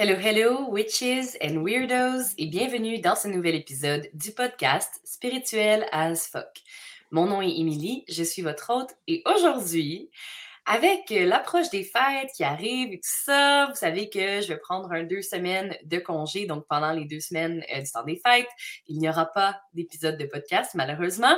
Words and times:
Hello, 0.00 0.14
hello, 0.14 0.70
witches 0.70 1.36
and 1.42 1.64
weirdos, 1.64 2.32
et 2.38 2.46
bienvenue 2.46 3.00
dans 3.00 3.16
ce 3.16 3.26
nouvel 3.26 3.56
épisode 3.56 4.08
du 4.14 4.30
podcast 4.30 5.00
Spirituel 5.02 5.88
as 5.90 6.28
fuck. 6.28 6.62
Mon 7.10 7.26
nom 7.26 7.42
est 7.42 7.58
Émilie, 7.58 8.04
je 8.08 8.22
suis 8.22 8.42
votre 8.42 8.70
hôte, 8.72 8.94
et 9.08 9.24
aujourd'hui, 9.26 10.08
avec 10.66 11.10
l'approche 11.10 11.70
des 11.70 11.82
fêtes 11.82 12.30
qui 12.36 12.44
arrivent 12.44 12.92
et 12.92 13.00
tout 13.00 13.10
ça, 13.24 13.66
vous 13.68 13.74
savez 13.74 14.08
que 14.08 14.40
je 14.40 14.46
vais 14.46 14.58
prendre 14.58 14.92
un 14.92 15.02
deux 15.02 15.20
semaines 15.20 15.76
de 15.82 15.98
congé, 15.98 16.46
donc 16.46 16.64
pendant 16.68 16.92
les 16.92 17.04
deux 17.04 17.18
semaines 17.18 17.64
euh, 17.74 17.80
du 17.80 17.90
temps 17.90 18.04
des 18.04 18.20
fêtes, 18.24 18.46
il 18.86 18.98
n'y 19.00 19.08
aura 19.08 19.26
pas 19.26 19.60
d'épisode 19.72 20.16
de 20.16 20.26
podcast, 20.26 20.76
malheureusement. 20.76 21.36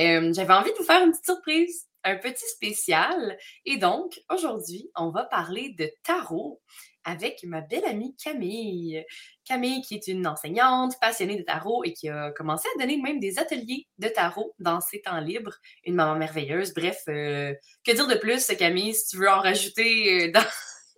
Euh, 0.00 0.32
J'avais 0.34 0.54
envie 0.54 0.72
de 0.72 0.78
vous 0.78 0.84
faire 0.84 1.04
une 1.04 1.12
petite 1.12 1.26
surprise 1.26 1.86
un 2.04 2.16
petit 2.16 2.46
spécial. 2.46 3.36
Et 3.64 3.76
donc, 3.76 4.20
aujourd'hui, 4.30 4.90
on 4.96 5.10
va 5.10 5.24
parler 5.24 5.74
de 5.78 5.90
tarot 6.02 6.60
avec 7.04 7.42
ma 7.44 7.60
belle 7.60 7.84
amie 7.84 8.14
Camille. 8.22 9.04
Camille, 9.44 9.82
qui 9.82 9.94
est 9.94 10.06
une 10.06 10.26
enseignante 10.26 10.98
passionnée 11.00 11.36
de 11.36 11.42
tarot 11.42 11.82
et 11.84 11.92
qui 11.92 12.08
a 12.08 12.30
commencé 12.30 12.68
à 12.74 12.80
donner 12.80 12.96
même 12.98 13.18
des 13.18 13.38
ateliers 13.38 13.86
de 13.98 14.08
tarot 14.08 14.54
dans 14.58 14.80
ses 14.80 15.00
temps 15.00 15.20
libres. 15.20 15.56
Une 15.84 15.94
maman 15.94 16.16
merveilleuse. 16.16 16.72
Bref, 16.74 17.02
euh, 17.08 17.54
que 17.84 17.92
dire 17.92 18.06
de 18.06 18.14
plus, 18.14 18.46
Camille, 18.58 18.94
si 18.94 19.08
tu 19.08 19.16
veux 19.16 19.28
en 19.28 19.40
rajouter 19.40 20.28
euh, 20.28 20.32
dans. 20.34 20.44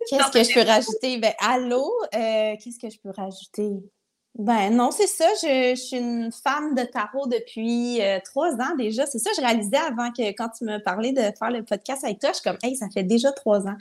Qu'est-ce 0.09 0.31
que 0.31 0.43
je 0.43 0.53
peux 0.53 0.67
rajouter? 0.67 1.17
Ben, 1.17 1.33
allô? 1.39 1.89
Euh, 2.13 2.55
qu'est-ce 2.61 2.79
que 2.79 2.89
je 2.89 2.99
peux 2.99 3.11
rajouter? 3.11 3.71
Ben 4.35 4.71
non, 4.71 4.89
c'est 4.89 5.07
ça. 5.07 5.27
Je, 5.43 5.75
suis 5.75 5.97
une 5.97 6.31
femme 6.31 6.73
de 6.73 6.81
tarot 6.83 7.27
depuis 7.27 8.01
euh, 8.01 8.19
trois 8.25 8.53
ans 8.55 8.75
déjà. 8.75 9.05
C'est 9.05 9.19
ça, 9.19 9.29
je 9.35 9.41
réalisais 9.41 9.77
avant 9.77 10.11
que 10.11 10.23
quand 10.31 10.49
tu 10.49 10.65
me 10.65 10.79
parlais 10.79 11.11
de 11.11 11.21
faire 11.37 11.51
le 11.51 11.63
podcast 11.63 12.03
avec 12.03 12.19
toi, 12.19 12.31
je 12.31 12.39
suis 12.39 12.43
comme, 12.43 12.57
hey, 12.63 12.75
ça 12.75 12.87
fait 12.91 13.03
déjà 13.03 13.31
trois 13.31 13.67
ans. 13.67 13.77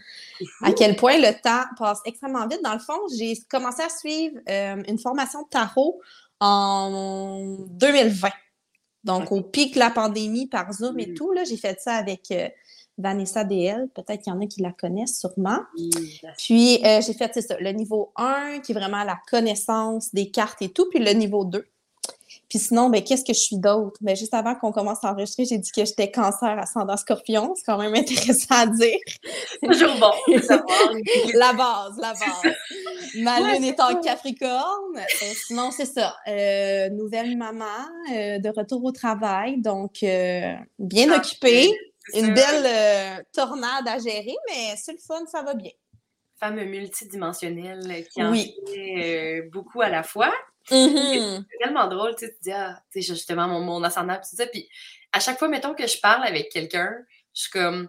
À 0.63 0.73
quel 0.73 0.97
point 0.97 1.17
le 1.17 1.33
temps 1.41 1.65
passe 1.79 2.01
extrêmement 2.05 2.47
vite. 2.47 2.61
Dans 2.63 2.75
le 2.75 2.81
fond, 2.81 2.99
j'ai 3.17 3.35
commencé 3.49 3.83
à 3.83 3.89
suivre 3.89 4.37
euh, 4.49 4.83
une 4.87 4.99
formation 4.99 5.43
de 5.43 5.49
tarot 5.49 6.03
en 6.41 7.57
2020. 7.71 8.29
Donc, 9.05 9.33
au 9.33 9.41
pic 9.41 9.75
de 9.75 9.79
la 9.79 9.91
pandémie 9.91 10.49
par 10.49 10.71
Zoom 10.73 10.99
et 10.99 11.15
tout, 11.15 11.33
là, 11.33 11.45
j'ai 11.45 11.57
fait 11.57 11.81
ça 11.81 11.95
avec 11.95 12.31
euh, 12.31 12.49
Vanessa 12.99 13.45
DL. 13.45 13.89
Peut-être 13.95 14.23
qu'il 14.23 14.33
y 14.33 14.37
en 14.37 14.41
a 14.41 14.47
qui 14.47 14.61
la 14.61 14.73
connaissent 14.73 15.19
sûrement. 15.19 15.61
Puis, 16.39 16.81
euh, 16.85 17.01
j'ai 17.01 17.15
fait, 17.15 17.31
c'est 17.35 17.43
ça, 17.43 17.57
le 17.59 17.71
niveau 17.71 18.13
1, 18.17 18.61
qui 18.61 18.73
est 18.73 18.75
vraiment 18.75 19.05
la 19.05 19.19
connaissance 19.31 20.13
des 20.15 20.31
cartes 20.31 20.63
et 20.63 20.71
tout, 20.71 20.89
puis 20.91 20.99
le 20.99 21.13
niveau 21.13 21.45
2. 21.45 21.65
Puis 22.49 22.59
sinon, 22.59 22.91
ben, 22.91 23.03
qu'est-ce 23.03 23.25
que 23.25 23.33
je 23.33 23.39
suis 23.39 23.57
d'autre? 23.57 23.97
Mais 24.03 24.13
ben, 24.13 24.17
juste 24.17 24.35
avant 24.35 24.55
qu'on 24.55 24.73
commence 24.73 25.03
à 25.05 25.13
enregistrer, 25.13 25.47
j'ai 25.47 25.57
dit 25.57 25.71
que 25.71 25.87
j'étais 25.87 26.11
cancer 26.11 26.59
ascendant 26.59 26.99
scorpion. 26.99 27.55
C'est 27.57 27.65
quand 27.65 27.79
même 27.79 27.95
intéressant 27.97 28.55
à 28.55 28.67
dire. 28.67 28.99
Toujours 29.63 29.97
bon 29.99 30.13
la 31.35 31.55
base, 31.55 31.97
la 31.99 32.13
base. 32.13 32.55
Ma 33.17 33.41
lune 33.41 33.65
est 33.65 33.81
en 33.81 33.99
capricorne. 34.01 34.99
Euh, 34.99 35.33
sinon, 35.47 35.71
c'est 35.71 35.87
ça. 35.87 36.15
Euh, 36.29 36.91
nouvelle 36.91 37.39
maman, 37.39 37.65
de 38.11 38.55
retour 38.55 38.85
au 38.85 38.93
travail. 38.93 39.59
Donc, 39.63 40.01
bien 40.79 41.17
occupée 41.17 41.71
une 42.15 42.35
belle 42.35 42.67
euh, 42.67 43.23
tornade 43.33 43.87
à 43.87 43.99
gérer, 43.99 44.35
mais 44.49 44.75
c'est 44.77 44.93
le 44.93 44.99
fun, 44.99 45.25
ça 45.27 45.43
va 45.43 45.55
bien. 45.55 45.71
Femme 46.39 46.63
multidimensionnelle 46.65 48.07
qui 48.13 48.23
en 48.23 48.35
fait 48.35 48.55
euh, 48.77 49.49
beaucoup 49.51 49.81
à 49.81 49.89
la 49.89 50.03
fois. 50.03 50.33
Mm-hmm. 50.71 51.45
C'est 51.51 51.59
tellement 51.65 51.89
drôle, 51.89 52.15
tu 52.17 52.27
sais, 52.27 52.33
tu 52.33 52.39
dis, 52.43 52.53
ah, 52.53 52.81
tu 52.93 53.01
sais, 53.01 53.15
justement, 53.15 53.49
mon, 53.49 53.61
mon 53.61 53.83
ascendant, 53.83 54.17
tout 54.17 54.37
ça. 54.37 54.47
Puis 54.47 54.69
à 55.13 55.21
chaque 55.21 55.39
fois, 55.39 55.49
mettons 55.49 55.75
que 55.75 55.87
je 55.87 56.01
parle 56.01 56.25
avec 56.25 56.51
quelqu'un, 56.51 56.93
je 57.35 57.43
suis 57.43 57.51
comme, 57.51 57.89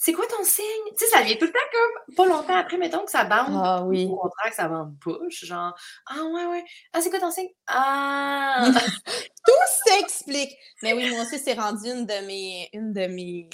c'est 0.00 0.12
quoi 0.12 0.26
ton 0.28 0.44
signe? 0.44 0.64
Tu 0.96 1.04
sais, 1.04 1.10
ça 1.10 1.22
vient 1.22 1.34
tout 1.34 1.46
le 1.46 1.50
temps 1.50 1.58
comme 1.72 2.14
pas 2.14 2.26
longtemps 2.26 2.56
après, 2.56 2.76
mettons 2.76 3.04
que 3.04 3.10
ça 3.10 3.24
bande. 3.24 3.48
Ah 3.50 3.82
oui. 3.84 4.06
Au 4.06 4.14
contraire, 4.14 4.50
que 4.50 4.54
ça 4.54 4.68
bande 4.68 4.94
pas. 5.04 5.18
genre, 5.28 5.74
ah 6.06 6.22
ouais, 6.22 6.46
ouais. 6.46 6.64
Ah, 6.92 7.00
c'est 7.00 7.10
quoi 7.10 7.18
ton 7.18 7.32
signe? 7.32 7.48
Ah! 7.66 8.70
tout 9.44 9.52
s'explique. 9.84 10.56
Mais 10.84 10.92
oui, 10.92 11.10
moi 11.10 11.22
aussi, 11.22 11.40
c'est 11.40 11.54
rendu 11.54 11.90
une 11.90 12.06
de 12.06 12.26
mes, 12.26 12.70
une 12.72 12.92
de 12.92 13.06
mes, 13.08 13.50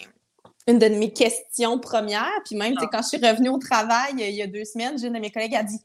une 0.67 0.79
de 0.79 0.89
mes 0.89 1.15
questions 1.15 1.79
premières. 1.79 2.43
Puis 2.45 2.57
même, 2.57 2.75
ah. 2.77 2.89
quand 2.93 3.01
je 3.01 3.17
suis 3.17 3.27
revenue 3.27 3.49
au 3.49 3.59
travail 3.59 4.13
il 4.19 4.35
y 4.35 4.43
a 4.43 4.47
deux 4.47 4.67
semaines, 4.67 4.99
j'ai 4.99 5.07
une 5.07 5.15
de 5.15 5.21
mes 5.21 5.31
collègues 5.31 5.57
a 5.57 5.63
dit 5.63 5.81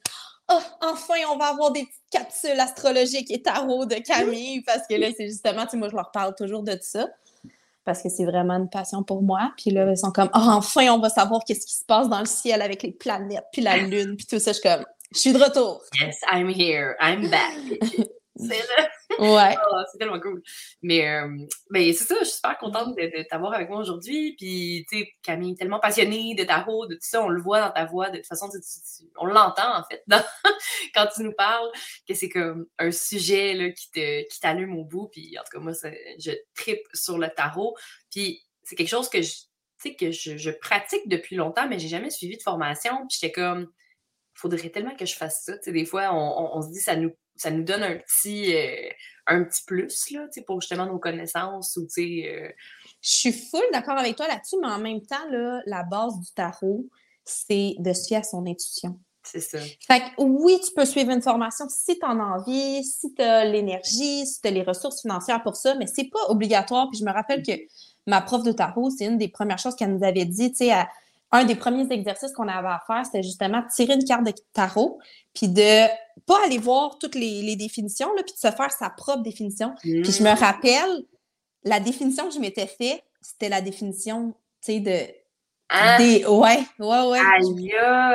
Oh, 0.52 0.59
enfin, 0.81 1.14
on 1.31 1.38
va 1.38 1.46
avoir 1.46 1.72
des 1.72 1.86
petites 1.86 2.09
capsules 2.12 2.59
astrologiques 2.59 3.31
et 3.31 3.42
tarot 3.42 3.86
de 3.86 3.96
Camille, 3.96 4.62
parce 4.64 4.86
que 4.90 4.96
là, 4.96 5.08
c'est 5.16 5.28
justement, 5.28 5.64
tu 5.64 5.72
sais, 5.72 5.78
moi, 5.78 5.88
je 5.88 5.96
leur 5.96 6.12
parle 6.12 6.36
toujours 6.36 6.64
de 6.64 6.78
ça 6.81 7.08
parce 7.90 8.04
que 8.04 8.10
c'est 8.10 8.26
vraiment 8.26 8.54
une 8.54 8.70
passion 8.70 9.02
pour 9.02 9.24
moi. 9.24 9.52
Puis 9.58 9.72
là, 9.72 9.90
ils 9.90 9.98
sont 9.98 10.12
comme, 10.12 10.30
oh, 10.36 10.40
enfin, 10.40 10.92
on 10.92 11.00
va 11.00 11.10
savoir 11.10 11.42
qu'est-ce 11.44 11.66
qui 11.66 11.74
se 11.74 11.86
passe 11.86 12.08
dans 12.08 12.20
le 12.20 12.28
ciel 12.28 12.62
avec 12.62 12.84
les 12.84 12.92
planètes, 12.92 13.46
puis 13.52 13.64
la 13.64 13.78
lune, 13.92 14.16
puis 14.16 14.28
tout 14.28 14.38
ça. 14.38 14.52
Je 14.52 14.60
suis 14.60 14.70
comme, 14.70 14.86
je 15.12 15.18
suis 15.18 15.34
de 15.34 15.40
retour. 15.40 15.82
Yes, 16.00 16.18
I'm 16.32 16.50
here. 16.50 16.96
I'm 17.02 17.32
back. 17.32 17.56
Ouais. 19.20 19.58
Oh, 19.72 19.76
c'est 19.92 19.98
tellement 19.98 20.20
cool. 20.20 20.42
Mais, 20.82 21.08
euh, 21.10 21.28
mais 21.70 21.92
c'est 21.94 22.06
ça, 22.06 22.16
je 22.20 22.26
suis 22.26 22.36
super 22.36 22.58
contente 22.58 22.96
de, 22.96 23.24
t'avoir 23.24 23.54
avec 23.54 23.68
moi 23.68 23.80
aujourd'hui. 23.80 24.36
Puis, 24.38 24.86
tu 24.90 25.00
sais, 25.00 25.10
Camille, 25.22 25.56
tellement 25.56 25.80
passionnée 25.80 26.36
de 26.36 26.44
tarot, 26.44 26.86
de 26.86 26.94
tout 26.94 27.02
ça, 27.02 27.22
on 27.22 27.28
le 27.28 27.42
voit 27.42 27.60
dans 27.60 27.72
ta 27.72 27.86
voix. 27.86 28.10
De 28.12 28.18
toute 28.18 28.28
façon, 28.28 28.50
on 29.18 29.26
l'entend, 29.26 29.80
en 29.80 29.84
fait, 29.84 30.06
quand 30.96 31.08
tu 31.14 31.24
nous 31.24 31.34
parles, 31.34 31.70
que 32.08 32.14
c'est 32.14 32.30
comme 32.30 32.68
un 32.78 32.92
sujet 32.92 33.54
là, 33.56 33.72
qui, 33.72 33.92
te, 33.92 34.28
qui 34.30 34.40
t'allume 34.40 34.78
au 34.78 34.86
bout. 34.86 35.10
Puis, 35.12 35.36
en 35.38 35.44
tout 35.44 35.58
cas, 35.58 35.60
moi, 35.60 35.74
je 35.74 36.32
tripe 36.56 36.88
sur 36.94 37.18
le 37.18 37.30
tarot. 37.30 37.76
Puis, 38.12 38.42
c'est 38.64 38.76
quelque 38.76 38.88
chose 38.88 39.10
que 39.10 39.22
je, 39.22 39.34
que 40.00 40.12
je, 40.12 40.38
je, 40.38 40.52
pratique 40.52 41.10
depuis 41.10 41.36
longtemps, 41.36 41.68
mais 41.68 41.80
j'ai 41.80 41.90
jamais 41.90 42.12
suivi 42.12 42.38
de 42.38 42.44
formation. 42.44 42.96
Puis, 43.08 43.18
j'étais 43.20 43.34
comme, 43.34 43.68
faudrait 44.40 44.70
tellement 44.70 44.96
que 44.96 45.06
je 45.06 45.16
fasse 45.16 45.44
ça. 45.44 45.58
Tu 45.58 45.66
sais, 45.66 45.72
des 45.72 45.86
fois, 45.86 46.14
on, 46.14 46.58
on, 46.58 46.62
se 46.62 46.70
dit, 46.70 46.80
ça 46.80 46.96
nous 46.96 47.12
ça 47.40 47.52
nous 47.52 47.64
donne 47.64 47.84
un 47.84 47.96
petit, 47.96 48.54
euh, 48.54 48.90
un 49.26 49.44
petit 49.44 49.64
plus 49.66 50.12
là, 50.12 50.28
pour 50.46 50.62
justement 50.62 50.86
nos 50.86 51.00
connaissances. 51.00 51.78
Ou, 51.78 51.88
euh... 51.98 52.50
Je 53.02 53.10
suis 53.10 53.32
full 53.32 53.64
d'accord 53.72 53.98
avec 53.98 54.18
toi 54.18 54.28
là-dessus, 54.28 54.58
mais 54.62 54.68
en 54.68 54.80
même 54.80 55.02
temps, 55.02 55.26
là, 55.32 55.62
la 55.66 55.84
base 55.84 56.20
du 56.20 56.32
tarot, 56.36 56.88
c'est 57.24 57.76
de 57.80 57.94
se 57.94 58.08
fier 58.08 58.18
à 58.18 58.24
son 58.24 58.46
intuition. 58.46 59.00
C'est 59.24 59.42
ça. 59.42 59.60
Fait 59.60 60.00
que 60.00 60.22
oui, 60.22 60.60
tu 60.66 60.74
peux 60.74 60.86
suivre 60.86 61.12
une 61.12 61.22
formation 61.22 61.66
si 61.70 61.98
tu 62.00 62.06
en 62.06 62.20
as 62.20 62.40
envie, 62.40 62.84
si 62.84 63.14
tu 63.14 63.22
as 63.22 63.46
l'énergie, 63.46 64.26
si 64.26 64.42
tu 64.42 64.48
as 64.48 64.52
les 64.52 64.64
ressources 64.64 65.02
financières 65.02 65.44
pour 65.44 65.56
ça, 65.56 65.76
mais 65.76 65.88
c'est 65.88 66.10
pas 66.10 66.30
obligatoire. 66.30 66.90
Puis 66.90 67.00
je 67.00 67.06
me 67.06 67.12
rappelle 67.12 67.44
que 67.44 67.52
ma 68.08 68.22
prof 68.22 68.44
de 68.44 68.52
tarot, 68.52 68.90
c'est 68.90 69.06
une 69.06 69.18
des 69.18 69.28
premières 69.28 69.60
choses 69.60 69.76
qu'elle 69.76 69.96
nous 69.96 70.04
avait 70.04 70.26
dit, 70.26 70.52
tu 70.52 70.66
sais, 70.66 70.72
un 71.32 71.46
des 71.46 71.56
premiers 71.56 71.88
exercices 71.92 72.32
qu'on 72.32 72.48
avait 72.48 72.68
à 72.68 72.82
faire, 72.86 73.06
c'était 73.06 73.24
justement 73.24 73.64
tirer 73.76 73.94
une 73.94 74.04
carte 74.04 74.26
de 74.26 74.34
tarot, 74.54 75.00
puis 75.34 75.48
de 75.48 75.88
pas 76.26 76.44
aller 76.46 76.58
voir 76.58 76.98
toutes 76.98 77.16
les, 77.16 77.56
définitions, 77.56 78.14
là, 78.16 78.24
puis 78.24 78.34
de 78.34 78.40
se 78.40 78.56
faire 78.56 78.72
sa 78.72 78.90
propre 78.90 79.22
définition. 79.22 79.74
Puis 79.82 80.04
je 80.04 80.24
me 80.24 80.32
mmh. 80.32 80.38
rappelle, 80.38 81.06
la 81.64 81.80
définition 81.80 82.28
que 82.28 82.34
je 82.34 82.40
m'étais 82.40 82.68
fait, 82.68 83.04
c'était 83.22 83.50
la 83.50 83.62
définition, 83.62 84.34
tu 84.64 84.74
sais, 84.74 84.80
de... 84.80 84.98
Ah! 85.70 85.98
Des... 85.98 86.26
Ouais, 86.26 86.64
ouais, 86.80 87.08
ouais. 87.08 87.20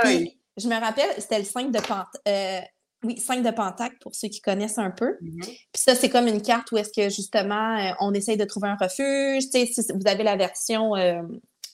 Aïe, 0.03 0.37
je 0.57 0.69
me 0.69 0.81
rappelle, 0.81 1.11
c'était 1.19 1.39
le 1.39 1.45
5 1.45 1.71
de 1.71 1.81
Pentacle. 1.81 2.19
Euh, 2.27 2.61
oui, 3.05 3.19
5 3.19 3.43
de 3.43 3.51
Pentacle, 3.51 3.97
pour 4.01 4.15
ceux 4.15 4.29
qui 4.29 4.41
connaissent 4.41 4.79
un 4.79 4.91
peu. 4.91 5.17
Mmh 5.21 5.41
puis 5.41 5.83
ça, 5.83 5.95
c'est 5.95 6.09
comme 6.09 6.27
une 6.27 6.43
carte 6.43 6.73
où 6.73 6.79
est-ce 6.79 6.93
que, 6.93 7.09
justement, 7.11 7.77
euh, 7.77 7.93
on 8.01 8.13
essaye 8.15 8.37
de 8.37 8.45
trouver 8.45 8.69
un 8.69 8.77
refuge. 8.77 9.51
Tu 9.51 9.67
sais, 9.67 9.93
vous 9.93 10.07
avez 10.07 10.25
la 10.25 10.37
version... 10.37 10.97
Euh, 10.97 11.23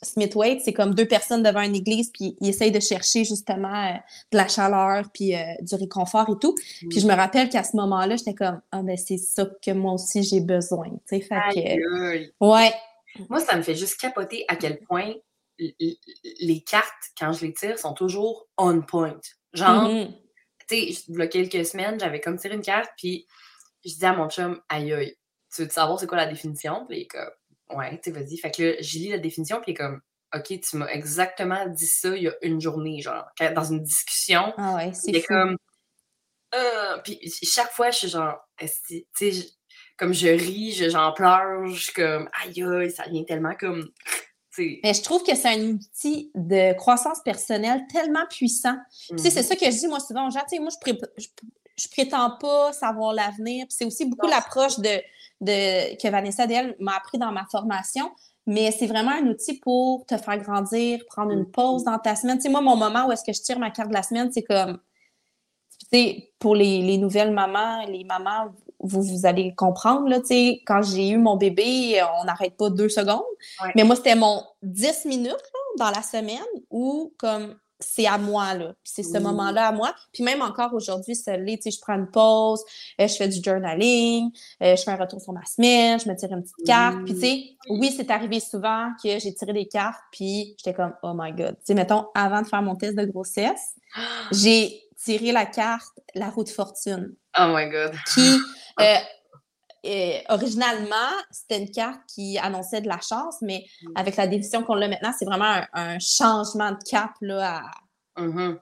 Smith-Waite, 0.03 0.63
c'est 0.65 0.73
comme 0.73 0.95
deux 0.95 1.07
personnes 1.07 1.43
devant 1.43 1.61
une 1.61 1.75
église, 1.75 2.11
puis 2.11 2.37
ils 2.41 2.49
essayent 2.49 2.73
de 2.73 2.81
chercher 2.81 3.25
justement 3.25 3.75
euh, 3.75 3.97
de 4.33 4.37
la 4.37 4.49
chaleur, 4.49 5.05
puis 5.13 5.35
euh, 5.35 5.43
du 5.61 5.75
réconfort 5.75 6.31
et 6.31 6.39
tout. 6.41 6.55
Puis 6.89 7.01
je 7.01 7.07
me 7.07 7.15
rappelle 7.15 7.49
qu'à 7.51 7.63
ce 7.65 7.77
moment-là, 7.77 8.17
j'étais 8.17 8.35
comme, 8.35 8.61
ah 8.73 8.83
ben 8.83 8.97
c'est 8.97 9.19
ça 9.19 9.47
que 9.63 9.71
moi 9.73 9.93
aussi 9.93 10.23
j'ai 10.23 10.41
besoin, 10.41 10.89
tu 11.07 11.19
sais, 11.19 11.21
fait 11.21 11.79
Ouais. 12.41 12.73
Moi, 13.29 13.41
ça 13.41 13.57
me 13.57 13.63
fait 13.63 13.75
juste 13.75 14.01
capoter 14.01 14.45
à 14.49 14.57
quel 14.57 14.79
point 14.79 15.13
les 15.59 16.63
cartes, 16.63 16.87
quand 17.19 17.33
je 17.33 17.45
les 17.45 17.53
tire, 17.53 17.79
sont 17.79 17.93
toujours 17.93 18.49
on 18.57 18.81
point. 18.81 19.19
Genre, 19.53 19.91
mm-hmm. 19.91 20.07
tu 20.69 20.77
sais, 20.77 21.03
il 21.09 21.19
y 21.19 21.23
a 21.23 21.27
quelques 21.27 21.67
semaines, 21.67 21.99
j'avais 22.01 22.21
comme 22.21 22.39
tiré 22.39 22.55
une 22.55 22.63
carte, 22.63 22.91
puis 22.97 23.27
je 23.85 23.91
disais 23.91 24.07
à 24.07 24.15
mon 24.15 24.31
chum, 24.31 24.61
aïe 24.69 24.93
aïe, 24.93 25.17
tu 25.55 25.63
veux 25.63 25.69
savoir 25.69 25.99
c'est 25.99 26.07
quoi 26.07 26.17
la 26.17 26.27
définition? 26.27 26.87
Puis 26.89 27.09
comme, 27.09 27.31
Ouais, 27.75 28.01
tu 28.03 28.11
vas-y. 28.11 28.37
Fait 28.39 28.51
que 28.51 28.63
là, 28.63 28.73
j'ai 28.81 29.01
lu 29.01 29.11
la 29.11 29.19
définition, 29.19 29.61
puis 29.61 29.75
comme, 29.75 30.01
OK, 30.35 30.61
tu 30.61 30.77
m'as 30.77 30.87
exactement 30.89 31.67
dit 31.67 31.87
ça 31.87 32.17
il 32.17 32.23
y 32.25 32.29
a 32.29 32.35
une 32.43 32.61
journée, 32.61 33.01
genre, 33.01 33.27
dans 33.55 33.65
une 33.65 33.83
discussion. 33.83 34.53
Ah 34.57 34.77
ouais, 34.77 34.93
c'est 34.93 35.23
comme, 35.23 35.57
euh, 36.55 36.99
puis 37.05 37.19
chaque 37.43 37.73
fois, 37.73 37.91
je 37.91 37.99
suis 37.99 38.09
genre, 38.09 38.39
tu 38.59 39.05
sais, 39.15 39.33
comme 39.97 40.13
je 40.13 40.29
ris, 40.29 40.73
j'en 40.91 41.13
pleure, 41.13 41.67
je 41.67 41.85
suis 41.85 41.93
comme, 41.93 42.29
aïe, 42.43 42.63
aïe, 42.63 42.91
ça 42.91 43.05
vient 43.09 43.25
tellement 43.25 43.55
comme. 43.59 43.91
Mais 44.59 44.93
je 44.93 45.03
trouve 45.03 45.23
que 45.23 45.35
c'est 45.35 45.49
un 45.49 45.75
outil 45.75 46.31
de 46.35 46.75
croissance 46.75 47.23
personnelle 47.25 47.83
tellement 47.91 48.27
puissant. 48.29 48.77
Tu 49.09 49.17
sais, 49.17 49.31
c'est 49.31 49.41
mm-hmm. 49.41 49.45
ça 49.45 49.57
que 49.57 49.65
je 49.65 49.79
dis, 49.79 49.87
moi, 49.87 50.01
souvent, 50.01 50.29
genre, 50.29 50.45
tu 50.45 50.57
sais, 50.57 50.59
moi, 50.59 50.71
je, 51.17 51.25
je, 51.77 51.89
prétends 51.89 52.37
pas 52.37 52.73
savoir 52.73 53.15
l'avenir. 53.15 53.67
c'est 53.71 53.85
aussi 53.85 54.07
beaucoup 54.07 54.27
l'approche 54.27 54.79
de 54.81 55.01
de, 55.41 55.97
que 55.97 56.09
Vanessa 56.09 56.47
DL 56.47 56.77
m'a 56.81 56.97
appris 56.97 57.19
dans 57.19 57.33
ma 57.33 57.47
formation. 57.51 58.11
Mais 58.47 58.73
c'est 58.73 58.87
vraiment 58.87 59.13
un 59.13 59.27
outil 59.27 59.59
pour 59.61 60.07
te 60.07 60.17
faire 60.17 60.39
grandir, 60.39 61.05
prendre 61.07 61.31
une 61.31 61.47
pause 61.47 61.85
dans 61.85 61.99
ta 61.99 62.17
semaine. 62.17 62.37
Tu 62.37 62.45
sais, 62.45 62.49
moi, 62.49 62.61
mon 62.61 62.77
moment 62.77 63.07
où 63.07 63.13
est-ce 63.13 63.25
que 63.25 63.33
je 63.33 63.41
tire 63.41 63.59
ma 63.59 63.71
carte 63.71 63.91
de 63.91 63.95
la 63.95 64.03
semaine, 64.03 64.31
c'est 64.33 64.43
comme 64.43 64.79
sais, 65.93 66.33
pour 66.39 66.55
les, 66.55 66.83
les, 66.83 66.99
nouvelles 66.99 67.33
mamans, 67.33 67.85
les 67.87 68.05
mamans, 68.05 68.53
vous, 68.79 69.03
vous 69.03 69.27
allez 69.27 69.55
comprendre, 69.55 70.09
là, 70.09 70.21
tu 70.21 70.27
sais, 70.27 70.63
quand 70.67 70.83
j'ai 70.83 71.11
eu 71.11 71.19
mon 71.19 71.37
bébé, 71.37 72.03
on 72.21 72.25
n'arrête 72.25 72.57
pas 72.57 72.71
deux 72.71 72.89
secondes. 72.89 73.23
Mais 73.75 73.85
moi, 73.85 73.97
c'était 73.97 74.15
mon 74.15 74.43
10 74.63 75.05
minutes 75.07 75.31
là, 75.33 75.87
dans 75.87 75.91
la 75.91 76.03
semaine 76.03 76.39
où, 76.71 77.13
comme, 77.19 77.57
c'est 77.81 78.07
à 78.07 78.19
moi, 78.19 78.55
là. 78.55 78.75
C'est 78.85 79.03
ce 79.03 79.19
moment-là 79.19 79.69
à 79.69 79.73
moi. 79.73 79.95
Puis 80.13 80.23
même 80.23 80.43
encore 80.43 80.73
aujourd'hui, 80.75 81.17
tu 81.17 81.23
sais, 81.23 81.71
je 81.71 81.81
prends 81.81 81.95
une 81.95 82.11
pause, 82.11 82.63
euh, 83.01 83.09
je 83.09 83.15
fais 83.15 83.29
du 83.29 83.41
journaling, 83.43 84.31
euh, 84.63 84.77
je 84.77 84.83
fais 84.83 84.91
un 84.91 84.97
retour 84.97 85.21
sur 85.21 85.33
ma 85.33 85.45
semaine, 85.45 85.99
je 85.99 86.09
me 86.09 86.15
tire 86.15 86.31
une 86.33 86.43
petite 86.43 86.67
carte. 86.67 86.99
Puis 87.05 87.15
tu 87.15 87.21
sais, 87.21 87.45
oui, 87.71 87.93
c'est 87.97 88.11
arrivé 88.11 88.41
souvent 88.41 88.91
que 89.03 89.19
j'ai 89.19 89.35
tiré 89.35 89.53
des 89.53 89.67
cartes, 89.67 90.01
puis 90.13 90.55
j'étais 90.59 90.75
comme, 90.75 90.95
oh 91.03 91.13
my 91.15 91.33
God. 91.33 91.57
Tu 91.59 91.67
sais, 91.67 91.75
mettons, 91.75 92.07
avant 92.15 92.43
de 92.43 92.47
faire 92.47 92.63
mon 92.63 92.77
test 92.77 92.97
de 92.97 93.05
grossesse, 93.05 93.75
j'ai 94.33 94.83
tiré 95.03 95.33
la 95.33 95.47
carte 95.47 95.99
La 96.15 96.29
roue 96.29 96.45
de 96.45 96.49
fortune. 96.49 97.15
Oh 97.39 97.47
my 97.55 97.69
God. 97.69 97.93
Qui, 98.13 98.39
euh, 98.81 98.97
et, 99.83 100.23
originalement, 100.29 101.11
c'était 101.31 101.59
une 101.59 101.71
carte 101.71 102.01
qui 102.07 102.39
annonçait 102.39 102.81
de 102.81 102.89
la 102.89 103.01
chance, 103.01 103.37
mais 103.43 103.65
mm. 103.83 103.93
avec 103.95 104.17
la 104.17 104.27
décision 104.27 104.63
qu'on 104.63 104.81
a 104.81 104.89
maintenant, 104.89 105.13
c'est 105.19 105.25
vraiment 105.25 105.63
un, 105.73 105.99
changement 105.99 106.73
de 106.73 106.79
cap 106.89 107.13
là, 107.21 107.63
à 108.17 108.23
mm 108.23 108.59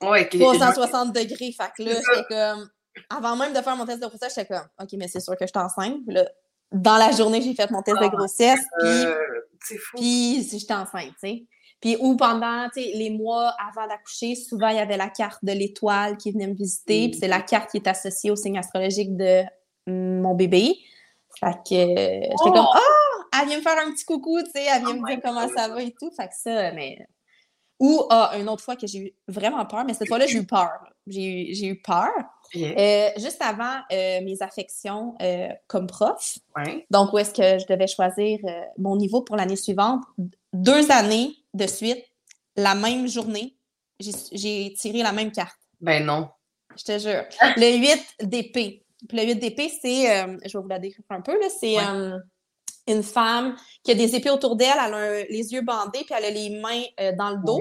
360 0.00 1.12
degrés. 1.12 1.52
Fait 1.52 1.70
que 1.76 1.82
là, 1.82 1.94
j'étais 1.94 2.26
comme. 2.28 2.68
Avant 3.08 3.36
même 3.36 3.54
de 3.54 3.60
faire 3.60 3.76
mon 3.76 3.86
test 3.86 4.02
de 4.02 4.06
grossesse, 4.06 4.34
j'étais 4.36 4.54
comme 4.54 4.66
OK, 4.80 4.88
mais 4.94 5.08
c'est 5.08 5.20
sûr 5.20 5.34
que 5.34 5.46
je 5.46 5.50
suis 5.54 5.64
enceinte. 5.64 6.00
Là, 6.08 6.28
dans 6.72 6.96
la 6.96 7.12
journée, 7.12 7.40
j'ai 7.40 7.54
fait 7.54 7.70
mon 7.70 7.82
test 7.82 7.98
de 7.98 8.04
ah, 8.04 8.08
grossesse. 8.08 8.60
Puis, 8.78 8.88
euh, 8.88 9.14
puis 9.94 10.48
j'étais 10.50 10.74
enceinte, 10.74 11.12
tu 11.22 11.28
sais. 11.28 11.46
Puis 11.80 11.96
ou 11.98 12.16
pendant 12.16 12.68
les 12.76 13.10
mois 13.10 13.54
avant 13.68 13.88
d'accoucher, 13.88 14.36
souvent 14.36 14.68
il 14.68 14.76
y 14.76 14.80
avait 14.80 14.96
la 14.96 15.08
carte 15.08 15.44
de 15.44 15.52
l'étoile 15.52 16.16
qui 16.16 16.30
venait 16.30 16.46
me 16.46 16.54
visiter. 16.54 17.08
Puis 17.08 17.18
c'est 17.20 17.28
la 17.28 17.40
carte 17.40 17.70
qui 17.70 17.78
est 17.78 17.88
associée 17.88 18.30
au 18.30 18.36
signe 18.36 18.56
astrologique 18.56 19.16
de 19.16 19.42
mon 19.86 20.34
bébé. 20.34 20.78
Fait 21.38 21.52
que 21.52 21.74
j'étais 21.74 22.30
comme 22.36 22.66
oh! 22.74 23.22
Elle 23.40 23.48
vient 23.48 23.56
me 23.58 23.62
faire 23.62 23.78
un 23.78 23.90
petit 23.92 24.04
coucou, 24.04 24.38
tu 24.42 24.50
sais, 24.50 24.64
elle 24.64 24.84
vient 24.84 24.94
oh 24.94 25.00
me 25.00 25.06
dire 25.06 25.20
comment 25.24 25.48
ça 25.48 25.68
va 25.68 25.82
et 25.82 25.92
tout. 25.92 26.10
Fait 26.10 26.28
que 26.28 26.34
ça, 26.34 26.72
mais. 26.72 26.98
Ou 27.80 28.04
ah, 28.10 28.32
une 28.38 28.48
autre 28.48 28.62
fois 28.62 28.76
que 28.76 28.86
j'ai 28.86 28.98
eu 28.98 29.14
vraiment 29.26 29.64
peur, 29.66 29.84
mais 29.84 29.94
cette 29.94 30.06
fois-là, 30.06 30.26
j'ai 30.26 30.38
eu 30.38 30.46
peur. 30.46 30.70
J'ai 31.08 31.66
eu, 31.66 31.80
peur. 31.82 32.10
Euh, 32.54 33.08
juste 33.16 33.42
avant 33.42 33.80
euh, 33.90 34.20
mes 34.22 34.40
affections 34.40 35.16
euh, 35.20 35.48
comme 35.66 35.88
prof. 35.88 36.38
Donc, 36.90 37.12
où 37.12 37.18
est-ce 37.18 37.32
que 37.32 37.58
je 37.58 37.66
devais 37.66 37.88
choisir 37.88 38.38
mon 38.78 38.94
niveau 38.94 39.22
pour 39.22 39.34
l'année 39.34 39.56
suivante? 39.56 40.04
Deux 40.52 40.92
années 40.92 41.34
de 41.54 41.66
suite, 41.66 42.04
la 42.54 42.76
même 42.76 43.08
journée, 43.08 43.56
j'ai 43.98 44.74
tiré 44.74 45.02
la 45.02 45.10
même 45.10 45.32
carte. 45.32 45.58
Ben 45.80 46.04
non. 46.04 46.28
Je 46.76 46.84
te 46.84 46.98
jure. 47.00 47.24
Le 47.56 47.78
8 47.78 48.28
d'épée. 48.28 48.84
Puis 49.08 49.18
le 49.18 49.24
8 49.24 49.34
d'épée, 49.36 49.70
c'est, 49.80 50.10
euh, 50.10 50.36
je 50.44 50.56
vais 50.56 50.62
vous 50.62 50.68
la 50.68 50.78
décrire 50.78 51.04
un 51.10 51.20
peu, 51.20 51.32
là, 51.32 51.48
c'est 51.60 51.78
euh, 51.78 52.18
une 52.86 53.02
femme 53.02 53.56
qui 53.82 53.90
a 53.90 53.94
des 53.94 54.14
épées 54.14 54.30
autour 54.30 54.56
d'elle, 54.56 54.76
elle 54.84 54.94
a 54.94 55.22
les 55.24 55.52
yeux 55.52 55.62
bandés, 55.62 56.04
puis 56.04 56.14
elle 56.16 56.24
a 56.24 56.30
les 56.30 56.50
mains 56.60 56.82
euh, 57.00 57.12
dans 57.16 57.30
le 57.30 57.44
dos. 57.44 57.60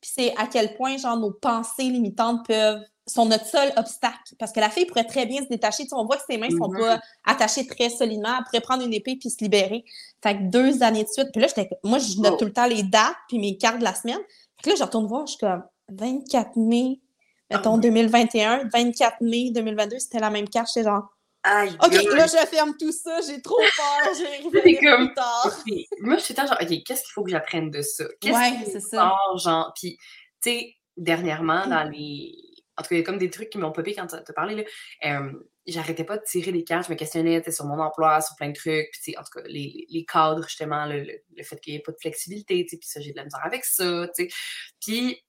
Puis 0.00 0.10
c'est 0.14 0.34
à 0.36 0.46
quel 0.46 0.74
point, 0.74 0.96
genre, 0.96 1.16
nos 1.16 1.32
pensées 1.32 1.84
limitantes 1.84 2.46
peuvent 2.46 2.80
sont 3.10 3.26
notre 3.26 3.46
seul 3.46 3.72
obstacle. 3.76 4.34
Parce 4.38 4.52
que 4.52 4.60
la 4.60 4.70
fille 4.70 4.86
pourrait 4.86 5.04
très 5.04 5.26
bien 5.26 5.42
se 5.42 5.48
détacher. 5.48 5.86
Tu 5.86 5.94
on 5.94 6.04
voit 6.04 6.16
que 6.16 6.22
ses 6.28 6.38
mains 6.38 6.48
ne 6.48 6.56
sont 6.56 6.68
mm-hmm. 6.68 6.80
pas 6.80 7.00
attachées 7.24 7.66
très 7.66 7.90
solidement. 7.90 8.36
Elle 8.38 8.44
pourrait 8.44 8.60
prendre 8.60 8.84
une 8.84 8.92
épée 8.92 9.16
puis 9.16 9.30
se 9.30 9.42
libérer. 9.42 9.84
Fait 10.22 10.36
que 10.36 10.42
deux 10.44 10.82
années 10.82 11.04
de 11.04 11.08
suite. 11.08 11.28
Puis 11.32 11.42
là, 11.42 11.48
moi, 11.82 11.98
je 11.98 12.18
note 12.20 12.34
oh. 12.34 12.36
tout 12.36 12.44
le 12.44 12.52
temps 12.52 12.66
les 12.66 12.82
dates 12.82 13.16
puis 13.28 13.38
mes 13.38 13.56
cartes 13.56 13.78
de 13.78 13.84
la 13.84 13.94
semaine. 13.94 14.20
Puis 14.62 14.70
là, 14.70 14.76
je 14.78 14.84
retourne 14.84 15.06
voir, 15.06 15.26
je 15.26 15.32
suis 15.32 15.40
comme 15.40 15.64
24 15.90 16.56
mai 16.56 17.00
mettons, 17.50 17.78
2021, 17.78 18.68
24 18.72 19.20
mai 19.20 19.50
2022, 19.52 19.98
c'était 19.98 20.20
la 20.20 20.30
même 20.30 20.48
carte. 20.48 20.68
J'étais 20.74 20.88
genre, 20.88 21.08
OK, 21.46 21.92
là, 22.12 22.26
je 22.26 22.46
ferme 22.48 22.76
tout 22.78 22.92
ça, 22.92 23.20
j'ai 23.26 23.40
trop 23.40 23.56
peur, 23.56 24.12
j'ai 24.16 24.76
comme... 24.80 25.06
plus 25.06 25.14
tard. 25.14 25.58
Moi, 26.00 26.16
je 26.16 26.22
suis 26.22 26.34
genre, 26.34 26.56
OK, 26.60 26.68
qu'est-ce 26.84 27.02
qu'il 27.02 27.12
faut 27.12 27.24
que 27.24 27.30
j'apprenne 27.30 27.70
de 27.70 27.82
ça? 27.82 28.04
Ouais, 28.24 28.64
c'est 28.66 28.80
ça. 28.80 29.14
genre, 29.36 29.72
puis, 29.74 29.96
tu 30.42 30.50
sais, 30.50 30.74
dernièrement, 30.96 31.66
dans 31.66 31.84
les... 31.84 32.34
En 32.76 32.82
tout 32.82 32.90
cas, 32.90 32.94
il 32.94 32.98
y 32.98 33.02
a 33.02 33.04
comme 33.04 33.18
des 33.18 33.30
trucs 33.30 33.50
qui 33.50 33.58
m'ont 33.58 33.72
popé 33.72 33.94
quand 33.94 34.06
tu 34.06 34.14
as 34.14 34.32
parlé, 34.32 34.54
là. 34.54 34.62
Euh, 35.04 35.32
j'arrêtais 35.66 36.04
pas 36.04 36.16
de 36.16 36.22
tirer 36.24 36.52
des 36.52 36.64
cartes, 36.64 36.86
je 36.86 36.92
me 36.92 36.96
questionnais 36.96 37.42
sur 37.50 37.66
mon 37.66 37.78
emploi, 37.78 38.20
sur 38.20 38.36
plein 38.36 38.48
de 38.48 38.54
trucs, 38.54 38.90
puis 39.02 39.16
en 39.18 39.22
tout 39.22 39.38
cas, 39.38 39.46
les, 39.46 39.86
les 39.88 40.04
cadres, 40.04 40.44
justement, 40.46 40.86
le, 40.86 41.04
le, 41.04 41.42
fait 41.42 41.60
qu'il 41.60 41.74
n'y 41.74 41.78
ait 41.78 41.82
pas 41.82 41.92
de 41.92 41.98
flexibilité, 42.00 42.64
puis 42.64 42.78
ça, 42.82 43.00
j'ai 43.00 43.12
de 43.12 43.16
la 43.16 43.24
misère 43.24 43.44
avec 43.44 43.64
ça, 43.64 44.08
tu 44.16 44.24
sais. 44.24 44.34
Puis 44.80 45.22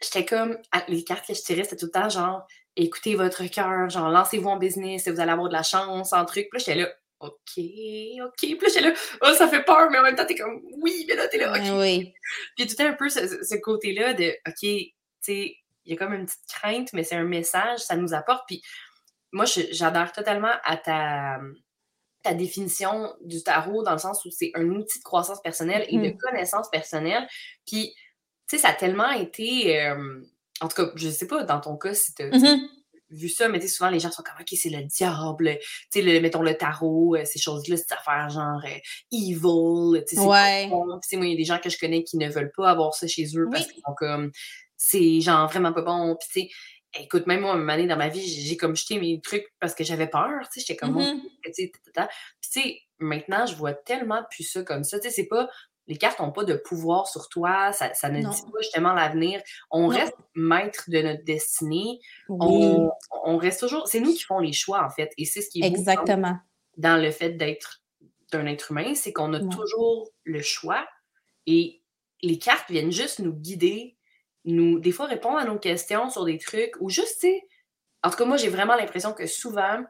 j'étais 0.00 0.24
comme, 0.24 0.58
les 0.88 1.04
cartes 1.04 1.26
que 1.26 1.34
je 1.34 1.42
tirais, 1.42 1.64
c'était 1.64 1.76
tout 1.76 1.86
le 1.86 1.92
temps 1.92 2.08
genre, 2.08 2.46
écoutez 2.76 3.14
votre 3.14 3.44
cœur, 3.46 3.90
genre, 3.90 4.08
lancez-vous 4.08 4.48
en 4.48 4.56
business, 4.56 5.06
et 5.06 5.10
vous 5.10 5.20
allez 5.20 5.32
avoir 5.32 5.48
de 5.48 5.54
la 5.54 5.62
chance, 5.62 6.12
en 6.12 6.24
truc. 6.24 6.48
Puis 6.50 6.58
là, 6.58 6.58
j'étais 6.58 6.74
là, 6.74 6.88
OK, 7.20 7.32
OK. 7.56 8.38
Puis 8.38 8.54
là, 8.54 8.68
j'étais 8.68 8.80
là, 8.80 8.94
oh, 9.22 9.32
ça 9.36 9.48
fait 9.48 9.64
peur, 9.64 9.90
mais 9.90 9.98
en 9.98 10.02
même 10.02 10.14
temps, 10.14 10.26
t'es 10.26 10.36
comme, 10.36 10.60
oui, 10.80 11.04
mais 11.08 11.16
là, 11.16 11.26
t'es 11.28 11.38
là, 11.38 11.52
OK. 11.52 11.80
Oui. 11.80 12.12
Puis 12.56 12.66
tout 12.66 12.80
un 12.82 12.92
peu 12.92 13.08
ce, 13.08 13.60
côté-là 13.60 14.14
de, 14.14 14.36
OK, 14.46 14.60
tu 14.60 14.92
sais, 15.20 15.56
il 15.84 15.92
y 15.92 15.94
a 15.94 15.96
comme 15.96 16.14
une 16.14 16.26
petite 16.26 16.46
crainte, 16.48 16.92
mais 16.92 17.02
c'est 17.02 17.16
un 17.16 17.24
message, 17.24 17.80
ça 17.80 17.96
nous 17.96 18.14
apporte. 18.14 18.44
Puis 18.46 18.62
moi, 19.32 19.46
j'adore 19.46 20.12
totalement 20.12 20.52
à 20.62 20.76
ta, 20.76 21.40
ta 22.22 22.34
définition 22.34 23.14
du 23.22 23.42
tarot 23.42 23.82
dans 23.82 23.92
le 23.92 23.98
sens 23.98 24.24
où 24.24 24.30
c'est 24.30 24.52
un 24.54 24.68
outil 24.70 24.98
de 24.98 25.04
croissance 25.04 25.40
personnelle 25.40 25.86
et 25.88 25.96
de 25.96 26.02
mm-hmm. 26.02 26.16
connaissance 26.18 26.68
personnelle. 26.70 27.26
Puis 27.66 27.94
sais, 28.56 28.58
ça 28.58 28.68
a 28.68 28.74
tellement 28.74 29.10
été. 29.10 29.80
Euh, 29.80 30.20
en 30.60 30.68
tout 30.68 30.82
cas, 30.82 30.90
je 30.94 31.08
sais 31.08 31.26
pas 31.26 31.44
dans 31.44 31.60
ton 31.60 31.76
cas 31.76 31.94
si 31.94 32.14
tu 32.14 32.22
as 32.22 32.30
mm-hmm. 32.30 32.60
vu 33.10 33.28
ça, 33.28 33.48
mais 33.48 33.66
souvent 33.66 33.90
les 33.90 34.00
gens 34.00 34.10
sont 34.10 34.22
comme, 34.22 34.40
OK, 34.40 34.48
c'est 34.56 34.70
le 34.70 34.82
diable. 34.84 35.58
Tu 35.92 36.02
sais, 36.02 36.20
mettons 36.20 36.42
le 36.42 36.54
tarot, 36.56 37.16
euh, 37.16 37.24
ces 37.24 37.38
choses-là, 37.38 37.76
c'est 37.76 37.92
affaire 37.92 38.28
genre 38.30 38.60
euh, 38.64 38.78
evil. 39.12 40.04
Tu 40.08 40.16
sais, 40.16 40.20
ouais. 40.20 40.66
moi, 40.66 40.98
il 41.12 41.30
y 41.30 41.32
a 41.32 41.36
des 41.36 41.44
gens 41.44 41.58
que 41.58 41.70
je 41.70 41.78
connais 41.78 42.02
qui 42.02 42.16
ne 42.16 42.28
veulent 42.28 42.52
pas 42.56 42.70
avoir 42.70 42.94
ça 42.94 43.06
chez 43.06 43.26
eux 43.36 43.48
parce 43.50 43.66
qu'ils 43.66 43.82
sont 43.86 43.94
comme, 43.96 44.32
c'est 44.76 45.20
genre 45.20 45.48
vraiment 45.48 45.72
pas 45.72 45.82
bon. 45.82 46.16
Puis, 46.16 46.28
tu 46.32 46.40
sais, 46.40 46.54
écoute, 47.02 47.26
même 47.26 47.40
moi, 47.40 47.54
une 47.54 47.68
année 47.68 47.86
dans 47.86 47.96
ma 47.96 48.08
vie, 48.08 48.26
j'ai 48.26 48.56
comme 48.56 48.76
jeté 48.76 48.98
mes 48.98 49.20
trucs 49.20 49.46
parce 49.60 49.74
que 49.74 49.84
j'avais 49.84 50.08
peur, 50.08 50.40
tu 50.52 50.60
sais, 50.60 50.66
j'étais 50.66 50.76
comme, 50.76 50.98
tu 50.98 51.52
sais, 51.52 51.70
puis 51.72 51.92
tu 51.92 52.02
sais, 52.40 52.80
maintenant, 52.98 53.46
je 53.46 53.54
vois 53.54 53.74
tellement 53.74 54.22
plus 54.30 54.44
ça 54.44 54.62
comme 54.62 54.84
ça, 54.84 54.98
tu 54.98 55.08
sais, 55.08 55.14
c'est 55.14 55.28
pas, 55.28 55.48
les 55.88 55.96
cartes 55.96 56.20
n'ont 56.20 56.30
pas 56.30 56.44
de 56.44 56.54
pouvoir 56.54 57.08
sur 57.08 57.28
toi, 57.30 57.72
ça, 57.72 57.88
ne 58.10 58.18
dit 58.18 58.24
pas 58.24 58.58
justement 58.60 58.92
l'avenir. 58.92 59.40
On 59.70 59.88
reste 59.88 60.14
maître 60.34 60.84
de 60.88 61.00
notre 61.00 61.24
destinée. 61.24 61.98
On, 62.28 62.90
reste 63.38 63.60
toujours. 63.60 63.88
C'est 63.88 64.00
nous 64.00 64.12
qui 64.12 64.22
font 64.22 64.38
les 64.38 64.52
choix, 64.52 64.84
en 64.84 64.90
fait. 64.90 65.12
Et 65.16 65.24
c'est 65.24 65.40
ce 65.40 65.48
qui 65.48 65.62
est 65.62 65.66
Exactement. 65.66 66.36
dans 66.76 67.00
le 67.00 67.10
fait 67.10 67.30
d'être 67.30 67.82
d'un 68.30 68.44
être 68.44 68.70
humain, 68.70 68.94
c'est 68.94 69.14
qu'on 69.14 69.32
a 69.32 69.40
toujours 69.40 70.10
le 70.24 70.42
choix. 70.42 70.86
Et 71.46 71.80
les 72.22 72.38
cartes 72.38 72.70
viennent 72.70 72.92
juste 72.92 73.20
nous 73.20 73.32
guider, 73.32 73.96
nous, 74.44 74.78
des 74.78 74.92
fois, 74.92 75.06
répondre 75.06 75.38
à 75.38 75.44
nos 75.44 75.58
questions 75.58 76.10
sur 76.10 76.26
des 76.26 76.36
trucs 76.36 76.74
ou 76.80 76.90
juste, 76.90 77.20
tu 77.20 77.28
sais. 77.28 77.48
En 78.02 78.10
tout 78.10 78.16
cas, 78.16 78.26
moi, 78.26 78.36
j'ai 78.36 78.50
vraiment 78.50 78.76
l'impression 78.76 79.14
que 79.14 79.26
souvent, 79.26 79.82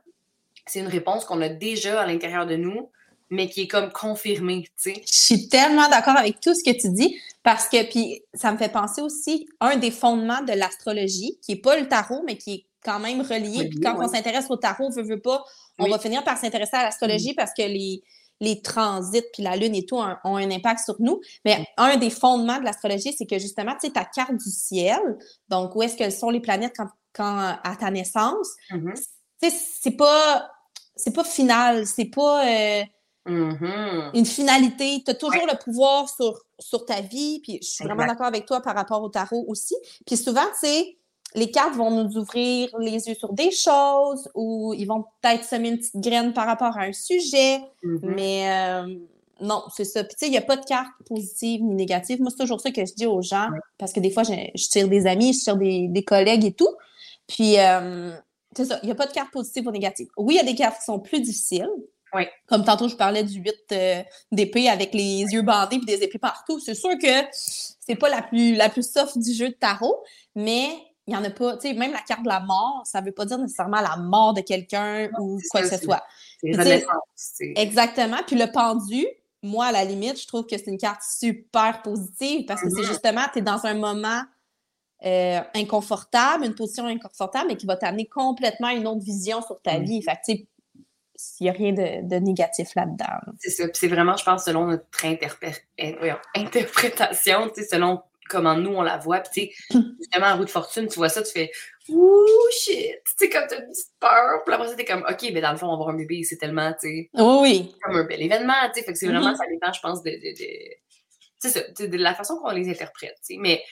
c'est 0.66 0.78
une 0.78 0.87
réponse 0.87 1.25
qu'on 1.25 1.40
a 1.40 1.49
déjà 1.49 2.00
à 2.00 2.06
l'intérieur 2.06 2.46
de 2.46 2.56
nous, 2.56 2.90
mais 3.30 3.49
qui 3.49 3.62
est 3.62 3.68
comme 3.68 3.90
confirmé, 3.92 4.62
tu 4.62 4.92
sais. 4.92 5.02
Je 5.06 5.18
suis 5.18 5.49
tellement 5.49 5.88
d'accord 5.88 6.16
avec 6.16 6.40
tout 6.40 6.54
ce 6.54 6.64
que 6.64 6.76
tu 6.78 6.90
dis 6.90 7.16
parce 7.42 7.68
que, 7.68 7.88
puis 7.88 8.23
ça 8.35 8.52
me 8.52 8.58
fait 8.58 8.70
penser 8.70 9.00
aussi, 9.00 9.49
un 9.61 9.76
des 9.76 9.90
fondements 9.90 10.42
de 10.42 10.52
l'astrologie, 10.52 11.38
qui 11.42 11.52
est 11.52 11.62
pas 11.62 11.78
le 11.78 11.88
tarot, 11.88 12.23
mais 12.26 12.37
qui 12.37 12.54
est 12.54 12.64
quand 12.85 13.00
même 13.00 13.20
relié. 13.20 13.68
puis 13.68 13.80
quand 13.80 13.97
on 13.99 14.08
s'intéresse 14.08 14.47
au 14.50 14.56
tarot, 14.56 14.87
on 14.87 14.90
veut, 14.90 15.02
veut 15.02 15.20
pas, 15.20 15.44
on 15.78 15.88
va 15.88 15.99
finir 15.99 16.25
par 16.25 16.38
s'intéresser 16.38 16.76
à 16.76 16.85
l'astrologie 16.85 17.35
parce 17.35 17.52
que 17.52 17.62
les, 17.62 18.02
les 18.40 18.62
transits, 18.62 19.25
puis 19.32 19.42
la 19.42 19.56
lune 19.56 19.75
et 19.75 19.85
tout 19.85 19.97
ont, 19.97 20.37
un 20.37 20.50
impact 20.50 20.85
sur 20.85 20.97
nous. 21.00 21.20
Mais 21.44 21.66
un 21.76 21.97
des 21.97 22.11
fondements 22.11 22.58
de 22.58 22.64
l'astrologie, 22.64 23.12
c'est 23.16 23.26
que 23.26 23.38
justement, 23.38 23.73
tu 23.73 23.87
sais, 23.87 23.92
ta 23.92 24.04
carte 24.04 24.32
du 24.35 24.50
ciel, 24.50 25.00
donc 25.49 25.75
où 25.75 25.82
est-ce 25.82 25.97
que 25.97 26.08
sont 26.11 26.30
les 26.30 26.40
planètes 26.40 26.75
quand, 26.76 26.88
quand 27.12 27.58
à 27.62 27.76
ta 27.76 27.90
naissance, 27.90 28.49
mm-hmm. 28.70 28.94
tu 29.42 29.50
sais, 29.50 29.56
c'est 29.80 29.97
pas, 29.97 30.50
c'est 30.97 31.14
pas 31.14 31.25
final, 31.25 31.87
c'est 31.87 32.11
pas... 32.11 32.47
Euh, 32.47 32.85
Mm-hmm. 33.28 34.11
une 34.18 34.26
finalité. 34.26 35.02
Tu 35.04 35.11
as 35.11 35.14
toujours 35.14 35.47
le 35.47 35.58
pouvoir 35.58 36.08
sur, 36.08 36.40
sur 36.58 36.85
ta 36.85 37.00
vie. 37.00 37.40
Puis 37.42 37.58
je 37.62 37.68
suis 37.68 37.85
vraiment 37.85 38.06
d'accord 38.06 38.26
avec 38.26 38.47
toi 38.47 38.61
par 38.61 38.75
rapport 38.75 39.02
au 39.02 39.08
tarot 39.08 39.44
aussi. 39.49 39.75
Puis 40.06 40.16
souvent, 40.16 40.47
tu 40.62 40.68
les 41.35 41.50
cartes 41.50 41.75
vont 41.75 41.90
nous 41.90 42.16
ouvrir 42.16 42.70
les 42.78 43.06
yeux 43.06 43.14
sur 43.14 43.32
des 43.32 43.50
choses 43.50 44.30
ou 44.35 44.75
ils 44.75 44.87
vont 44.87 45.04
peut-être 45.20 45.44
semer 45.44 45.68
une 45.68 45.78
petite 45.78 46.00
graine 46.00 46.32
par 46.32 46.47
rapport 46.47 46.76
à 46.76 46.82
un 46.82 46.92
sujet. 46.92 47.61
Mm-hmm. 47.85 48.14
Mais 48.14 48.50
euh, 48.50 48.97
non, 49.40 49.64
c'est 49.75 49.85
ça. 49.85 50.04
Puis 50.04 50.14
tu 50.14 50.18
sais, 50.20 50.26
il 50.26 50.30
n'y 50.30 50.38
a 50.38 50.42
pas 50.42 50.56
de 50.56 50.64
carte 50.64 50.90
positive 51.06 51.62
ni 51.62 51.75
négative. 51.75 52.20
Moi, 52.20 52.30
c'est 52.30 52.42
toujours 52.42 52.61
ça 52.61 52.70
que 52.70 52.85
je 52.85 52.94
dis 52.94 53.06
aux 53.06 53.23
gens 53.23 53.49
parce 53.78 53.92
que 53.92 54.00
des 54.00 54.11
fois, 54.11 54.23
je, 54.23 54.68
tire 54.68 54.88
des 54.88 55.06
amis, 55.06 55.32
je 55.32 55.40
tire 55.40 55.56
des, 55.56 56.04
collègues 56.04 56.44
et 56.44 56.52
tout. 56.52 56.75
Puis, 57.26 57.58
euh, 57.58 58.12
c'est 58.56 58.64
ça, 58.64 58.80
il 58.82 58.87
n'y 58.87 58.92
a 58.92 58.94
pas 58.94 59.06
de 59.06 59.12
carte 59.12 59.30
positive 59.30 59.66
ou 59.66 59.70
négative. 59.70 60.08
Oui, 60.16 60.35
il 60.35 60.37
y 60.38 60.40
a 60.40 60.50
des 60.50 60.56
cartes 60.56 60.78
qui 60.78 60.85
sont 60.85 60.99
plus 60.99 61.20
difficiles. 61.20 61.68
Oui. 62.14 62.22
Comme 62.46 62.64
tantôt, 62.64 62.88
je 62.88 62.96
parlais 62.96 63.24
du 63.24 63.40
8 63.40 63.54
euh, 63.72 64.02
d'épée 64.32 64.68
avec 64.68 64.94
les 64.94 65.22
yeux 65.22 65.42
bandés 65.42 65.76
et 65.76 65.84
des 65.84 66.02
épées 66.02 66.18
partout. 66.18 66.58
C'est 66.60 66.74
sûr 66.74 66.90
que 67.00 67.08
c'est 67.32 67.96
pas 67.96 68.08
la 68.08 68.22
plus, 68.22 68.54
la 68.54 68.68
plus 68.68 68.90
soft 68.90 69.18
du 69.18 69.32
jeu 69.32 69.48
de 69.48 69.54
tarot, 69.54 70.02
mais 70.34 70.68
il 71.06 71.12
n'y 71.12 71.16
en 71.16 71.24
a 71.24 71.30
pas. 71.30 71.56
Tu 71.56 71.68
sais, 71.68 71.74
même 71.74 71.92
la 71.92 72.02
carte 72.02 72.22
de 72.22 72.28
la 72.28 72.40
mort, 72.40 72.82
ça 72.84 73.00
ne 73.00 73.06
veut 73.06 73.12
pas 73.12 73.24
dire 73.24 73.38
nécessairement 73.38 73.80
la 73.80 73.96
mort 73.96 74.34
de 74.34 74.42
quelqu'un 74.42 75.08
ou 75.18 75.40
quoi 75.50 75.62
que 75.62 75.68
ce 75.68 75.78
soit. 75.78 76.02
Exactement. 77.56 78.18
Puis 78.26 78.36
le 78.36 78.50
pendu, 78.52 79.06
moi, 79.42 79.66
à 79.66 79.72
la 79.72 79.84
limite, 79.84 80.20
je 80.20 80.26
trouve 80.26 80.44
que 80.44 80.56
c'est 80.58 80.66
une 80.66 80.78
carte 80.78 81.02
super 81.02 81.80
positive 81.82 82.44
parce 82.46 82.60
que 82.60 82.68
c'est 82.68 82.82
mm-hmm. 82.82 82.86
justement, 82.86 83.22
tu 83.32 83.38
es 83.38 83.42
dans 83.42 83.64
un 83.64 83.74
moment 83.74 84.22
euh, 85.04 85.40
inconfortable, 85.54 86.44
une 86.44 86.54
position 86.54 86.84
inconfortable, 86.86 87.46
mais 87.48 87.56
qui 87.56 87.66
va 87.66 87.76
t'amener 87.76 88.06
complètement 88.06 88.68
une 88.68 88.86
autre 88.86 89.02
vision 89.02 89.40
sur 89.42 89.60
ta 89.62 89.78
mm. 89.78 89.84
vie. 89.84 90.02
Fait 90.02 90.18
tu 90.24 90.46
il 91.40 91.44
n'y 91.44 91.50
a 91.50 91.52
rien 91.52 91.72
de, 91.72 92.18
négatif 92.18 92.75
là-dedans. 92.75 93.32
C'est 93.38 93.50
ça. 93.50 93.64
c'est 93.72 93.88
vraiment, 93.88 94.16
je 94.16 94.25
pense, 94.25 94.44
selon 94.44 94.66
notre 94.66 94.87
eh, 95.04 95.18
interprétation, 96.37 97.50
selon 97.54 98.02
comment 98.28 98.54
nous 98.54 98.70
on 98.70 98.82
la 98.82 98.98
voit. 98.98 99.20
Puis, 99.20 99.52
justement, 99.70 100.26
en 100.26 100.37
roue 100.37 100.44
de 100.44 100.50
fortune, 100.50 100.87
tu 100.87 100.96
vois 100.96 101.08
ça, 101.08 101.22
tu 101.22 101.32
fais 101.32 101.50
Ouh, 101.88 102.26
shit! 102.52 102.75
Tu 103.04 103.12
sais, 103.16 103.30
comme 103.30 103.46
t'as 103.48 103.60
une 103.60 103.70
petite 103.70 103.92
peur. 103.98 104.44
Puis 104.44 104.54
après, 104.54 104.76
t'es 104.76 104.84
comme 104.84 105.04
OK, 105.08 105.30
mais 105.32 105.40
dans 105.40 105.52
le 105.52 105.56
fond, 105.56 105.66
on 105.66 105.70
va 105.70 105.75
avoir 105.75 105.88
un 105.88 105.96
bébé, 105.96 106.22
c'est 106.22 106.37
tellement, 106.37 106.72
tu 106.72 106.88
sais. 106.88 107.10
Oui, 107.14 107.75
Comme 107.82 107.96
un 107.96 108.04
bel 108.04 108.20
événement, 108.20 108.52
tu 108.66 108.80
sais. 108.80 108.87
Fait 108.87 108.92
que 108.92 108.98
c'est 108.98 109.06
vraiment, 109.06 109.32
mm-hmm. 109.32 109.37
ça 109.37 109.44
dépend, 109.50 109.72
je 109.72 109.80
pense, 109.80 110.02
de. 110.02 110.10
de, 110.10 111.48
de... 111.48 111.48
ça, 111.48 111.87
de 111.87 111.96
la 111.96 112.14
façon 112.14 112.37
qu'on 112.37 112.50
les 112.50 112.68
interprète, 112.68 113.14
tu 113.26 113.34
sais. 113.34 113.37
Mais 113.40 113.62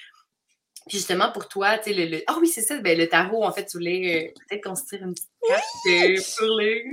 puis 0.87 0.99
justement, 0.99 1.33
pour 1.33 1.49
toi, 1.49 1.79
tu 1.79 1.93
sais, 1.93 2.07
le, 2.07 2.23
Ah 2.29 2.37
oui, 2.41 2.47
c'est 2.47 2.63
ça, 2.63 2.79
ben, 2.79 2.97
le 2.97 3.09
tarot, 3.09 3.45
en 3.45 3.51
fait, 3.51 3.67
tu 3.67 3.77
voulais 3.77 4.31
euh, 4.31 4.41
peut-être 4.49 4.63
construire 4.63 5.03
une 5.03 5.15
petite 5.15 5.29
carte 5.49 5.65
euh, 5.89 6.17
pour 6.39 6.59
les... 6.59 6.85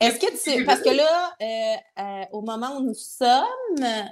Est-ce 0.00 0.18
que 0.20 0.56
tu... 0.56 0.64
Parce 0.64 0.80
que 0.80 0.90
là, 0.90 1.34
euh, 1.42 2.24
au 2.30 2.42
moment 2.42 2.76
où 2.76 2.84
nous 2.84 2.94
sommes, 2.94 4.06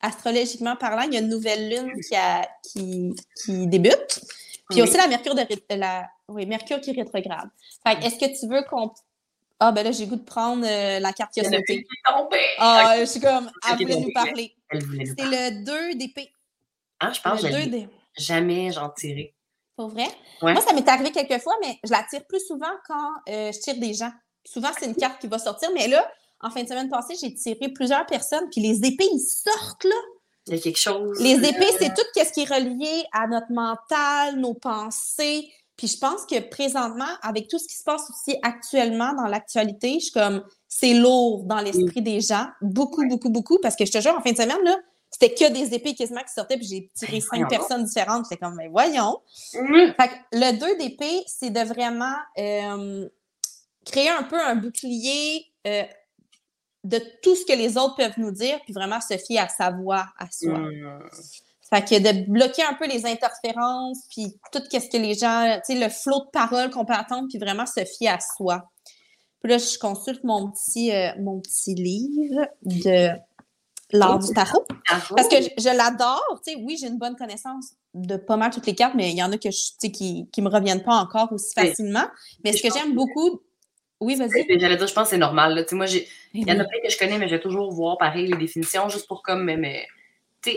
astrologiquement 0.00 0.74
parlant, 0.76 1.02
il 1.02 1.12
y 1.12 1.16
a 1.18 1.20
une 1.20 1.28
nouvelle 1.28 1.68
lune 1.68 1.92
qui, 2.00 2.16
a, 2.16 2.48
qui, 2.62 3.14
qui 3.44 3.66
débute. 3.66 4.20
Puis 4.70 4.80
aussi 4.80 4.96
la 4.96 5.06
Mercure, 5.06 5.34
de, 5.34 5.44
la, 5.76 6.08
oui, 6.28 6.46
Mercure 6.46 6.80
qui 6.80 6.92
rétrograde. 6.92 7.50
Fait 7.86 8.06
est-ce 8.06 8.18
que 8.18 8.40
tu 8.40 8.48
veux 8.48 8.62
qu'on 8.62 8.90
ah, 9.60 9.70
ben 9.70 9.84
là, 9.84 9.92
j'ai 9.92 10.06
goût 10.06 10.16
de 10.16 10.24
prendre 10.24 10.62
la 10.62 11.12
carte 11.12 11.32
qui 11.32 11.40
a 11.40 11.44
sauté. 11.44 11.86
Ah, 12.58 12.96
je 12.98 13.04
suis 13.04 13.20
comme, 13.20 13.50
elle 13.70 13.76
voulait 13.76 14.00
nous 14.00 14.12
parler. 14.12 14.54
C'est 14.72 15.14
le 15.18 15.64
2 15.64 15.94
d'épée. 15.94 16.32
Ah, 17.00 17.12
je 17.12 17.20
pense 17.20 17.42
que 17.42 17.48
jamais 18.16 18.70
j'en 18.72 18.90
tirais. 18.90 19.34
Pour 19.76 19.88
vrai? 19.88 20.06
Moi, 20.40 20.60
ça 20.60 20.72
m'est 20.72 20.88
arrivé 20.88 21.10
quelques 21.10 21.42
fois, 21.42 21.54
mais 21.60 21.78
je 21.84 21.90
la 21.90 22.04
tire 22.08 22.24
plus 22.26 22.44
souvent 22.46 22.72
quand 22.86 23.10
euh, 23.28 23.50
je 23.52 23.58
tire 23.58 23.78
des 23.78 23.94
gens. 23.94 24.12
Souvent, 24.44 24.68
c'est 24.78 24.86
une 24.86 24.94
carte 24.94 25.20
qui 25.20 25.26
va 25.26 25.38
sortir, 25.38 25.70
mais 25.74 25.88
là, 25.88 26.08
en 26.40 26.50
fin 26.50 26.62
de 26.62 26.68
semaine 26.68 26.90
passée, 26.90 27.14
j'ai 27.20 27.34
tiré 27.34 27.68
plusieurs 27.74 28.06
personnes, 28.06 28.48
puis 28.52 28.60
les 28.60 28.76
épées, 28.86 29.08
ils 29.12 29.20
sortent, 29.20 29.84
là. 29.84 29.96
Il 30.46 30.54
y 30.54 30.58
a 30.58 30.60
quelque 30.60 30.78
chose. 30.78 31.18
Les 31.20 31.36
épées, 31.36 31.72
c'est 31.78 31.94
tout 31.94 32.02
ce 32.14 32.32
qui 32.32 32.40
est 32.40 32.54
relié 32.54 33.04
à 33.12 33.26
notre 33.26 33.50
mental, 33.50 34.38
nos 34.38 34.54
pensées. 34.54 35.48
Puis 35.76 35.88
je 35.88 35.98
pense 35.98 36.26
que 36.26 36.38
présentement, 36.50 37.08
avec 37.22 37.48
tout 37.48 37.58
ce 37.58 37.66
qui 37.66 37.76
se 37.76 37.82
passe 37.82 38.02
aussi 38.10 38.38
actuellement 38.42 39.14
dans 39.14 39.26
l'actualité, 39.26 39.94
je 39.94 40.04
suis 40.04 40.12
comme, 40.12 40.44
c'est 40.68 40.94
lourd 40.94 41.44
dans 41.44 41.60
l'esprit 41.60 42.02
des 42.02 42.20
gens. 42.20 42.46
Beaucoup, 42.60 43.06
beaucoup, 43.08 43.30
beaucoup. 43.30 43.58
Parce 43.62 43.74
que 43.74 43.86
je 43.86 43.92
te 43.92 44.00
jure, 44.00 44.14
en 44.14 44.20
fin 44.20 44.32
de 44.32 44.36
semaine, 44.36 44.62
là, 44.64 44.76
c'était 45.14 45.32
que 45.32 45.52
des 45.52 45.72
épées 45.74 45.94
quasiment 45.94 46.22
qui 46.22 46.32
sortaient, 46.32 46.56
puis 46.56 46.66
j'ai 46.66 46.90
tiré 46.92 47.20
ben, 47.20 47.20
cinq 47.20 47.48
personnes 47.48 47.84
différentes. 47.84 48.26
C'était 48.26 48.44
comme, 48.44 48.56
mais 48.56 48.66
voyons. 48.66 49.20
Fait 49.52 50.10
le 50.32 50.58
2 50.58 50.76
d'épée, 50.76 51.22
c'est 51.28 51.50
de 51.50 51.60
vraiment 51.60 52.16
euh, 52.36 53.08
créer 53.86 54.08
un 54.08 54.24
peu 54.24 54.40
un 54.40 54.56
bouclier 54.56 55.46
euh, 55.68 55.84
de 56.82 57.00
tout 57.22 57.36
ce 57.36 57.46
que 57.46 57.52
les 57.52 57.78
autres 57.78 57.94
peuvent 57.94 58.18
nous 58.18 58.32
dire, 58.32 58.58
puis 58.64 58.72
vraiment 58.72 59.00
se 59.00 59.16
fier 59.16 59.38
à 59.38 59.48
sa 59.48 59.70
voix, 59.70 60.06
à 60.18 60.26
soi. 60.32 60.58
Mmh. 60.58 61.08
Fait 61.70 61.82
que 61.82 62.02
de 62.02 62.28
bloquer 62.28 62.64
un 62.64 62.74
peu 62.74 62.88
les 62.88 63.06
interférences, 63.06 64.00
puis 64.10 64.36
tout 64.50 64.62
ce 64.68 64.88
que 64.88 64.96
les 64.96 65.14
gens, 65.14 65.60
tu 65.64 65.74
sais, 65.74 65.80
le 65.80 65.90
flot 65.90 66.24
de 66.24 66.30
paroles 66.32 66.70
qu'on 66.70 66.84
peut 66.84 66.92
attendre, 66.92 67.28
puis 67.28 67.38
vraiment 67.38 67.66
se 67.66 67.84
fier 67.84 68.08
à 68.08 68.18
soi. 68.18 68.68
Puis 69.40 69.52
là, 69.52 69.58
je 69.58 69.78
consulte 69.78 70.24
mon 70.24 70.50
petit, 70.50 70.90
euh, 70.92 71.12
mon 71.20 71.40
petit 71.40 71.76
livre 71.76 72.48
de 72.62 73.10
l'art 73.94 74.18
du 74.18 74.32
tarot. 74.32 74.64
Parce 74.88 75.28
que 75.28 75.36
je, 75.36 75.76
l'adore. 75.76 76.40
Tu 76.44 76.52
sais, 76.52 76.58
oui, 76.60 76.76
j'ai 76.78 76.88
une 76.88 76.98
bonne 76.98 77.16
connaissance 77.16 77.72
de 77.94 78.16
pas 78.16 78.36
mal 78.36 78.50
toutes 78.50 78.66
les 78.66 78.74
cartes, 78.74 78.94
mais 78.94 79.10
il 79.10 79.16
y 79.16 79.22
en 79.22 79.32
a 79.32 79.38
que 79.38 79.50
je, 79.50 79.88
qui 79.88 80.28
ne 80.36 80.42
me 80.42 80.50
reviennent 80.50 80.82
pas 80.82 80.96
encore 80.96 81.32
aussi 81.32 81.54
facilement. 81.54 82.06
Mais 82.44 82.52
ce 82.52 82.62
que 82.62 82.72
j'aime 82.72 82.94
beaucoup. 82.94 83.40
Oui, 84.00 84.16
vas-y. 84.16 84.44
J'allais 84.58 84.76
dire, 84.76 84.86
je 84.86 84.92
pense 84.92 85.04
que 85.04 85.10
c'est 85.10 85.18
normal. 85.18 85.54
Là. 85.54 85.64
Moi, 85.72 85.86
il 86.34 86.46
y 86.46 86.52
en 86.52 86.58
a 86.58 86.64
plein 86.64 86.78
que 86.84 86.90
je 86.90 86.98
connais, 86.98 87.16
mais 87.16 87.28
je 87.28 87.36
vais 87.36 87.40
toujours 87.40 87.72
voir 87.72 87.96
pareil 87.96 88.26
les 88.26 88.36
définitions, 88.36 88.88
juste 88.88 89.06
pour 89.06 89.22
comme 89.22 89.44
mais, 89.44 89.86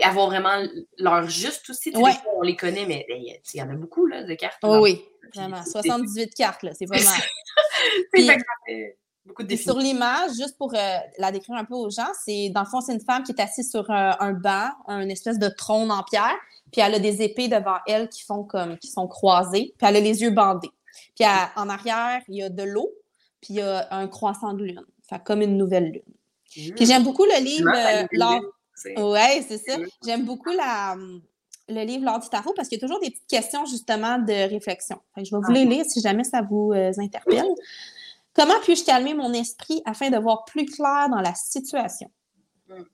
avoir 0.02 0.26
vraiment 0.26 0.66
leur 0.98 1.26
juste 1.28 1.70
aussi. 1.70 1.96
Ouais. 1.96 2.12
on 2.36 2.42
les 2.42 2.56
connaît, 2.56 2.84
mais 2.84 3.06
il 3.08 3.40
y 3.54 3.62
en 3.62 3.70
a 3.70 3.74
beaucoup 3.74 4.06
là, 4.06 4.24
de 4.24 4.34
cartes. 4.34 4.58
Oh, 4.62 4.80
oui, 4.82 5.02
vraiment. 5.34 5.64
78 5.64 6.34
cartes, 6.34 6.62
là. 6.62 6.72
C'est 6.74 6.86
vraiment. 9.36 9.62
Sur 9.62 9.78
l'image, 9.78 10.30
juste 10.32 10.56
pour 10.56 10.74
euh, 10.74 10.98
la 11.18 11.32
décrire 11.32 11.56
un 11.56 11.64
peu 11.64 11.74
aux 11.74 11.90
gens, 11.90 12.08
c'est 12.24 12.50
dans 12.50 12.62
le 12.62 12.66
fond, 12.66 12.80
c'est 12.80 12.92
une 12.92 13.00
femme 13.00 13.22
qui 13.22 13.32
est 13.32 13.40
assise 13.40 13.70
sur 13.70 13.90
euh, 13.90 14.12
un 14.20 14.32
banc, 14.32 14.70
un 14.86 15.08
espèce 15.08 15.38
de 15.38 15.48
trône 15.48 15.90
en 15.90 16.02
pierre, 16.02 16.36
puis 16.72 16.80
elle 16.80 16.94
a 16.94 16.98
des 16.98 17.22
épées 17.22 17.48
devant 17.48 17.78
elle 17.86 18.08
qui 18.08 18.22
font 18.22 18.44
comme 18.44 18.78
qui 18.78 18.88
sont 18.88 19.06
croisées, 19.06 19.74
puis 19.78 19.86
elle 19.86 19.96
a 19.96 20.00
les 20.00 20.22
yeux 20.22 20.30
bandés. 20.30 20.70
Puis 21.16 21.26
en 21.56 21.68
arrière, 21.68 22.22
il 22.28 22.36
y 22.36 22.42
a 22.42 22.48
de 22.48 22.62
l'eau, 22.62 22.90
puis 23.40 23.54
il 23.54 23.56
y 23.56 23.62
a 23.62 23.88
un 23.90 24.08
croissant 24.08 24.52
de 24.52 24.64
lune, 24.64 24.84
fait 25.08 25.22
comme 25.22 25.42
une 25.42 25.56
nouvelle 25.56 25.90
lune. 25.90 26.74
Puis 26.76 26.86
j'aime 26.86 27.04
beaucoup 27.04 27.24
le 27.24 27.42
livre 27.42 27.70
euh, 28.96 29.10
Ouais, 29.10 29.44
c'est 29.46 29.58
ça. 29.58 29.76
J'aime 30.04 30.24
beaucoup 30.24 30.50
la 30.50 30.96
le 31.70 31.84
livre 31.84 32.02
L'art 32.02 32.18
du 32.18 32.28
tarot 32.30 32.54
parce 32.56 32.66
qu'il 32.68 32.78
y 32.78 32.82
a 32.82 32.86
toujours 32.86 33.00
des 33.00 33.10
petites 33.10 33.28
questions 33.28 33.66
justement 33.66 34.18
de 34.18 34.48
réflexion. 34.48 34.96
je 35.18 35.22
vais 35.22 35.28
vous 35.32 35.42
ah 35.48 35.52
les 35.52 35.66
lire 35.66 35.84
si 35.86 36.00
jamais 36.00 36.24
ça 36.24 36.40
vous 36.40 36.72
interpelle. 36.72 37.44
Comment 38.38 38.60
puis-je 38.62 38.84
calmer 38.84 39.14
mon 39.14 39.32
esprit 39.32 39.82
afin 39.84 40.10
de 40.10 40.16
voir 40.16 40.44
plus 40.44 40.64
clair 40.64 41.08
dans 41.10 41.20
la 41.20 41.34
situation? 41.34 42.08
Hmm. 42.68 42.84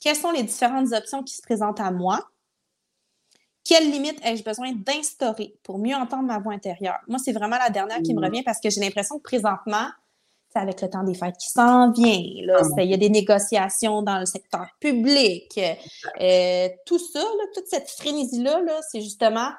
Quelles 0.00 0.16
sont 0.16 0.32
les 0.32 0.42
différentes 0.42 0.92
options 0.92 1.22
qui 1.22 1.36
se 1.36 1.40
présentent 1.40 1.78
à 1.78 1.92
moi? 1.92 2.28
Quelles 3.62 3.88
limites 3.88 4.18
ai-je 4.24 4.42
besoin 4.42 4.72
d'instaurer 4.72 5.54
pour 5.62 5.78
mieux 5.78 5.94
entendre 5.94 6.24
ma 6.24 6.40
voix 6.40 6.52
intérieure? 6.52 6.98
Moi, 7.06 7.20
c'est 7.24 7.30
vraiment 7.30 7.58
la 7.58 7.70
dernière 7.70 8.02
qui 8.02 8.12
me 8.12 8.20
hmm. 8.20 8.24
revient 8.24 8.42
parce 8.42 8.58
que 8.58 8.70
j'ai 8.70 8.80
l'impression 8.80 9.18
que 9.18 9.22
présentement, 9.22 9.86
c'est 10.52 10.58
avec 10.58 10.82
le 10.82 10.90
temps 10.90 11.04
des 11.04 11.14
fêtes 11.14 11.36
qui 11.36 11.48
s'en 11.48 11.92
vient, 11.92 12.20
ah 12.52 12.82
il 12.82 12.90
y 12.90 12.94
a 12.94 12.96
des 12.96 13.08
négociations 13.08 14.02
dans 14.02 14.18
le 14.18 14.26
secteur 14.26 14.66
public, 14.80 15.60
euh, 16.20 16.68
tout 16.86 16.98
ça, 16.98 17.22
toute 17.54 17.68
cette 17.68 17.88
frénésie-là, 17.88 18.60
-là, 18.62 18.80
c'est 18.90 19.00
justement, 19.00 19.50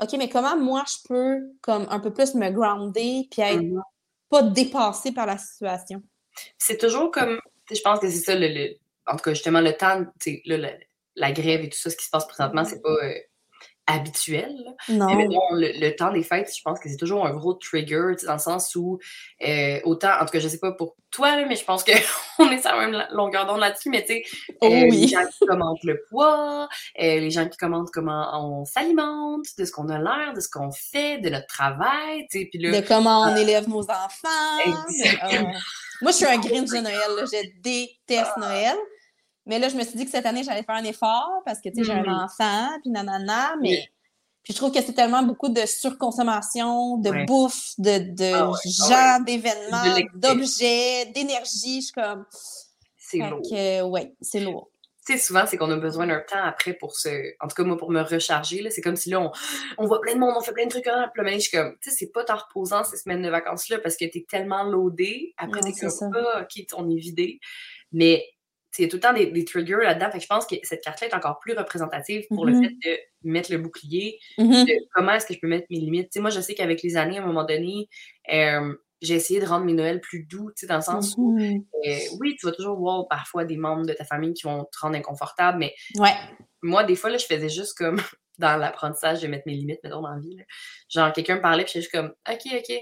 OK, 0.00 0.12
mais 0.16 0.28
comment 0.28 0.56
moi 0.56 0.84
je 0.86 1.08
peux 1.08 1.56
comme 1.60 1.88
un 1.90 1.98
peu 1.98 2.12
plus 2.12 2.36
me 2.36 2.50
grounder 2.50 3.26
puis 3.32 3.42
être 3.42 3.60
hmm 3.60 3.82
pas 4.30 4.42
dépassé 4.42 5.12
par 5.12 5.26
la 5.26 5.36
situation. 5.36 6.02
C'est 6.56 6.78
toujours 6.78 7.10
comme, 7.10 7.40
je 7.70 7.80
pense 7.80 7.98
que 7.98 8.08
c'est 8.08 8.20
ça, 8.20 8.34
le, 8.34 8.76
en 9.06 9.16
tout 9.16 9.24
cas, 9.24 9.34
justement, 9.34 9.60
le 9.60 9.76
temps, 9.76 10.06
là, 10.46 10.70
la, 11.16 11.32
grève 11.32 11.62
et 11.62 11.68
tout 11.68 11.78
ça, 11.78 11.90
ce 11.90 11.96
qui 11.96 12.04
se 12.04 12.10
passe 12.10 12.26
présentement, 12.26 12.64
c'est 12.64 12.80
pas 12.80 12.88
euh, 12.88 13.14
habituel. 13.92 14.54
Non. 14.88 15.14
Mais 15.14 15.26
bon, 15.26 15.40
le, 15.52 15.90
temps 15.90 16.12
des 16.12 16.22
fêtes, 16.22 16.50
je 16.56 16.62
pense 16.62 16.78
que 16.80 16.88
c'est 16.88 16.96
toujours 16.96 17.26
un 17.26 17.30
gros 17.30 17.54
trigger, 17.54 18.14
dans 18.24 18.34
le 18.34 18.38
sens 18.38 18.74
où, 18.74 18.98
euh, 19.46 19.80
autant, 19.84 20.12
en 20.20 20.24
tout 20.24 20.32
cas, 20.32 20.40
je 20.40 20.48
sais 20.48 20.58
pas 20.58 20.72
pour 20.72 20.96
toi, 21.10 21.44
mais 21.46 21.56
je 21.56 21.64
pense 21.64 21.84
qu'on 21.84 21.92
est 22.50 22.60
sur 22.60 22.70
la 22.70 22.86
même 22.86 23.06
longueur 23.12 23.46
d'onde 23.46 23.60
là-dessus, 23.60 23.90
mais 23.90 24.04
tu 24.04 24.14
sais, 24.14 24.22
oh 24.60 24.66
euh, 24.66 24.90
les 24.90 25.08
gens 25.08 25.26
qui 25.26 25.46
commentent 25.46 25.82
le 25.84 26.02
poids, 26.08 26.68
euh, 27.00 27.20
les 27.20 27.30
gens 27.30 27.48
qui 27.48 27.56
commentent 27.56 27.90
comment 27.90 28.28
on 28.34 28.64
s'alimente, 28.64 29.46
de 29.58 29.64
ce 29.64 29.72
qu'on 29.72 29.88
a 29.88 29.98
l'air, 29.98 30.32
de 30.34 30.40
ce 30.40 30.48
qu'on 30.48 30.70
fait, 30.70 31.18
de 31.18 31.28
notre 31.28 31.46
travail, 31.46 32.26
tu 32.30 32.40
sais, 32.40 32.48
puis 32.50 32.58
De 32.60 32.86
comment 32.86 33.22
on 33.22 33.36
élève 33.36 33.68
nos 33.68 33.82
enfants. 33.82 34.28
moi, 36.00 36.12
je 36.12 36.16
suis 36.16 36.26
un 36.26 36.38
Grinch 36.40 36.68
de 36.70 36.78
Noël, 36.78 37.26
je 37.26 37.60
déteste 37.60 38.36
Noël. 38.36 38.76
Mais 39.46 39.58
là, 39.58 39.68
je 39.68 39.76
me 39.76 39.82
suis 39.82 39.96
dit 39.96 40.04
que 40.04 40.10
cette 40.10 40.26
année, 40.26 40.42
j'allais 40.42 40.62
faire 40.62 40.76
un 40.76 40.84
effort 40.84 41.42
parce 41.44 41.60
que, 41.60 41.68
tu 41.68 41.76
sais, 41.76 41.84
j'ai 41.84 41.92
un 41.92 42.02
mm. 42.02 42.24
enfant, 42.24 42.68
puis 42.82 42.90
nanana, 42.90 43.56
mais... 43.60 43.88
Puis 44.42 44.54
je 44.54 44.58
trouve 44.58 44.72
que 44.72 44.80
c'est 44.80 44.94
tellement 44.94 45.22
beaucoup 45.22 45.50
de 45.50 45.66
surconsommation, 45.66 46.96
de 46.96 47.26
bouffe, 47.26 47.74
de, 47.76 47.98
de 48.14 48.32
ah 48.32 48.50
ah 48.54 49.18
gens, 49.18 49.22
d'événements, 49.22 50.08
d'objets, 50.14 51.12
d'énergie. 51.14 51.82
Je 51.82 51.86
suis 51.86 51.92
comme... 51.92 52.24
C'est 52.96 53.18
lourd. 53.18 53.92
Oui, 53.92 54.14
c'est 54.22 54.40
lourd. 54.40 54.70
Tu 55.06 55.12
sais, 55.12 55.18
souvent, 55.18 55.44
c'est 55.46 55.58
qu'on 55.58 55.70
a 55.70 55.76
besoin 55.76 56.06
d'un 56.06 56.20
temps 56.20 56.42
après 56.42 56.72
pour 56.72 56.96
se... 56.96 57.08
En 57.40 57.48
tout 57.48 57.54
cas, 57.54 57.64
moi, 57.64 57.76
pour 57.76 57.90
me 57.90 58.00
recharger, 58.00 58.66
c'est 58.70 58.80
comme 58.80 58.96
si 58.96 59.10
là, 59.10 59.20
on... 59.20 59.30
on 59.76 59.86
voit 59.86 60.00
plein 60.00 60.14
de 60.14 60.20
monde, 60.20 60.34
on 60.36 60.40
fait 60.40 60.52
plein 60.52 60.64
de 60.64 60.70
trucs, 60.70 60.86
hein, 60.86 61.10
puis 61.12 61.22
là, 61.22 61.32
je 61.32 61.38
suis 61.38 61.56
comme, 61.56 61.76
tu 61.82 61.90
sais, 61.90 61.96
c'est 61.96 62.10
pas 62.10 62.24
en 62.30 62.36
reposant 62.36 62.82
ces 62.82 62.96
semaines 62.96 63.22
de 63.22 63.28
vacances-là 63.28 63.78
parce 63.80 63.96
que 63.96 64.06
t'es 64.06 64.24
tellement 64.26 64.62
loadé. 64.62 65.34
Après, 65.36 65.60
t'es 65.60 65.72
comme, 65.72 66.14
ah, 66.14 66.42
OK, 66.42 66.64
on 66.76 66.88
est 66.88 66.98
vidé. 66.98 67.40
Mais 67.92 68.24
il 68.78 68.82
y 68.82 68.84
a 68.84 68.88
tout 68.88 68.96
le 68.96 69.00
temps 69.00 69.12
des, 69.12 69.44
triggers 69.44 69.76
là-dedans. 69.82 70.10
Fait 70.10 70.20
je 70.20 70.26
pense 70.26 70.46
que 70.46 70.54
cette 70.62 70.82
carte-là 70.82 71.08
est 71.08 71.14
encore 71.14 71.38
plus 71.40 71.54
représentative 71.54 72.24
pour 72.28 72.46
le 72.46 72.52
mm-hmm. 72.52 72.80
fait 72.82 72.90
de 72.90 73.30
mettre 73.30 73.52
le 73.52 73.58
bouclier, 73.58 74.18
de 74.38 74.88
comment 74.94 75.12
est-ce 75.12 75.26
que 75.26 75.34
je 75.34 75.40
peux 75.40 75.48
mettre 75.48 75.66
mes 75.70 75.78
limites. 75.78 76.16
moi, 76.16 76.30
je 76.30 76.40
sais 76.40 76.54
qu'avec 76.54 76.82
les 76.82 76.96
années, 76.96 77.18
à 77.18 77.22
un 77.22 77.26
moment 77.26 77.44
donné, 77.44 77.88
euh, 78.32 78.74
j'ai 79.02 79.14
essayé 79.14 79.40
de 79.40 79.46
rendre 79.46 79.64
mes 79.64 79.72
Noëls 79.72 80.00
plus 80.00 80.24
doux, 80.24 80.50
dans 80.68 80.76
le 80.76 80.82
sens 80.82 81.14
où, 81.16 81.36
mm-hmm. 81.36 81.64
euh, 81.86 82.16
oui, 82.20 82.36
tu 82.38 82.46
vas 82.46 82.52
toujours 82.52 82.78
voir 82.78 83.08
parfois 83.08 83.44
des 83.44 83.56
membres 83.56 83.86
de 83.86 83.92
ta 83.92 84.04
famille 84.04 84.34
qui 84.34 84.44
vont 84.44 84.64
te 84.64 84.78
rendre 84.78 84.96
inconfortable, 84.96 85.58
mais 85.58 85.74
ouais. 85.96 86.12
moi, 86.62 86.84
des 86.84 86.96
fois, 86.96 87.10
là, 87.10 87.18
je 87.18 87.26
faisais 87.26 87.48
juste 87.48 87.76
comme 87.76 87.96
dans 88.38 88.56
l'apprentissage 88.56 89.20
de 89.20 89.26
mettre 89.26 89.44
mes 89.46 89.54
limites, 89.54 89.80
mettons, 89.82 90.02
dans 90.02 90.14
la 90.14 90.20
vie. 90.20 90.36
Genre, 90.88 91.12
quelqu'un 91.12 91.36
me 91.36 91.42
parlait, 91.42 91.64
puis 91.64 91.72
j'étais 91.74 91.82
juste 91.82 91.92
comme, 91.92 92.14
OK, 92.30 92.52
OK. 92.52 92.76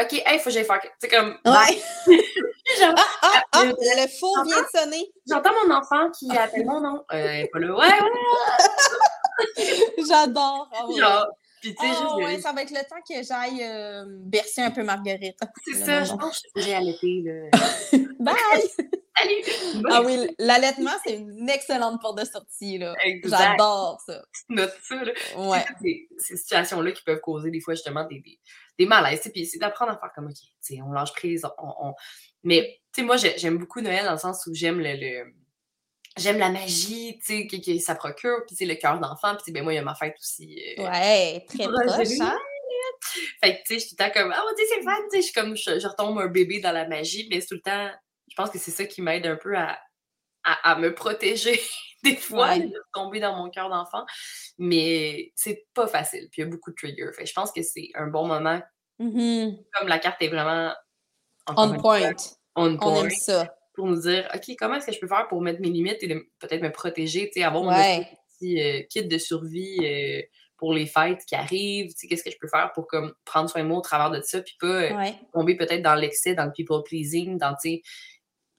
OK, 0.00 0.22
hey, 0.24 0.38
faut 0.38 0.44
que 0.44 0.50
j'aille 0.50 0.64
faire. 0.64 0.80
C'est 1.00 1.08
comme. 1.08 1.36
Ouais. 1.44 1.82
Genre, 2.78 2.94
ah, 2.96 3.04
ah, 3.22 3.42
ah, 3.52 3.64
le 3.64 4.08
faux 4.20 4.44
vient 4.44 4.62
de 4.62 4.68
sonner. 4.78 5.10
J'entends 5.28 5.52
mon 5.64 5.74
enfant 5.74 6.10
qui 6.10 6.30
appelle 6.36 6.66
mon 6.66 6.80
nom. 6.80 7.04
Euh, 7.12 7.46
pas 7.52 7.58
là. 7.58 7.76
Ouais, 7.76 7.86
ouais. 9.56 9.64
J'adore. 10.08 10.70
Oh, 10.84 10.96
Genre, 10.96 11.26
puis 11.60 11.74
tu 11.74 11.86
sais, 11.86 11.92
oh, 12.06 12.18
ouais, 12.18 12.40
ça 12.40 12.52
va 12.52 12.62
être 12.62 12.70
le 12.70 12.88
temps 12.88 13.00
que 13.08 13.22
j'aille 13.22 13.62
euh, 13.62 14.04
bercer 14.06 14.62
un 14.62 14.70
peu 14.70 14.84
Marguerite. 14.84 15.38
C'est 15.64 15.84
ça, 15.84 16.04
je 16.04 16.12
pense 16.14 16.40
que 16.54 16.60
j'ai 16.60 16.74
allaité. 16.74 17.22
Là. 17.24 17.58
Bye! 18.20 18.36
Salut! 19.16 19.82
Ah 19.90 20.02
oui, 20.02 20.28
l'allaitement, 20.38 20.92
c'est 21.04 21.16
une 21.16 21.48
excellente 21.48 22.00
porte 22.00 22.18
de 22.18 22.24
sortie. 22.24 22.78
là. 22.78 22.94
J'adore 23.24 24.00
ça. 24.06 24.22
Note 24.48 24.74
ça. 24.82 25.02
Là. 25.02 25.12
Ouais. 25.36 25.64
Ces, 25.82 26.08
ces 26.18 26.36
situations-là 26.36 26.92
qui 26.92 27.02
peuvent 27.02 27.20
causer 27.20 27.50
des 27.50 27.60
fois 27.60 27.74
justement 27.74 28.04
des, 28.04 28.20
des, 28.20 28.38
des 28.78 28.86
malaises. 28.86 29.28
Puis 29.32 29.46
c'est 29.46 29.58
d'apprendre 29.58 29.92
à 29.92 29.98
faire 29.98 30.12
comme, 30.14 30.26
OK, 30.26 30.78
on 30.82 30.92
lâche 30.92 31.12
prise. 31.12 31.46
On, 31.58 31.88
on... 31.88 31.94
Mais 32.44 32.80
tu 32.92 33.00
sais, 33.00 33.06
moi, 33.06 33.16
j'aime 33.16 33.58
beaucoup 33.58 33.80
Noël 33.80 34.04
dans 34.04 34.12
le 34.12 34.18
sens 34.18 34.46
où 34.46 34.54
j'aime 34.54 34.80
le... 34.80 34.94
le 34.94 35.32
j'aime 36.16 36.38
la 36.38 36.50
magie, 36.50 37.16
tu 37.20 37.26
sais, 37.26 37.46
que, 37.46 37.56
que, 37.64 37.78
ça 37.78 37.94
procure, 37.94 38.44
puis 38.44 38.56
c'est 38.56 38.66
le 38.66 38.74
cœur 38.74 38.98
d'enfant, 38.98 39.36
puis 39.40 39.52
ben 39.52 39.62
moi, 39.62 39.72
il 39.72 39.76
y 39.76 39.78
a 39.78 39.82
ma 39.82 39.94
fête 39.94 40.16
aussi. 40.18 40.60
Euh, 40.76 40.82
ouais, 40.82 41.44
très 41.46 41.64
proche, 41.64 42.20
hein? 42.20 42.36
Fait 43.40 43.54
que, 43.54 43.58
tu 43.58 43.66
sais, 43.66 43.74
je 43.74 43.86
suis 43.86 43.90
tout 43.90 44.02
le 44.02 44.10
temps 44.10 44.20
comme, 44.20 44.34
oh, 44.36 44.50
tu 44.56 44.64
sais, 44.64 44.68
c'est 44.68 44.78
le 44.78 44.82
fun, 44.82 44.96
tu 45.04 45.10
sais, 45.10 45.16
je 45.18 45.22
suis 45.22 45.32
comme, 45.32 45.56
je, 45.56 45.78
je, 45.78 45.86
retombe 45.86 46.18
un 46.18 46.26
bébé 46.26 46.58
dans 46.58 46.72
la 46.72 46.88
magie, 46.88 47.28
mais 47.30 47.40
c'est 47.40 47.46
tout 47.46 47.54
le 47.54 47.60
temps, 47.60 47.88
je 48.28 48.34
pense 48.34 48.50
que 48.50 48.58
c'est 48.58 48.72
ça 48.72 48.84
qui 48.84 49.00
m'aide 49.00 49.26
un 49.26 49.36
peu 49.36 49.56
à, 49.56 49.78
à, 50.50 50.72
à, 50.72 50.78
me 50.78 50.94
protéger 50.94 51.60
des 52.04 52.16
fois, 52.16 52.50
ouais. 52.50 52.60
de 52.60 52.82
tomber 52.92 53.20
dans 53.20 53.36
mon 53.36 53.50
cœur 53.50 53.68
d'enfant, 53.68 54.04
mais 54.58 55.32
c'est 55.34 55.66
pas 55.74 55.86
facile, 55.86 56.28
puis 56.30 56.42
il 56.42 56.44
y 56.44 56.48
a 56.48 56.50
beaucoup 56.50 56.70
de 56.70 56.76
triggers. 56.76 57.12
Fait 57.12 57.26
je 57.26 57.34
pense 57.34 57.52
que 57.52 57.62
c'est 57.62 57.90
un 57.94 58.06
bon 58.06 58.26
moment, 58.26 58.60
mm 58.98 59.08
-hmm. 59.08 59.64
comme 59.74 59.88
la 59.88 59.98
carte 59.98 60.22
est 60.22 60.28
vraiment... 60.28 60.72
On 61.56 61.76
point. 61.78 62.14
On 62.54 62.76
point. 62.76 62.92
On 62.92 63.04
aime 63.04 63.10
ça 63.10 63.58
pour 63.78 63.86
nous 63.86 64.00
dire, 64.00 64.28
OK, 64.34 64.56
comment 64.58 64.74
est-ce 64.74 64.86
que 64.86 64.92
je 64.92 64.98
peux 64.98 65.06
faire 65.06 65.28
pour 65.28 65.40
mettre 65.40 65.60
mes 65.60 65.70
limites 65.70 66.02
et 66.02 66.08
peut-être 66.40 66.62
me 66.62 66.72
protéger, 66.72 67.30
tu 67.30 67.40
sais, 67.40 67.44
avoir 67.44 67.62
mon 67.62 67.70
ouais. 67.70 68.08
petit 68.40 68.60
euh, 68.60 68.82
kit 68.90 69.04
de 69.04 69.18
survie 69.18 69.78
euh, 69.84 70.20
pour 70.56 70.74
les 70.74 70.86
fêtes 70.86 71.24
qui 71.28 71.36
arrivent, 71.36 71.92
tu 71.92 71.94
sais, 71.96 72.06
qu'est-ce 72.08 72.24
que 72.24 72.30
je 72.32 72.38
peux 72.40 72.48
faire 72.48 72.72
pour 72.74 72.88
comme 72.88 73.14
prendre 73.24 73.48
soin 73.48 73.62
de 73.62 73.68
moi 73.68 73.78
au 73.78 73.80
travers 73.80 74.10
de 74.10 74.20
ça, 74.20 74.42
puis 74.42 74.56
pas 74.60 74.66
euh, 74.66 74.96
ouais. 74.96 75.14
tomber 75.32 75.56
peut-être 75.56 75.82
dans 75.82 75.94
l'excès, 75.94 76.34
dans 76.34 76.46
le 76.46 76.50
people 76.50 76.82
pleasing, 76.84 77.38
dans, 77.38 77.54
tu 77.54 77.70
sais. 77.70 77.82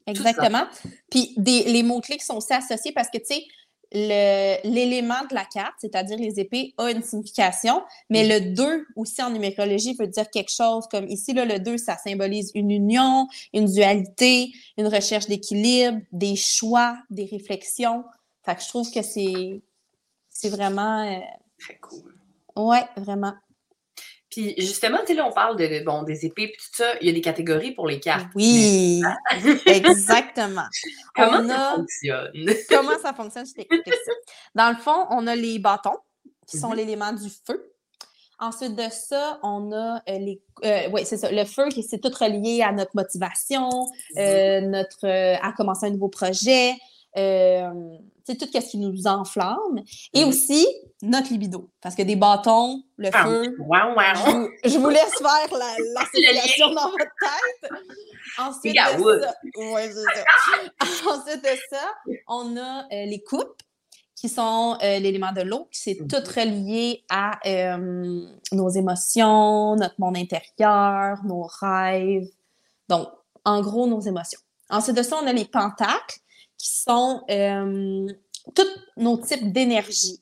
Exactement. 0.08 0.64
Puis 1.10 1.34
des, 1.38 1.64
les 1.66 1.84
mots-clés 1.84 2.18
qui 2.18 2.26
sont 2.26 2.38
aussi 2.38 2.54
associés 2.54 2.92
parce 2.92 3.10
que, 3.10 3.18
tu 3.18 3.26
sais, 3.26 3.44
l'élément 3.92 5.22
de 5.30 5.34
la 5.34 5.46
carte, 5.46 5.74
c'est-à-dire 5.80 6.18
les 6.18 6.40
épées, 6.40 6.74
a 6.78 6.92
une 6.92 7.02
signification, 7.02 7.82
mais 8.10 8.28
le 8.28 8.54
2 8.54 8.86
aussi 8.96 9.22
en 9.22 9.32
numérologie 9.32 9.96
veut 9.96 10.08
dire 10.08 10.30
quelque 10.30 10.52
chose 10.52 10.86
comme 10.92 11.08
ici, 11.08 11.34
là, 11.34 11.46
le 11.46 11.60
2, 11.60 11.78
ça 11.78 11.98
symbolise 11.98 12.52
une 12.54 12.72
union, 12.72 13.28
une 13.54 13.66
dualité, 13.66 14.52
une 14.78 14.88
recherche 14.88 15.28
d'équilibre, 15.28 16.00
des 16.12 16.36
choix, 16.36 16.98
des 17.10 17.26
réflexions. 17.26 18.04
Fait 18.46 18.56
que 18.56 18.62
je 18.62 18.68
trouve 18.68 18.92
que 18.92 19.02
c'est, 19.02 19.62
c'est 20.30 20.50
vraiment... 20.50 21.04
Euh... 21.04 21.20
Très 21.60 21.78
cool. 21.80 22.16
Ouais, 22.56 22.84
vraiment. 22.96 23.34
Puis 24.30 24.54
justement, 24.58 25.00
tu 25.00 25.08
sais, 25.08 25.14
là, 25.16 25.26
on 25.26 25.32
parle 25.32 25.56
de, 25.58 25.84
bon, 25.84 26.04
des 26.04 26.26
épées 26.26 26.48
puis 26.48 26.58
tout 26.58 26.76
ça. 26.84 26.94
Il 27.02 27.08
y 27.08 27.10
a 27.10 27.14
des 27.14 27.22
catégories 27.22 27.72
pour 27.72 27.88
les 27.88 28.00
cartes. 28.00 28.28
Oui, 28.36 29.02
exactement. 29.66 30.68
Comment 31.16 31.40
on 31.40 31.48
ça 31.48 31.72
a... 31.72 31.76
fonctionne? 31.76 32.32
Comment 32.70 33.00
ça 33.02 33.14
fonctionne? 33.14 33.46
Je 33.48 33.54
t'explique 33.54 33.88
ça. 33.88 34.12
Dans 34.56 34.70
le 34.70 34.78
fond, 34.78 35.08
on 35.10 35.26
a 35.28 35.36
les 35.36 35.58
bâtons, 35.60 35.98
qui 36.48 36.58
sont 36.58 36.70
mm 36.70 36.74
-hmm. 36.74 36.76
l'élément 36.76 37.14
du 37.14 37.30
feu. 37.46 37.74
Ensuite 38.42 38.76
de 38.76 38.90
ça, 38.90 39.38
on 39.44 39.72
a 39.74 40.02
euh, 40.08 40.18
les. 40.18 40.42
Euh, 40.64 40.90
oui, 40.94 41.02
c'est 41.04 41.18
ça. 41.18 41.30
Le 41.30 41.44
feu, 41.44 41.66
c'est 41.90 42.00
tout 42.00 42.14
relié 42.18 42.62
à 42.62 42.72
notre 42.72 42.96
motivation, 42.96 43.68
-hmm. 43.70 44.18
euh, 44.18 44.62
notre, 44.62 45.06
à 45.48 45.52
commencer 45.58 45.88
un 45.88 45.94
nouveau 45.98 46.12
projet, 46.22 46.76
c'est 48.30 48.38
tout 48.38 48.48
ce 48.52 48.70
qui 48.70 48.78
nous 48.78 49.08
enflamme. 49.08 49.82
Et 50.14 50.24
mmh. 50.24 50.28
aussi, 50.28 50.68
notre 51.02 51.32
libido. 51.32 51.70
Parce 51.82 51.96
que 51.96 52.04
des 52.04 52.16
bâtons, 52.16 52.84
le 52.98 53.10
ah, 53.12 53.24
feu. 53.24 53.56
Wow, 53.60 53.96
wow. 53.96 54.04
Je, 54.14 54.32
vous, 54.32 54.50
je, 54.66 54.78
vous, 54.78 54.90
laisse 54.90 55.18
faire 55.18 55.58
la, 55.58 55.76
la 55.96 56.76
dans 56.76 56.92
votre 56.92 56.98
tête. 56.98 57.72
Ensuite 58.38 58.76
de, 58.76 58.80
ça, 58.80 59.72
ouais, 59.74 59.92
ça. 59.92 60.86
Ensuite 61.12 61.44
de 61.44 61.58
ça, 61.72 61.94
on 62.28 62.56
a 62.58 62.84
euh, 62.84 63.06
les 63.06 63.24
coupes 63.24 63.64
qui 64.16 64.30
sont 64.30 64.78
euh, 64.84 65.00
l'élément 65.00 65.32
de 65.32 65.42
l'eau, 65.42 65.68
c'est 65.72 65.98
mmh. 66.00 66.08
tout 66.08 66.40
relié 66.40 67.04
à 67.10 67.40
euh, 67.48 68.28
nos 68.52 68.70
émotions, 68.70 69.76
notre 69.76 69.96
monde 69.98 70.18
intérieur, 70.18 71.24
nos 71.24 71.48
rêves. 71.62 72.28
Donc, 72.90 73.08
en 73.46 73.62
gros, 73.62 73.88
nos 73.88 74.02
émotions. 74.02 74.40
Ensuite 74.70 74.98
de 74.98 75.04
ça, 75.04 75.18
on 75.24 75.26
a 75.26 75.34
les 75.34 75.46
pentacles 75.46 76.20
qui 76.60 76.70
sont 76.70 77.24
euh, 77.32 78.06
tous 78.54 78.68
nos 78.98 79.18
types 79.18 79.52
d'énergie. 79.52 80.22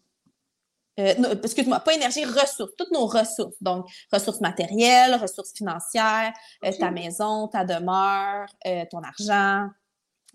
Euh, 0.99 1.35
excuse-moi, 1.43 1.79
pas 1.81 1.93
énergie, 1.93 2.25
ressources, 2.25 2.71
toutes 2.77 2.91
nos 2.91 3.05
ressources. 3.05 3.55
Donc, 3.61 3.85
ressources 4.11 4.41
matérielles, 4.41 5.15
ressources 5.15 5.53
financières, 5.53 6.33
euh, 6.65 6.71
ta 6.79 6.89
maison, 6.89 7.47
ta 7.47 7.65
demeure, 7.65 8.47
euh, 8.65 8.83
ton 8.89 9.03
argent, 9.03 9.67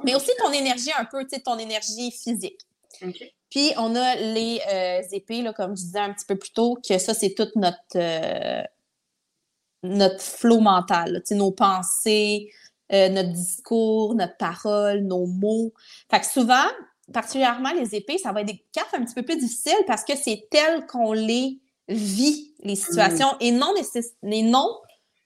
mais 0.05 0.15
aussi 0.15 0.31
ton 0.39 0.53
énergie 0.53 0.93
un 0.97 1.05
peu, 1.05 1.25
tu 1.25 1.31
sais, 1.31 1.41
ton 1.41 1.59
énergie 1.59 2.13
physique. 2.13 2.61
Okay. 3.03 3.35
Puis, 3.51 3.73
on 3.77 3.97
a 3.97 4.15
les 4.15 4.61
épées, 5.13 5.43
là, 5.43 5.53
comme 5.53 5.77
je 5.77 5.83
disais 5.83 5.99
un 5.99 6.13
petit 6.13 6.27
peu 6.27 6.37
plus 6.37 6.53
tôt, 6.53 6.79
que 6.89 6.97
ça, 6.99 7.13
c'est 7.13 7.35
tout 7.35 7.49
notre, 7.57 8.65
notre 9.83 10.21
flot 10.21 10.61
mental, 10.61 11.23
nos 11.33 11.51
pensées, 11.51 12.51
euh, 12.93 13.09
notre 13.09 13.31
discours, 13.31 14.15
notre 14.15 14.37
parole, 14.37 15.01
nos 15.01 15.27
mots. 15.27 15.73
Fait 16.11 16.21
que 16.21 16.27
souvent, 16.27 16.67
particulièrement 17.13 17.73
les 17.73 17.95
épées, 17.95 18.19
ça 18.19 18.33
va 18.33 18.43
être 18.43 18.49
des 18.49 18.65
cartes 18.73 18.95
un 18.95 19.05
petit 19.05 19.15
peu 19.15 19.23
plus 19.23 19.37
difficiles 19.37 19.85
parce 19.87 20.05
que 20.05 20.17
c'est 20.17 20.47
tel 20.51 20.87
qu'on 20.87 21.13
les 21.13 21.61
vit, 21.89 22.55
les 22.63 22.77
situations, 22.77 23.29
mmh. 23.33 23.45
et 23.45 23.53
non, 23.53 23.75
les 24.23 24.43
non 24.43 24.69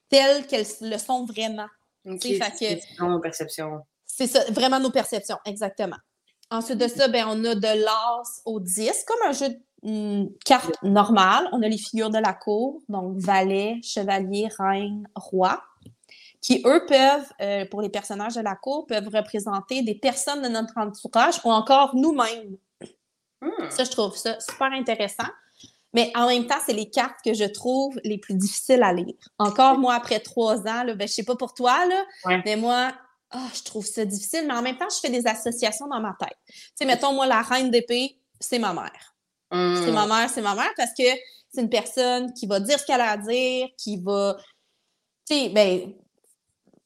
telles 0.09 0.47
qu'elles 0.47 0.65
le 0.81 0.97
sont 0.97 1.25
vraiment. 1.25 1.67
Okay. 2.05 2.39
C'est 2.57 2.81
nos 2.99 3.19
perceptions. 3.19 3.81
C'est 4.05 4.27
ça, 4.27 4.43
vraiment 4.51 4.79
nos 4.79 4.91
perceptions, 4.91 5.37
exactement. 5.45 5.97
Ensuite 6.49 6.77
de 6.77 6.87
ça, 6.87 7.09
ben, 7.09 7.25
on 7.27 7.43
a 7.43 7.55
de 7.55 7.83
l'as 7.83 8.41
au 8.45 8.61
10, 8.61 9.03
comme 9.05 9.29
un 9.29 9.33
jeu 9.33 9.49
de 9.49 9.59
une 9.83 10.31
carte 10.45 10.75
normale. 10.83 11.47
On 11.51 11.61
a 11.61 11.67
les 11.67 11.77
figures 11.77 12.09
de 12.09 12.17
la 12.17 12.33
cour, 12.33 12.81
donc 12.89 13.17
valet, 13.17 13.79
chevalier, 13.83 14.47
reine, 14.57 15.07
roi 15.15 15.61
qui, 16.41 16.61
eux, 16.65 16.85
peuvent, 16.87 17.31
euh, 17.41 17.65
pour 17.65 17.81
les 17.81 17.89
personnages 17.89 18.35
de 18.35 18.41
la 18.41 18.55
cour, 18.55 18.85
peuvent 18.87 19.09
représenter 19.09 19.81
des 19.81 19.95
personnes 19.95 20.41
de 20.41 20.47
notre 20.47 20.77
entourage 20.77 21.39
ou 21.43 21.51
encore 21.51 21.95
nous-mêmes. 21.95 22.57
Hmm. 23.41 23.69
Ça, 23.69 23.83
je 23.83 23.91
trouve 23.91 24.15
ça 24.15 24.39
super 24.39 24.71
intéressant. 24.71 25.27
Mais 25.93 26.11
en 26.15 26.27
même 26.27 26.45
temps, 26.45 26.59
c'est 26.65 26.73
les 26.73 26.89
cartes 26.89 27.17
que 27.23 27.33
je 27.33 27.45
trouve 27.45 27.99
les 28.03 28.17
plus 28.17 28.35
difficiles 28.35 28.83
à 28.83 28.93
lire. 28.93 29.15
Encore, 29.39 29.77
moi, 29.77 29.95
après 29.95 30.19
trois 30.19 30.59
ans, 30.67 30.83
là, 30.83 30.93
ben, 30.93 31.07
je 31.07 31.13
sais 31.13 31.23
pas 31.23 31.35
pour 31.35 31.53
toi, 31.53 31.85
là, 31.85 32.03
ouais. 32.25 32.41
mais 32.45 32.55
moi, 32.55 32.91
oh, 33.33 33.47
je 33.53 33.63
trouve 33.63 33.85
ça 33.85 34.05
difficile. 34.05 34.45
Mais 34.47 34.53
en 34.53 34.61
même 34.61 34.77
temps, 34.77 34.89
je 34.89 34.99
fais 34.99 35.09
des 35.09 35.25
associations 35.25 35.87
dans 35.87 35.99
ma 35.99 36.15
tête. 36.19 36.37
Tu 36.45 36.53
sais, 36.75 36.85
mettons, 36.85 37.13
moi, 37.13 37.25
la 37.25 37.41
reine 37.41 37.71
d'épée, 37.71 38.19
c'est 38.39 38.59
ma 38.59 38.73
mère. 38.73 39.15
Hmm. 39.49 39.75
C'est 39.83 39.91
ma 39.91 40.05
mère, 40.05 40.29
c'est 40.29 40.41
ma 40.41 40.55
mère 40.55 40.71
parce 40.75 40.91
que 40.91 41.03
c'est 41.53 41.61
une 41.61 41.69
personne 41.69 42.33
qui 42.33 42.45
va 42.47 42.59
dire 42.59 42.77
ce 42.79 42.85
qu'elle 42.85 43.01
a 43.01 43.11
à 43.11 43.17
dire, 43.17 43.69
qui 43.77 43.97
va. 44.01 44.37
Tu 45.25 45.35
sais, 45.35 45.49
ben, 45.49 45.93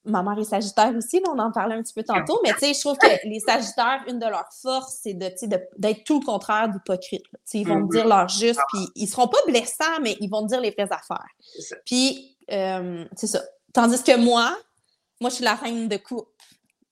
ma 0.05 0.23
mère 0.23 0.37
est 0.39 0.45
sagittaire 0.45 0.93
aussi, 0.95 1.19
là, 1.19 1.31
on 1.33 1.39
en 1.39 1.51
parlait 1.51 1.75
un 1.75 1.83
petit 1.83 1.93
peu 1.93 2.03
tantôt, 2.03 2.39
mais 2.43 2.53
tu 2.53 2.59
sais, 2.59 2.73
je 2.73 2.79
trouve 2.79 2.97
que 2.97 3.27
les 3.27 3.39
sagittaires, 3.39 4.03
une 4.07 4.19
de 4.19 4.25
leurs 4.25 4.49
forces, 4.61 4.99
c'est 5.03 5.13
de, 5.13 5.31
d'être 5.77 6.03
tout 6.05 6.19
le 6.19 6.25
contraire 6.25 6.69
d'hypocrite. 6.69 7.23
Ils 7.53 7.67
vont 7.67 7.75
mm 7.75 7.87
-hmm. 7.87 7.91
dire 7.91 8.07
leur 8.07 8.27
juste, 8.27 8.59
puis 8.71 8.87
ils 8.95 9.07
seront 9.07 9.27
pas 9.27 9.37
blessants, 9.45 9.99
mais 10.01 10.17
ils 10.19 10.29
vont 10.29 10.43
dire 10.43 10.59
les 10.59 10.71
vraies 10.71 10.91
affaires. 10.91 11.31
Puis, 11.85 12.35
euh, 12.51 13.05
c'est 13.15 13.27
ça. 13.27 13.41
Tandis 13.73 14.01
que 14.03 14.17
moi, 14.17 14.57
moi, 15.19 15.29
je 15.29 15.35
suis 15.35 15.45
la 15.45 15.55
reine 15.55 15.87
de 15.87 15.97
coupe. 15.97 16.29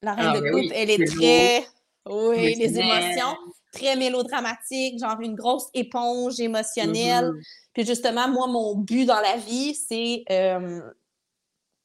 La 0.02 0.13
reine 0.13 0.34
ah, 0.36 0.39
de 0.39 0.50
coupe, 0.52 0.69
oui. 0.69 0.72
elle 0.74 0.91
est 0.91 1.06
très... 1.06 1.65
Beau. 2.06 2.30
Oui, 2.32 2.56
les 2.56 2.80
émotions, 2.80 3.36
très 3.74 3.95
mélodramatique, 3.95 5.00
genre 5.00 5.19
une 5.19 5.36
grosse 5.36 5.67
éponge 5.74 6.39
émotionnelle. 6.39 7.30
Mm 7.32 7.38
-hmm. 7.38 7.69
Puis 7.74 7.86
justement, 7.86 8.28
moi, 8.38 8.48
mon 8.48 8.76
but 8.76 9.06
dans 9.06 9.22
la 9.30 9.38
vie, 9.38 9.74
c'est... 9.88 10.24
Euh, 10.30 10.82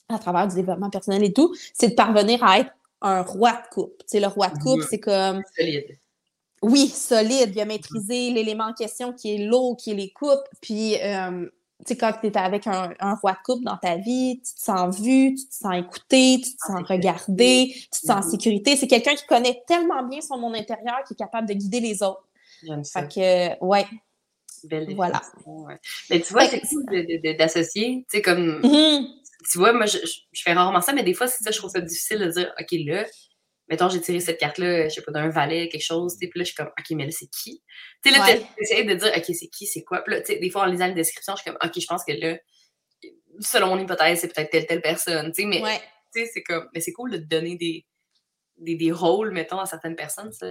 à 0.09 0.19
travers 0.19 0.47
du 0.49 0.55
développement 0.55 0.91
personnel 0.91 1.25
et 1.25 1.33
tout, 1.33 1.55
c'est 1.73 1.91
de 1.91 1.95
parvenir 1.95 2.43
à 2.45 2.61
être 2.61 2.71
un 3.01 3.23
roi 3.23 3.53
de 3.53 3.75
coupe. 3.75 3.99
Tu 3.99 4.05
sais, 4.07 4.21
le 4.21 4.27
roi 4.27 4.49
de 4.49 4.59
coupe, 4.59 4.83
c'est 4.89 5.01
comme... 5.01 5.43
Solide. 5.57 5.99
Oui, 6.63 6.89
solide. 6.89 7.53
Il 7.55 7.61
a 7.61 7.65
maîtrisé 7.67 8.31
mmh. 8.31 8.35
l'élément 8.35 8.65
en 8.65 8.73
question 8.73 9.13
qui 9.13 9.35
est 9.35 9.47
l'eau, 9.47 9.75
qui 9.75 9.91
est 9.91 9.95
les 9.95 10.11
coupes. 10.11 10.49
Puis, 10.63 10.97
euh, 11.03 11.47
tu 11.81 11.89
sais, 11.89 11.97
quand 11.97 12.13
tu 12.21 12.29
es 12.29 12.39
avec 12.39 12.67
un, 12.67 12.95
un, 13.01 13.15
roi 13.17 13.33
de 13.33 13.39
coupe 13.45 13.63
dans 13.65 13.77
ta 13.77 13.97
vie, 13.97 14.41
tu 14.43 14.55
te 14.55 14.61
sens 14.61 14.99
vu, 14.99 15.35
tu 15.35 15.47
te 15.47 15.55
sens 15.55 15.75
écouté, 15.77 16.41
tu 16.43 16.57
te 16.57 16.67
sens 16.67 16.83
regardé, 16.89 17.73
tu 17.75 17.89
te 17.91 18.07
sens 18.07 18.25
en 18.25 18.31
sécurité. 18.31 18.77
C'est 18.77 18.87
quelqu'un 18.87 19.15
qui 19.15 19.27
connaît 19.27 19.63
tellement 19.67 20.03
bien 20.05 20.23
son 20.23 20.39
monde 20.39 20.57
intérieur 20.57 21.03
qui 21.07 21.13
est 21.13 21.17
capable 21.17 21.49
de 21.49 21.55
guider 21.55 21.81
les 21.81 22.03
autres. 22.03 22.27
Fait 22.91 23.09
que, 23.09 23.65
ouais. 23.65 23.87
Belle 24.65 24.95
Voilà. 24.95 25.21
ouais. 25.45 25.79
Mais 26.09 26.21
tu 26.21 26.33
vois, 26.33 26.47
c'est 26.47 26.63
cool 26.63 26.87
d'associer, 27.37 28.07
tu 28.11 28.17
sais, 28.17 28.23
comme, 28.23 28.61
Mhm. 28.63 29.07
Tu 29.51 29.59
vois, 29.59 29.73
moi, 29.73 29.87
je, 29.87 29.99
fais 30.35 30.53
rarement 30.53 30.81
ça, 30.81 30.93
mais 30.93 31.03
des 31.03 31.15
fois, 31.15 31.27
c'est 31.27 31.43
ça, 31.43 31.51
je 31.51 31.59
trouve 31.59 31.71
ça 31.71 31.81
difficile 31.81 32.19
de 32.19 32.31
dire, 32.31 32.53
OK, 32.61 32.69
là, 32.87 33.05
mettons, 33.69 33.89
j'ai 33.89 34.01
tiré 34.01 34.21
cette 34.21 34.39
carte-là, 34.39 34.89
je 34.89 34.95
sais 34.95 35.03
pas, 35.03 35.13
d'un 35.13 35.29
valet, 35.29 35.69
quelque 35.69 35.83
chose, 35.85 36.15
tu 36.15 36.27
sais, 36.27 36.29
puis 36.31 36.39
là, 36.39 36.45
je 36.45 36.49
suis 36.49 36.55
comme, 36.57 36.69
OK, 36.79 36.91
mais 36.91 37.07
là, 37.07 37.11
c'est 37.11 37.27
qui? 37.29 37.63
Tu 38.03 38.11
sais, 38.13 38.19
là, 38.19 38.25
Ouais. 38.25 38.47
t'essayes 38.59 38.85
de 38.85 38.95
dire, 38.95 39.13
OK, 39.17 39.25
c'est 39.35 39.49
qui, 39.49 39.67
c'est 39.67 39.83
quoi? 39.85 40.03
Puis 40.03 40.15
là, 40.15 40.21
tu 40.21 40.33
sais, 40.33 40.39
des 40.39 40.51
fois, 40.51 40.63
en 40.63 40.67
lisant 40.67 40.87
les 40.87 40.95
descriptions, 40.95 41.35
je 41.37 41.43
suis 41.43 41.51
comme, 41.51 41.59
OK, 41.63 41.73
je 41.81 41.87
pense 41.87 42.05
que 42.05 42.13
là, 42.13 42.39
selon 43.41 43.69
mon 43.69 43.79
hypothèse, 43.79 44.21
c'est 44.21 44.33
peut-être 44.35 44.51
telle, 44.51 44.67
telle 44.67 44.83
personne, 44.83 45.33
tu 45.33 45.43
sais, 45.43 45.49
mais, 45.49 45.63
Ouais. 45.63 45.81
tu 46.15 46.23
sais, 46.25 46.31
c'est 46.33 46.43
comme, 46.43 46.69
mais 46.75 46.81
c'est 46.81 46.93
cool 46.93 47.11
de 47.11 47.19
te 47.19 47.25
donner 47.25 47.57
des, 47.57 47.87
des, 48.59 48.77
des 48.77 48.93
rôles, 48.93 49.33
mettons, 49.33 49.59
à 49.59 49.67
certaines 49.67 49.97
personnes, 49.97 50.33
ça. 50.33 50.47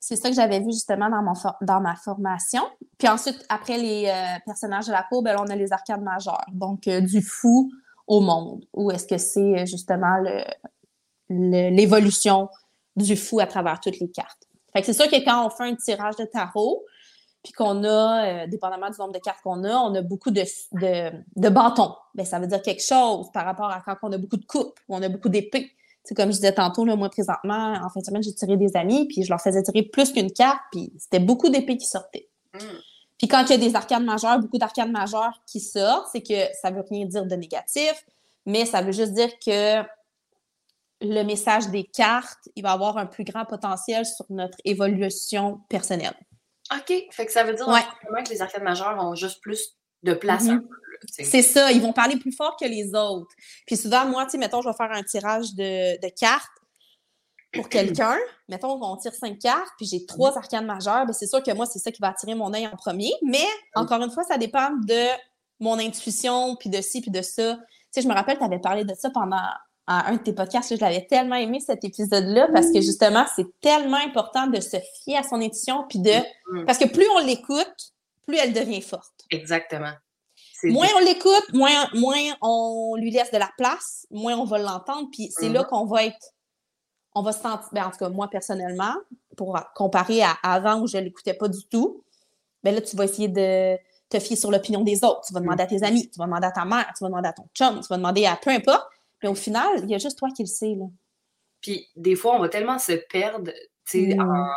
C'est 0.00 0.14
ça 0.14 0.28
que 0.30 0.36
j'avais 0.36 0.60
vu 0.60 0.70
justement 0.70 1.10
dans, 1.10 1.22
mon 1.22 1.34
for- 1.34 1.56
dans 1.60 1.80
ma 1.80 1.96
formation. 1.96 2.62
Puis 2.98 3.08
ensuite, 3.08 3.44
après 3.48 3.78
les 3.78 4.06
euh, 4.06 4.38
personnages 4.46 4.86
de 4.86 4.92
la 4.92 5.02
cour, 5.02 5.24
ben 5.24 5.32
là, 5.32 5.42
on 5.42 5.50
a 5.50 5.56
les 5.56 5.72
arcades 5.72 6.02
majeures. 6.02 6.44
Donc, 6.52 6.86
euh, 6.86 7.00
du 7.00 7.20
fou 7.20 7.68
au 8.08 8.20
monde? 8.20 8.64
Ou 8.74 8.90
est-ce 8.90 9.06
que 9.06 9.18
c'est 9.18 9.60
euh, 9.60 9.66
justement 9.66 10.16
l'évolution 11.28 12.48
du 12.96 13.16
fou 13.16 13.38
à 13.38 13.46
travers 13.46 13.78
toutes 13.80 14.00
les 14.00 14.10
cartes? 14.10 14.48
Fait 14.72 14.80
que 14.80 14.86
c'est 14.86 14.92
sûr 14.92 15.08
que 15.08 15.24
quand 15.24 15.46
on 15.46 15.50
fait 15.50 15.64
un 15.64 15.76
tirage 15.76 16.16
de 16.16 16.24
tarot, 16.24 16.84
puis 17.42 17.52
qu'on 17.52 17.84
a, 17.84 18.26
euh, 18.26 18.46
dépendamment 18.48 18.90
du 18.90 18.98
nombre 18.98 19.12
de 19.12 19.20
cartes 19.20 19.40
qu'on 19.42 19.62
a, 19.64 19.74
on 19.76 19.94
a 19.94 20.02
beaucoup 20.02 20.30
de, 20.30 20.42
de, 20.72 21.48
bâtons. 21.48 21.94
Ben, 22.14 22.26
ça 22.26 22.38
veut 22.40 22.46
dire 22.46 22.60
quelque 22.62 22.82
chose 22.82 23.30
par 23.32 23.44
rapport 23.44 23.70
à 23.70 23.80
quand 23.80 23.96
on 24.02 24.12
a 24.12 24.18
beaucoup 24.18 24.36
de 24.36 24.44
coupes 24.44 24.78
ou 24.88 24.96
on 24.96 25.02
a 25.02 25.08
beaucoup 25.08 25.28
d'épées. 25.28 25.70
C'est 26.02 26.14
comme 26.14 26.30
je 26.30 26.36
disais 26.36 26.52
tantôt, 26.52 26.84
là, 26.84 26.96
moi, 26.96 27.10
présentement, 27.10 27.74
en 27.74 27.90
fin 27.90 28.00
de 28.00 28.04
semaine, 28.04 28.22
j'ai 28.22 28.34
tiré 28.34 28.56
des 28.56 28.76
amis, 28.76 29.06
puis 29.08 29.22
je 29.22 29.30
leur 29.30 29.40
faisais 29.40 29.62
tirer 29.62 29.82
plus 29.82 30.12
qu'une 30.12 30.32
carte, 30.32 30.60
puis 30.72 30.92
c'était 30.98 31.20
beaucoup 31.20 31.48
d'épées 31.48 31.76
qui 31.76 31.86
sortaient. 31.86 32.28
Mm. 32.54 32.58
Puis 33.18 33.26
quand 33.28 33.42
il 33.44 33.50
y 33.50 33.54
a 33.54 33.58
des 33.58 33.74
arcades 33.74 34.04
majeures, 34.04 34.38
beaucoup 34.38 34.58
d'arcades 34.58 34.90
majeures 34.90 35.42
qui 35.46 35.60
sortent, 35.60 36.08
c'est 36.12 36.22
que 36.22 36.54
ça 36.62 36.70
veut 36.70 36.84
rien 36.88 37.04
dire 37.04 37.26
de 37.26 37.34
négatif, 37.34 38.04
mais 38.46 38.64
ça 38.64 38.80
veut 38.80 38.92
juste 38.92 39.12
dire 39.12 39.30
que 39.44 39.82
le 41.00 41.22
message 41.22 41.68
des 41.68 41.84
cartes, 41.84 42.48
il 42.56 42.62
va 42.62 42.72
avoir 42.72 42.96
un 42.98 43.06
plus 43.06 43.24
grand 43.24 43.44
potentiel 43.44 44.04
sur 44.06 44.24
notre 44.30 44.58
évolution 44.64 45.60
personnelle. 45.68 46.14
OK. 46.72 46.92
Fait 47.10 47.26
que 47.26 47.32
ça 47.32 47.44
veut 47.44 47.54
dire 47.54 47.68
Ouais. 47.68 47.82
que 48.24 48.30
les 48.30 48.42
arcades 48.42 48.62
majeures 48.62 48.96
ont 49.02 49.14
juste 49.14 49.40
plus 49.40 49.76
de 50.02 50.14
place 50.14 50.48
un 50.48 50.58
peu. 50.58 50.64
là, 50.74 50.98
tu 51.06 51.14
sais. 51.14 51.24
C'est 51.24 51.42
ça, 51.42 51.72
ils 51.72 51.80
vont 51.80 51.92
parler 51.92 52.16
plus 52.16 52.32
fort 52.32 52.56
que 52.60 52.64
les 52.66 52.94
autres. 52.94 53.30
Puis 53.66 53.76
souvent, 53.76 54.06
moi, 54.06 54.24
tu 54.24 54.32
sais, 54.32 54.38
mettons, 54.38 54.60
je 54.62 54.68
vais 54.68 54.74
faire 54.76 54.90
un 54.92 55.02
tirage 55.02 55.54
de, 55.54 56.00
de 56.00 56.08
cartes 56.18 56.50
pour 57.52 57.68
quelqu'un. 57.68 58.16
Mettons, 58.48 58.78
on 58.82 58.96
tire 58.96 59.12
cinq 59.14 59.38
cartes, 59.38 59.72
puis 59.76 59.86
j'ai 59.86 60.04
trois 60.06 60.36
arcanes 60.36 60.66
majeures. 60.66 61.06
Ben, 61.06 61.12
c'est 61.12 61.26
sûr 61.26 61.42
que 61.42 61.50
moi, 61.52 61.66
c'est 61.66 61.78
ça 61.78 61.90
qui 61.90 62.00
va 62.00 62.08
attirer 62.08 62.34
mon 62.34 62.52
œil 62.54 62.66
en 62.66 62.76
premier. 62.76 63.12
Mais, 63.22 63.44
encore 63.74 64.02
une 64.02 64.10
fois, 64.10 64.24
ça 64.24 64.36
dépend 64.38 64.70
de 64.86 65.06
mon 65.60 65.78
intuition, 65.78 66.56
puis 66.56 66.70
de 66.70 66.80
ci, 66.80 67.00
puis 67.00 67.10
de 67.10 67.22
ça. 67.22 67.56
Tu 67.56 67.60
sais, 67.90 68.02
je 68.02 68.08
me 68.08 68.14
rappelle, 68.14 68.38
tu 68.38 68.44
avais 68.44 68.58
parlé 68.60 68.84
de 68.84 68.94
ça 68.94 69.10
pendant 69.10 69.40
un 69.86 70.12
de 70.12 70.18
tes 70.18 70.34
podcasts. 70.34 70.70
là, 70.70 70.76
Je 70.76 70.80
l'avais 70.82 71.06
tellement 71.06 71.36
aimé, 71.36 71.60
cet 71.60 71.82
épisode-là, 71.84 72.48
parce 72.52 72.66
que 72.70 72.80
justement, 72.82 73.24
c'est 73.34 73.46
tellement 73.60 73.96
important 73.96 74.46
de 74.46 74.60
se 74.60 74.76
fier 75.02 75.16
à 75.16 75.22
son 75.22 75.40
intuition, 75.40 75.84
puis 75.88 75.98
de... 76.00 76.12
Mhm. 76.52 76.66
Parce 76.66 76.76
que 76.78 76.86
plus 76.86 77.06
on 77.16 77.18
l'écoute, 77.24 77.92
plus 78.26 78.36
elle 78.36 78.52
devient 78.52 78.82
forte. 78.82 79.14
Exactement. 79.30 79.92
Moins 80.64 80.88
on 80.96 80.98
l'écoute, 81.04 81.52
moins, 81.54 81.88
moins 81.94 82.34
on 82.42 82.96
lui 82.96 83.10
laisse 83.10 83.30
de 83.30 83.38
la 83.38 83.48
place, 83.56 84.06
moins 84.10 84.36
on 84.36 84.44
va 84.44 84.58
l'entendre. 84.58 85.08
Puis 85.12 85.30
c'est 85.30 85.48
là 85.48 85.60
Mhm. 85.62 85.66
qu'on 85.68 85.86
va 85.86 86.04
être. 86.04 86.26
On 87.14 87.22
va 87.22 87.32
se 87.32 87.40
sentir. 87.40 87.68
ben, 87.72 87.84
en 87.86 87.90
tout 87.90 87.98
cas, 87.98 88.08
moi, 88.08 88.28
personnellement, 88.28 88.94
pour 89.36 89.58
comparer 89.74 90.22
à 90.22 90.32
avant 90.42 90.80
où 90.80 90.86
je 90.86 90.96
ne 90.98 91.02
l'écoutais 91.04 91.34
pas 91.34 91.48
du 91.48 91.64
tout, 91.68 92.04
ben 92.62 92.74
là, 92.74 92.80
tu 92.80 92.96
vas 92.96 93.04
essayer 93.04 93.28
de 93.28 93.76
te 94.08 94.18
fier 94.18 94.36
sur 94.36 94.50
l'opinion 94.50 94.82
des 94.82 95.04
autres. 95.04 95.22
Tu 95.26 95.32
vas 95.34 95.40
demander 95.40 95.62
à 95.62 95.66
tes 95.66 95.82
amis, 95.84 96.10
tu 96.10 96.18
vas 96.18 96.24
demander 96.26 96.46
à 96.46 96.52
ta 96.52 96.64
mère, 96.64 96.86
tu 96.96 97.04
vas 97.04 97.08
demander 97.08 97.28
à 97.28 97.32
ton 97.32 97.46
chum, 97.54 97.80
tu 97.80 97.86
vas 97.88 97.96
demander 97.96 98.26
à 98.26 98.36
peu 98.36 98.50
importe. 98.50 98.86
Mais 99.22 99.28
au 99.28 99.34
final, 99.34 99.68
il 99.82 99.90
y 99.90 99.94
a 99.94 99.98
juste 99.98 100.18
toi 100.18 100.28
qui 100.34 100.42
le 100.42 100.48
sais. 100.48 100.74
Là. 100.78 100.86
Puis 101.60 101.86
des 101.96 102.14
fois, 102.16 102.34
on 102.36 102.38
va 102.40 102.48
tellement 102.48 102.78
se 102.78 102.92
perdre 102.92 103.50
Mm. 103.94 104.20
en, 104.20 104.50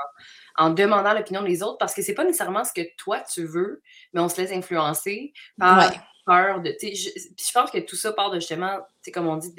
en 0.58 0.70
demandant 0.72 1.14
l'opinion 1.14 1.42
des 1.42 1.64
autres 1.64 1.78
parce 1.78 1.94
que 1.94 2.02
c'est 2.02 2.14
pas 2.14 2.26
nécessairement 2.26 2.66
ce 2.66 2.74
que 2.74 2.82
toi 2.98 3.22
tu 3.32 3.46
veux, 3.46 3.82
mais 4.12 4.20
on 4.20 4.28
se 4.28 4.36
laisse 4.42 4.52
influencer 4.52 5.32
par 5.58 5.78
Ouais. 5.90 5.96
peur 6.26 6.60
de. 6.62 6.76
Je, 6.82 6.88
puis 7.12 7.46
je 7.48 7.52
pense 7.54 7.72
que 7.72 7.78
tout 7.80 7.96
ça 7.96 8.12
part 8.12 8.30
de 8.32 8.40
justement, 8.42 8.78
comme 9.14 9.28
on 9.28 9.38
dit, 9.38 9.54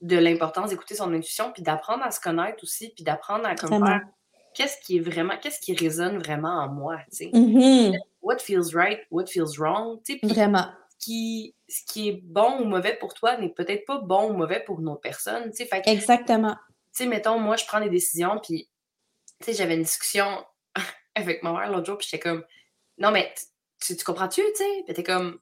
de, 0.00 0.16
l'importance 0.16 0.70
d'écouter 0.70 0.94
son 0.94 1.12
intuition, 1.12 1.52
puis 1.52 1.62
d'apprendre 1.62 2.04
à 2.04 2.10
se 2.10 2.20
connaître 2.20 2.62
aussi, 2.62 2.90
puis 2.94 3.04
d'apprendre 3.04 3.46
à 3.46 3.54
comme 3.54 3.84
faire 3.84 4.02
qu'est-ce 4.54 4.78
qui 4.84 4.96
est 4.96 5.00
vraiment, 5.00 5.36
qu'est-ce 5.38 5.60
qui 5.60 5.74
résonne 5.74 6.18
vraiment 6.18 6.50
en 6.50 6.68
moi, 6.68 6.98
tu 7.10 7.16
sais. 7.16 7.30
Mhm. 7.32 7.96
What 8.22 8.38
feels 8.38 8.74
right, 8.74 9.00
what 9.10 9.26
feels 9.26 9.58
wrong, 9.58 10.00
tu 10.04 10.18
sais. 10.18 10.26
Vraiment. 10.26 10.66
ce 10.98 11.04
qui, 11.06 11.54
ce 11.68 11.82
qui 11.90 12.08
est 12.08 12.20
bon 12.22 12.60
ou 12.60 12.64
mauvais 12.64 12.96
pour 12.96 13.14
toi 13.14 13.36
n'est 13.36 13.48
peut-être 13.48 13.86
pas 13.86 13.98
bon 13.98 14.30
ou 14.30 14.36
mauvais 14.36 14.60
pour 14.60 14.80
une 14.80 14.88
autre 14.88 15.00
personne, 15.00 15.50
tu 15.50 15.64
sais. 15.64 15.82
Exactement. 15.86 16.54
tu 16.94 17.04
sais, 17.04 17.06
mettons, 17.06 17.38
moi, 17.38 17.56
je 17.56 17.64
prends 17.64 17.80
des 17.80 17.90
décisions, 17.90 18.38
puis, 18.42 18.68
tu 19.40 19.46
sais, 19.46 19.52
j'avais 19.54 19.76
une 19.76 19.82
discussion 19.82 20.44
avec 21.14 21.42
ma 21.42 21.52
mère 21.52 21.70
l'autre 21.70 21.86
jour, 21.86 21.98
puis 21.98 22.08
j'étais 22.10 22.22
comme, 22.22 22.44
non, 22.98 23.10
mais 23.12 23.32
tu, 23.80 23.96
tu 23.96 24.04
comprends-tu, 24.04 24.42
tu 24.42 24.56
sais? 24.56 24.82
Puis 24.84 24.94
t'es 24.94 25.02
comme, 25.02 25.38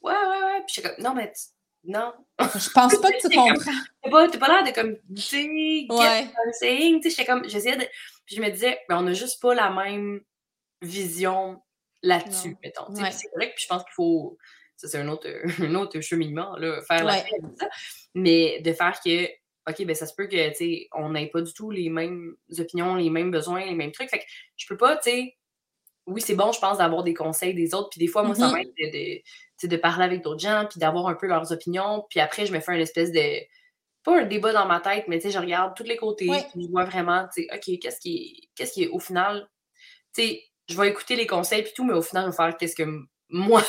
ouais, 0.00 0.12
ouais, 0.12 0.44
ouais. 0.44 0.62
Puis 0.66 0.76
j'étais 0.76 0.88
comme, 0.88 1.04
non, 1.04 1.14
mais 1.14 1.32
tu- 1.32 1.52
non. 1.86 2.12
Je 2.40 2.70
pense 2.70 2.96
pas 2.98 3.10
que 3.10 3.20
tu 3.28 3.28
comprends. 3.36 3.72
T'as 4.02 4.10
pas, 4.10 4.28
pas 4.38 4.48
l'air 4.62 4.64
de 4.64 4.74
comme, 4.74 4.96
tu 5.14 5.22
sais, 5.22 5.86
Ouais. 5.88 6.26
saying? 6.60 7.00
Tu 7.00 7.10
sais, 7.10 7.24
comme, 7.24 7.48
j'essayais 7.48 7.76
de. 7.76 7.84
Puis 8.26 8.36
je 8.36 8.40
me 8.42 8.50
disais, 8.50 8.78
ben, 8.88 8.98
on 8.98 9.02
n'a 9.02 9.12
juste 9.12 9.40
pas 9.40 9.54
la 9.54 9.70
même 9.70 10.20
vision 10.82 11.60
là-dessus, 12.02 12.56
mettons. 12.62 12.86
Ouais. 12.94 13.10
C'est 13.10 13.28
vrai 13.34 13.50
que 13.50 13.54
puis 13.54 13.64
je 13.64 13.68
pense 13.68 13.82
qu'il 13.84 13.92
faut. 13.94 14.36
Ça, 14.76 14.88
c'est 14.88 14.98
un 14.98 15.08
autre, 15.08 15.28
un 15.62 15.74
autre 15.76 16.00
cheminement, 16.00 16.56
là, 16.56 16.80
faire 16.88 17.04
la 17.04 17.14
Ouais. 17.14 17.24
ça. 17.58 17.68
Mais 18.14 18.60
de 18.60 18.72
faire 18.72 18.98
que, 19.04 19.26
OK, 19.70 19.84
ben 19.86 19.94
ça 19.94 20.06
se 20.06 20.14
peut 20.14 20.26
que, 20.26 20.48
tu 20.50 20.54
sais, 20.56 20.88
on 20.92 21.10
n'ait 21.10 21.28
pas 21.28 21.40
du 21.40 21.52
tout 21.54 21.70
les 21.70 21.88
mêmes 21.88 22.34
opinions, 22.58 22.96
les 22.96 23.10
mêmes 23.10 23.30
besoins, 23.30 23.64
les 23.64 23.74
mêmes 23.74 23.92
trucs. 23.92 24.10
Fait 24.10 24.18
que 24.18 24.24
je 24.56 24.66
peux 24.66 24.76
pas, 24.76 24.96
tu 24.96 25.10
sais. 25.10 25.36
Oui, 26.06 26.20
c'est 26.20 26.34
bon, 26.34 26.52
je 26.52 26.60
pense, 26.60 26.78
d'avoir 26.78 27.02
des 27.02 27.14
conseils 27.14 27.54
des 27.54 27.74
autres. 27.74 27.88
Puis 27.90 27.98
des 27.98 28.06
fois, 28.08 28.22
moi, 28.22 28.34
ça 28.34 28.48
Mhm. 28.48 28.54
m'aide 28.54 28.72
de, 29.62 29.66
de, 29.68 29.76
parler 29.76 30.04
avec 30.04 30.22
d'autres 30.22 30.40
gens, 30.40 30.66
puis 30.68 30.78
d'avoir 30.78 31.06
un 31.06 31.14
peu 31.14 31.26
leurs 31.26 31.50
opinions. 31.52 32.04
Puis 32.10 32.20
après, 32.20 32.44
je 32.46 32.52
me 32.52 32.60
fais 32.60 32.74
une 32.74 32.80
espèce 32.80 33.10
de 33.12 33.40
pas 34.02 34.20
un 34.20 34.24
débat 34.26 34.52
dans 34.52 34.66
ma 34.66 34.80
tête, 34.80 35.06
mais 35.08 35.16
tu 35.18 35.22
sais, 35.22 35.30
je 35.30 35.38
regarde 35.38 35.74
tous 35.74 35.84
les 35.84 35.96
côtés, 35.96 36.28
Ouais. 36.28 36.44
puis 36.52 36.64
je 36.66 36.70
vois 36.70 36.84
vraiment, 36.84 37.26
tu 37.34 37.44
sais, 37.44 37.48
OK, 37.54 37.78
qu'est-ce 37.80 38.00
qui 38.00 38.16
est, 38.16 38.48
qu'est-ce 38.54 38.72
qui 38.74 38.82
est 38.82 38.88
au 38.88 38.98
final, 38.98 39.48
tu 40.14 40.22
sais, 40.22 40.42
je 40.68 40.76
vais 40.78 40.88
écouter 40.90 41.16
les 41.16 41.26
conseils 41.26 41.62
puis 41.62 41.72
tout, 41.74 41.84
mais 41.84 41.94
au 41.94 42.02
final, 42.02 42.24
je 42.26 42.30
vais 42.30 42.36
faire 42.36 42.56
qu'est-ce 42.58 42.76
que 42.76 42.86
moi. 43.30 43.62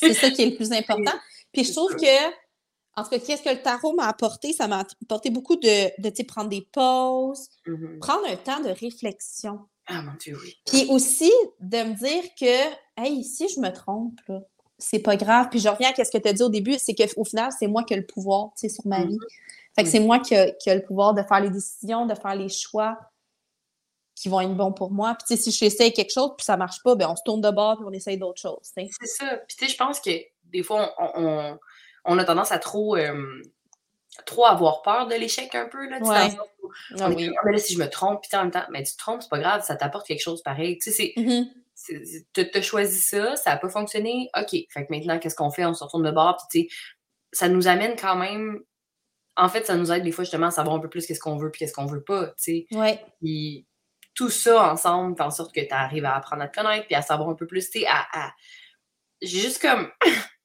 C'est 0.00 0.14
ça 0.14 0.30
qui 0.30 0.42
est 0.42 0.46
le 0.50 0.56
plus 0.56 0.72
important. 0.72 1.12
Puis 1.52 1.62
je 1.64 1.72
trouve 1.72 1.94
que, 1.94 2.26
en 2.96 3.04
tout 3.04 3.10
cas, 3.10 3.18
qu'est-ce 3.20 3.42
que 3.42 3.50
le 3.50 3.62
tarot 3.62 3.94
m'a 3.94 4.08
apporté? 4.08 4.52
Ça 4.52 4.66
m'a 4.66 4.80
apporté 5.04 5.30
beaucoup 5.30 5.54
de, 5.54 6.00
de 6.02 6.22
prendre 6.26 6.48
des 6.48 6.66
pauses, 6.72 7.48
Mhm. 7.66 8.00
prendre 8.00 8.26
un 8.26 8.36
temps 8.36 8.58
de 8.60 8.70
réflexion. 8.70 9.60
Ah 9.88 10.02
mon 10.02 10.12
Dieu, 10.14 10.36
oui. 10.42 10.56
Puis 10.66 10.86
aussi 10.90 11.32
de 11.60 11.78
me 11.78 11.94
dire 11.94 12.24
que, 12.38 13.02
hey, 13.02 13.24
si 13.24 13.48
je 13.48 13.58
me 13.60 13.70
trompe, 13.70 14.20
là, 14.28 14.40
c'est 14.78 14.98
pas 15.00 15.16
grave. 15.16 15.48
Puis 15.50 15.58
je 15.60 15.68
reviens 15.68 15.90
à 15.96 16.04
ce 16.04 16.10
que 16.10 16.18
tu 16.18 16.28
as 16.28 16.32
dit 16.32 16.42
au 16.42 16.48
début, 16.50 16.76
c'est 16.78 16.94
qu'au 16.94 17.24
final, 17.24 17.50
c'est 17.58 17.66
moi 17.66 17.82
qui 17.84 17.94
ai 17.94 17.96
le 17.96 18.06
pouvoir, 18.06 18.50
sur 18.56 18.86
ma 18.86 19.00
Mhm. 19.00 19.08
vie. 19.08 19.18
Fait 19.74 19.82
que 19.84 19.88
c'est 19.90 20.00
moi 20.00 20.18
qui 20.20 20.34
ai 20.34 20.54
le 20.66 20.82
pouvoir 20.82 21.14
de 21.14 21.22
faire 21.22 21.40
les 21.40 21.50
décisions, 21.50 22.04
de 22.06 22.14
faire 22.14 22.34
les 22.34 22.48
choix 22.48 22.98
qui 24.14 24.28
vont 24.28 24.40
être 24.40 24.54
bons 24.56 24.72
pour 24.72 24.90
moi. 24.90 25.14
Puis 25.14 25.26
tu 25.28 25.36
sais, 25.42 25.50
si 25.50 25.56
j'essaye 25.56 25.92
quelque 25.92 26.12
chose 26.12 26.32
puis 26.36 26.44
ça 26.44 26.56
marche 26.56 26.82
pas, 26.82 26.94
ben 26.96 27.08
on 27.08 27.14
se 27.16 27.22
tourne 27.24 27.40
de 27.40 27.50
bord 27.50 27.76
puis 27.76 27.84
on 27.88 27.92
essaye 27.92 28.18
d'autres 28.18 28.40
choses. 28.40 28.58
C'est 28.62 28.88
ça. 29.04 29.36
Puis 29.46 29.56
tu 29.56 29.66
sais, 29.66 29.72
je 29.72 29.76
pense 29.76 30.00
que 30.00 30.10
des 30.44 30.62
fois, 30.64 30.92
on, 30.98 31.10
on, 31.24 31.58
on 32.04 32.18
a 32.18 32.24
tendance 32.24 32.50
à 32.50 32.58
trop, 32.58 32.96
euh, 32.96 33.42
trop 34.24 34.46
avoir 34.46 34.82
peur 34.82 35.06
de 35.06 35.14
l'échec 35.14 35.54
un 35.54 35.66
peu, 35.66 35.88
là, 35.88 35.98
Ouais. 36.00 36.36
Ah 36.98 37.06
on 37.06 37.10
est 37.12 37.14
oui. 37.14 37.26
comme, 37.28 37.36
mais 37.46 37.52
là, 37.52 37.58
si 37.58 37.72
je 37.74 37.78
me 37.78 37.88
trompe, 37.88 38.22
puis 38.22 38.36
en 38.38 38.42
même 38.42 38.50
temps, 38.50 38.64
mais 38.70 38.82
tu 38.82 38.92
te 38.92 38.98
trompes, 38.98 39.22
c'est 39.22 39.28
pas 39.30 39.38
grave, 39.38 39.64
ça 39.64 39.74
t'apporte 39.76 40.06
quelque 40.06 40.20
chose 40.22 40.42
pareil. 40.42 40.78
Tu 40.78 40.90
sais, 40.90 41.12
c'est 41.16 41.20
Mhm. 41.20 41.46
c'est- 41.74 42.26
tu 42.34 42.58
as 42.58 42.62
choisi 42.62 43.00
ça, 43.00 43.36
ça 43.36 43.50
n'a 43.50 43.56
pas 43.56 43.68
fonctionné, 43.70 44.28
OK. 44.36 44.50
Fait 44.50 44.66
que 44.86 44.90
maintenant, 44.92 45.18
qu'est-ce 45.18 45.34
qu'on 45.36 45.50
fait? 45.50 45.64
On 45.64 45.72
se 45.74 45.82
retourne 45.84 46.02
de 46.02 46.10
bord, 46.10 46.36
puis 46.36 46.62
tu 46.64 46.68
sais, 46.68 46.76
ça 47.32 47.48
nous 47.48 47.68
amène 47.68 47.96
quand 47.96 48.16
même. 48.16 48.60
En 49.36 49.48
fait, 49.48 49.64
ça 49.66 49.76
nous 49.76 49.92
aide 49.92 50.02
des 50.02 50.12
fois 50.12 50.24
justement 50.24 50.48
à 50.48 50.50
savoir 50.50 50.76
un 50.76 50.80
peu 50.80 50.88
plus 50.90 51.06
qu'est-ce 51.06 51.20
qu'on 51.20 51.36
veut 51.36 51.50
puis 51.50 51.60
qu'est-ce 51.60 51.72
qu'on 51.72 51.86
veut 51.86 52.02
pas, 52.02 52.26
tu 52.28 52.32
sais. 52.38 52.66
Ouais. 52.72 53.00
Puis 53.20 53.66
tout 54.14 54.30
ça 54.30 54.72
ensemble 54.72 55.16
fait 55.16 55.22
en 55.22 55.30
sorte 55.30 55.54
que 55.54 55.60
tu 55.60 55.72
arrives 55.72 56.04
à 56.04 56.16
apprendre 56.16 56.42
à 56.42 56.48
te 56.48 56.60
connaître 56.60 56.86
puis 56.86 56.96
à 56.96 57.02
savoir 57.02 57.28
un 57.30 57.34
peu 57.34 57.46
plus, 57.46 57.70
tu 57.70 57.80
sais, 57.80 57.86
à. 57.86 58.04
à- 58.12 58.32
J'ai 59.22 59.38
juste 59.40 59.62
comme. 59.62 59.90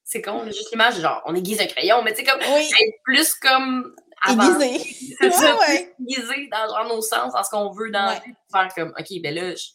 C'est 0.04 0.22
con, 0.22 0.46
juste 0.46 0.72
l'image, 0.72 1.00
genre, 1.00 1.22
on 1.26 1.34
aiguise 1.36 1.60
un 1.62 1.66
crayon, 1.68 2.02
mais 2.04 2.14
tu 2.14 2.20
sais, 2.20 2.24
comme. 2.26 2.40
Oui. 2.42 2.70
Être 2.82 2.96
plus 3.04 3.34
comme. 3.36 3.96
avant- 4.26 4.60
Aiguisé. 4.60 5.16
C'est 5.22 5.32
ça, 5.32 5.56
Ouais, 5.60 5.60
ouais. 5.68 5.96
aiguisé 6.02 6.48
dans 6.52 6.68
genre, 6.70 6.88
nos 6.88 7.02
sens, 7.02 7.34
dans 7.34 7.44
ce 7.44 7.50
qu'on 7.50 7.72
veut 7.72 7.92
dans 7.92 8.06
la 8.06 8.14
Ouais. 8.14 8.22
faire 8.52 8.74
comme, 8.76 8.94
OK, 8.98 9.22
ben 9.22 9.34
là, 9.36 9.54
je, 9.56 9.66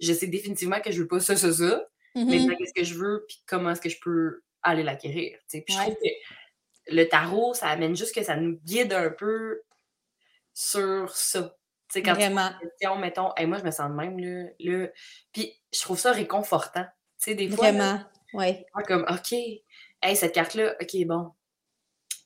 je 0.00 0.12
sais 0.12 0.26
définitivement 0.26 0.80
que 0.80 0.90
je 0.92 1.00
veux 1.02 1.08
pas 1.08 1.20
ça, 1.20 1.36
ça, 1.36 1.52
ça. 1.52 1.84
Mhm. 2.14 2.26
Maintenant, 2.28 2.56
qu'est-ce 2.56 2.74
que 2.74 2.84
je 2.84 2.94
veux, 2.94 3.24
puis 3.28 3.42
comment 3.46 3.70
est-ce 3.70 3.80
que 3.80 3.88
je 3.88 3.98
peux 4.00 4.42
aller 4.62 4.82
l'acquérir. 4.82 5.38
tu 5.50 5.58
sais. 5.58 5.60
Puis 5.62 5.74
je 5.74 5.78
Ouais. 5.78 5.84
trouve 5.86 5.96
que 5.96 6.94
le 6.94 7.04
tarot, 7.08 7.54
ça 7.54 7.68
amène 7.68 7.94
juste 7.96 8.14
que 8.14 8.22
ça 8.22 8.34
nous 8.36 8.58
guide 8.64 8.92
un 8.92 9.10
peu 9.10 9.60
sur 10.54 11.14
ça. 11.14 11.42
Tu 11.42 11.94
sais, 11.94 12.02
quand 12.02 12.12
tu 12.14 12.20
Vraiment. 12.20 12.50
une 12.62 12.68
question, 12.68 12.96
mettons, 12.96 13.32
Hey, 13.36 13.46
moi, 13.46 13.58
je 13.58 13.64
me 13.64 13.70
sens 13.70 13.88
de 13.90 13.94
même, 13.94 14.18
là, 14.18 14.48
là. 14.58 14.88
Puis 15.32 15.58
je 15.72 15.80
trouve 15.80 15.98
ça 15.98 16.12
réconfortant. 16.12 16.84
Tu 17.20 17.30
sais, 17.30 17.34
des 17.34 17.48
fois. 17.48 17.70
Vraiment, 17.70 18.00
oui. 18.34 18.64
Comme, 18.86 19.06
OK, 19.08 19.34
hey, 20.02 20.16
cette 20.16 20.34
carte-là, 20.34 20.76
OK, 20.80 21.06
bon. 21.06 21.32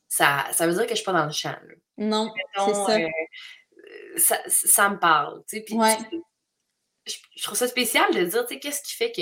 Ça, 0.07 0.45
ça 0.51 0.67
veut 0.67 0.73
dire 0.73 0.83
que 0.83 0.89
je 0.89 0.95
suis 0.95 1.05
pas 1.05 1.13
dans 1.13 1.25
le 1.25 1.31
champ. 1.31 1.49
Là. 1.49 1.75
Non, 1.97 2.33
c'est 2.55 2.73
ça. 2.73 2.97
Euh, 2.97 4.17
ça. 4.17 4.39
ça. 4.47 4.89
me 4.89 4.99
parle. 4.99 5.43
Tu 5.47 5.57
sais, 5.57 5.63
puis 5.63 5.75
ouais. 5.75 5.97
je, 7.05 7.15
je, 7.35 7.43
trouve 7.43 7.57
ça 7.57 7.67
spécial 7.67 8.13
de 8.13 8.23
dire, 8.23 8.45
tu 8.45 8.53
sais, 8.53 8.59
qu'est-ce 8.59 8.83
qui 8.83 8.93
fait 8.93 9.11
que 9.11 9.21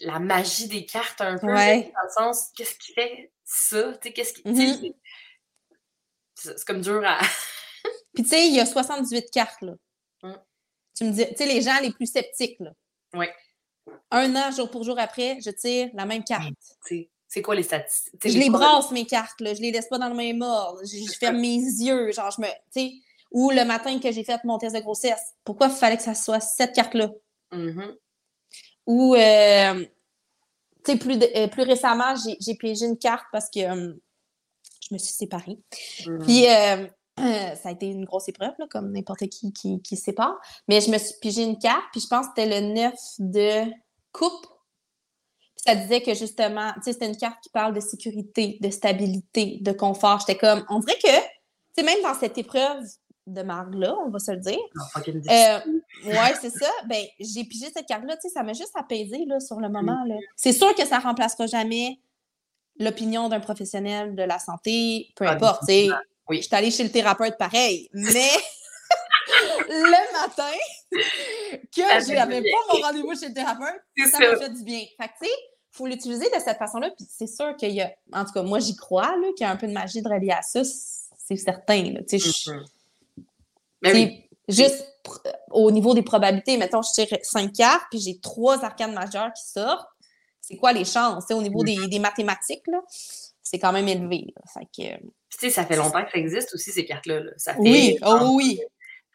la 0.00 0.18
magie 0.18 0.68
des 0.68 0.84
cartes 0.84 1.20
un 1.20 1.38
peu, 1.38 1.46
ouais. 1.46 1.92
dans 1.94 2.02
le 2.02 2.32
sens, 2.32 2.50
qu'est-ce 2.56 2.76
qui 2.78 2.92
fait 2.92 3.32
ça? 3.44 3.92
Qu'est-ce 4.02 4.34
qui. 4.34 4.48
Mm 4.48 4.54
-hmm. 4.54 4.94
C'est 6.34 6.64
comme 6.64 6.80
dur 6.80 7.02
à. 7.04 7.20
Puis, 8.14 8.24
tu 8.24 8.28
sais, 8.28 8.48
il 8.48 8.54
y 8.54 8.60
a 8.60 8.66
78 8.66 9.30
cartes, 9.30 9.62
là. 9.62 9.74
Mm. 10.22 10.34
Tu 10.96 11.04
me 11.04 11.12
dis, 11.12 11.26
tu 11.28 11.36
sais, 11.36 11.46
les 11.46 11.62
gens 11.62 11.78
les 11.80 11.92
plus 11.92 12.10
sceptiques, 12.10 12.58
là. 12.60 12.72
Oui. 13.14 13.26
Un 14.10 14.34
an, 14.36 14.50
jour 14.50 14.70
pour 14.70 14.84
jour 14.84 14.98
après, 14.98 15.38
je 15.44 15.50
tire 15.50 15.90
la 15.94 16.06
même 16.06 16.24
carte. 16.24 16.54
C'est 17.30 17.42
quoi 17.42 17.54
les 17.54 17.62
statistiques? 17.62 18.12
Je 18.24 18.36
les 18.36 18.50
brasse, 18.50 18.90
mes 18.90 19.06
cartes, 19.06 19.40
là. 19.40 19.54
Je 19.54 19.60
les 19.60 19.70
laisse 19.70 19.86
pas 19.86 19.98
dans 19.98 20.08
le 20.08 20.16
même 20.16 20.42
ordre. 20.42 20.80
Je, 20.82 20.98
je 20.98 21.16
ferme 21.16 21.38
mes 21.38 21.58
yeux. 21.58 22.10
Genre, 22.10 22.28
je 22.36 22.40
me. 22.40 22.46
Tu 22.46 22.52
sais, 22.72 22.92
ou 23.30 23.50
le 23.52 23.64
matin 23.64 24.00
que 24.00 24.10
j'ai 24.10 24.24
fait 24.24 24.42
mon 24.42 24.58
test 24.58 24.74
de 24.74 24.80
grossesse, 24.80 25.34
pourquoi 25.44 25.68
il 25.68 25.72
fallait 25.74 25.96
que 25.96 26.02
ça 26.02 26.14
soit 26.14 26.40
cette 26.40 26.74
carte-là? 26.74 27.10
Mm 27.52 27.68
-hmm. 27.68 27.96
Ou, 28.86 29.14
euh, 29.14 29.86
tu 30.84 30.92
sais, 30.92 30.98
plus, 30.98 31.18
euh, 31.22 31.46
plus 31.46 31.62
récemment, 31.62 32.14
j'ai 32.40 32.54
piégé 32.56 32.86
une 32.86 32.98
carte 32.98 33.26
parce 33.30 33.48
que 33.48 33.60
euh, 33.60 33.94
je 34.82 34.94
me 34.94 34.98
suis 34.98 35.14
séparée. 35.14 35.58
Mm. 36.06 36.18
Puis, 36.24 36.44
ça 37.62 37.68
a 37.68 37.70
été 37.70 37.86
une 37.86 38.04
grosse 38.04 38.28
épreuve, 38.28 38.54
là, 38.58 38.66
comme 38.68 38.90
n'importe 38.90 39.28
qui, 39.28 39.52
qui 39.52 39.80
qui 39.82 39.96
se 39.96 40.02
sépare. 40.02 40.36
Mais 40.66 40.80
je 40.80 40.90
me 40.90 40.98
suis 40.98 41.14
piégé 41.20 41.44
une 41.44 41.58
carte, 41.58 41.84
puis 41.92 42.00
je 42.00 42.08
pense 42.08 42.26
que 42.26 42.32
c'était 42.34 42.60
le 42.60 42.74
9 42.74 42.94
de 43.18 43.70
coupe. 44.10 44.46
Ça 45.66 45.74
disait 45.74 46.00
que 46.00 46.14
justement, 46.14 46.72
tu 46.76 46.82
sais, 46.84 46.92
c'était 46.92 47.06
une 47.06 47.16
carte 47.16 47.38
qui 47.42 47.50
parle 47.50 47.74
de 47.74 47.80
sécurité, 47.80 48.58
de 48.60 48.70
stabilité, 48.70 49.58
de 49.60 49.72
confort. 49.72 50.20
J'étais 50.20 50.38
comme, 50.38 50.64
on 50.68 50.78
dirait 50.80 50.98
que, 50.98 51.08
tu 51.08 51.22
sais, 51.78 51.82
même 51.82 52.02
dans 52.02 52.14
cette 52.14 52.38
épreuve 52.38 52.82
de 53.26 53.42
marde-là, 53.42 53.94
on 54.04 54.10
va 54.10 54.18
se 54.18 54.30
le 54.32 54.38
dire. 54.38 54.58
Euh, 55.06 55.60
ouais, 56.06 56.34
c'est 56.40 56.50
ça. 56.50 56.70
Ben, 56.86 57.04
j'ai 57.20 57.44
pigé 57.44 57.66
cette 57.74 57.86
carte-là, 57.86 58.16
tu 58.16 58.22
sais, 58.22 58.28
ça 58.34 58.42
m'a 58.42 58.54
juste 58.54 58.72
apaisé, 58.74 59.24
là, 59.26 59.38
sur 59.40 59.60
le 59.60 59.68
moment, 59.68 60.02
là. 60.06 60.16
C'est 60.36 60.52
sûr 60.52 60.74
que 60.74 60.86
ça 60.86 60.98
remplacera 60.98 61.46
jamais 61.46 62.00
l'opinion 62.78 63.28
d'un 63.28 63.40
professionnel 63.40 64.14
de 64.16 64.22
la 64.22 64.38
santé, 64.38 65.08
peu 65.14 65.26
Ah, 65.26 65.32
importe, 65.32 65.60
tu 65.68 65.74
sais. 65.74 65.88
Oui. 66.28 66.38
Je 66.38 66.42
suis 66.46 66.54
allée 66.56 66.70
chez 66.70 66.84
le 66.84 66.90
thérapeute 66.90 67.36
pareil, 67.38 67.88
mais 67.92 68.30
le 69.68 70.20
matin 70.20 70.56
que 70.92 70.96
je 71.76 72.06
bien. 72.06 72.26
pas 72.26 72.74
mon 72.74 72.80
rendez-vous 72.80 73.18
chez 73.18 73.28
le 73.28 73.34
thérapeute, 73.34 73.80
ça 73.98 74.18
ça. 74.18 74.18
m'a 74.18 74.36
fait 74.36 74.50
du 74.50 74.62
bien. 74.62 74.80
Fait 75.00 75.08
que, 75.08 75.12
tu 75.22 75.26
sais, 75.28 75.34
faut 75.70 75.86
l'utiliser 75.86 76.26
de 76.26 76.40
cette 76.40 76.58
façon-là, 76.58 76.90
puis 76.96 77.06
c'est 77.08 77.26
sûr 77.26 77.56
qu'il 77.56 77.72
y 77.72 77.80
a, 77.80 77.92
en 78.12 78.24
tout 78.24 78.32
cas, 78.32 78.42
moi, 78.42 78.58
j'y 78.58 78.76
crois, 78.76 79.16
là, 79.16 79.28
qu'il 79.36 79.46
y 79.46 79.48
a 79.48 79.50
un 79.50 79.56
peu 79.56 79.66
de 79.66 79.72
magie 79.72 80.02
de 80.02 80.08
relier 80.08 80.32
à 80.32 80.42
ça, 80.42 80.62
c'est 80.64 81.36
certain, 81.36 81.92
là, 81.92 82.00
oui. 83.94 84.28
c'est 84.48 84.54
juste 84.54 84.86
au 85.50 85.70
niveau 85.70 85.94
des 85.94 86.02
probabilités, 86.02 86.56
mettons, 86.56 86.82
je 86.82 86.92
tire 86.92 87.18
cinq 87.22 87.52
cartes, 87.52 87.84
puis 87.90 88.00
j'ai 88.00 88.18
trois 88.18 88.64
arcanes 88.64 88.92
majeures 88.92 89.32
qui 89.32 89.48
sortent. 89.50 89.88
C'est 90.40 90.56
quoi 90.56 90.72
les 90.72 90.84
chances? 90.84 91.30
Au 91.30 91.42
niveau 91.42 91.62
des, 91.62 91.86
des 91.86 91.98
mathématiques, 91.98 92.66
là, 92.66 92.80
c'est 93.42 93.58
quand 93.58 93.72
même 93.72 93.86
élevé. 93.88 94.34
Fait 94.52 94.66
que, 94.76 95.06
sais, 95.40 95.50
ça 95.50 95.64
fait 95.64 95.76
longtemps 95.76 96.04
que 96.04 96.10
ça 96.10 96.18
existe 96.18 96.54
aussi, 96.54 96.70
ces 96.70 96.84
cartes-là. 96.84 97.20
là. 97.20 97.32
Ça 97.36 97.54
fait 97.54 97.60
oui, 97.60 97.98
oh 98.04 98.32
oui. 98.34 98.60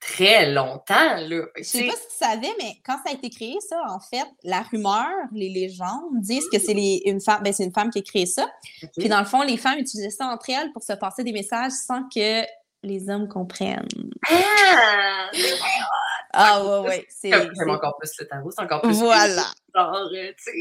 Très 0.08 0.52
longtemps, 0.52 1.16
là. 1.18 1.46
Je 1.58 1.64
sais 1.64 1.86
pas 1.88 1.94
si 1.94 2.08
tu 2.08 2.16
savais, 2.26 2.54
mais 2.60 2.78
quand 2.86 2.98
ça 3.06 3.12
a 3.12 3.14
été 3.14 3.30
créé, 3.30 3.56
ça, 3.68 3.82
en 3.90 4.00
fait, 4.00 4.26
la 4.44 4.62
rumeur, 4.62 5.08
les 5.32 5.50
légendes 5.50 6.20
disent 6.20 6.48
que 6.52 6.60
c'est 6.60 6.74
une 7.06 7.20
femme, 7.22 7.42
ben, 7.44 7.52
c'est 7.54 7.64
une 7.66 7.74
femme 7.74 7.90
qui 7.90 8.00
a 8.00 8.02
créé 8.02 8.26
ça. 8.26 8.48
Puis 8.98 9.10
dans 9.10 9.20
le 9.20 9.26
fond, 9.26 9.42
les 9.42 9.58
femmes 9.58 9.80
utilisaient 9.80 10.10
ça 10.10 10.28
entre 10.28 10.50
elles 10.50 10.72
pour 10.74 10.84
se 10.84 10.94
passer 10.94 11.24
des 11.24 11.32
messages 11.34 11.72
sans 11.72 12.04
que 12.10 12.44
les 12.84 13.10
hommes 13.10 13.28
comprennent. 13.28 13.88
Ah! 14.30 15.30
Ah 16.34 16.64
ouais, 16.82 16.88
ouais. 16.90 17.06
C'est, 17.10 17.34
encore 17.34 17.98
plus 17.98 18.12
le 18.20 18.28
tarot, 18.28 18.52
c'est 18.52 18.62
encore 18.62 18.82
plus. 18.82 18.94
Voilà. 19.00 19.46
Genre, 19.74 19.96
euh, 20.14 20.32
tu 20.38 20.44
sais, 20.44 20.52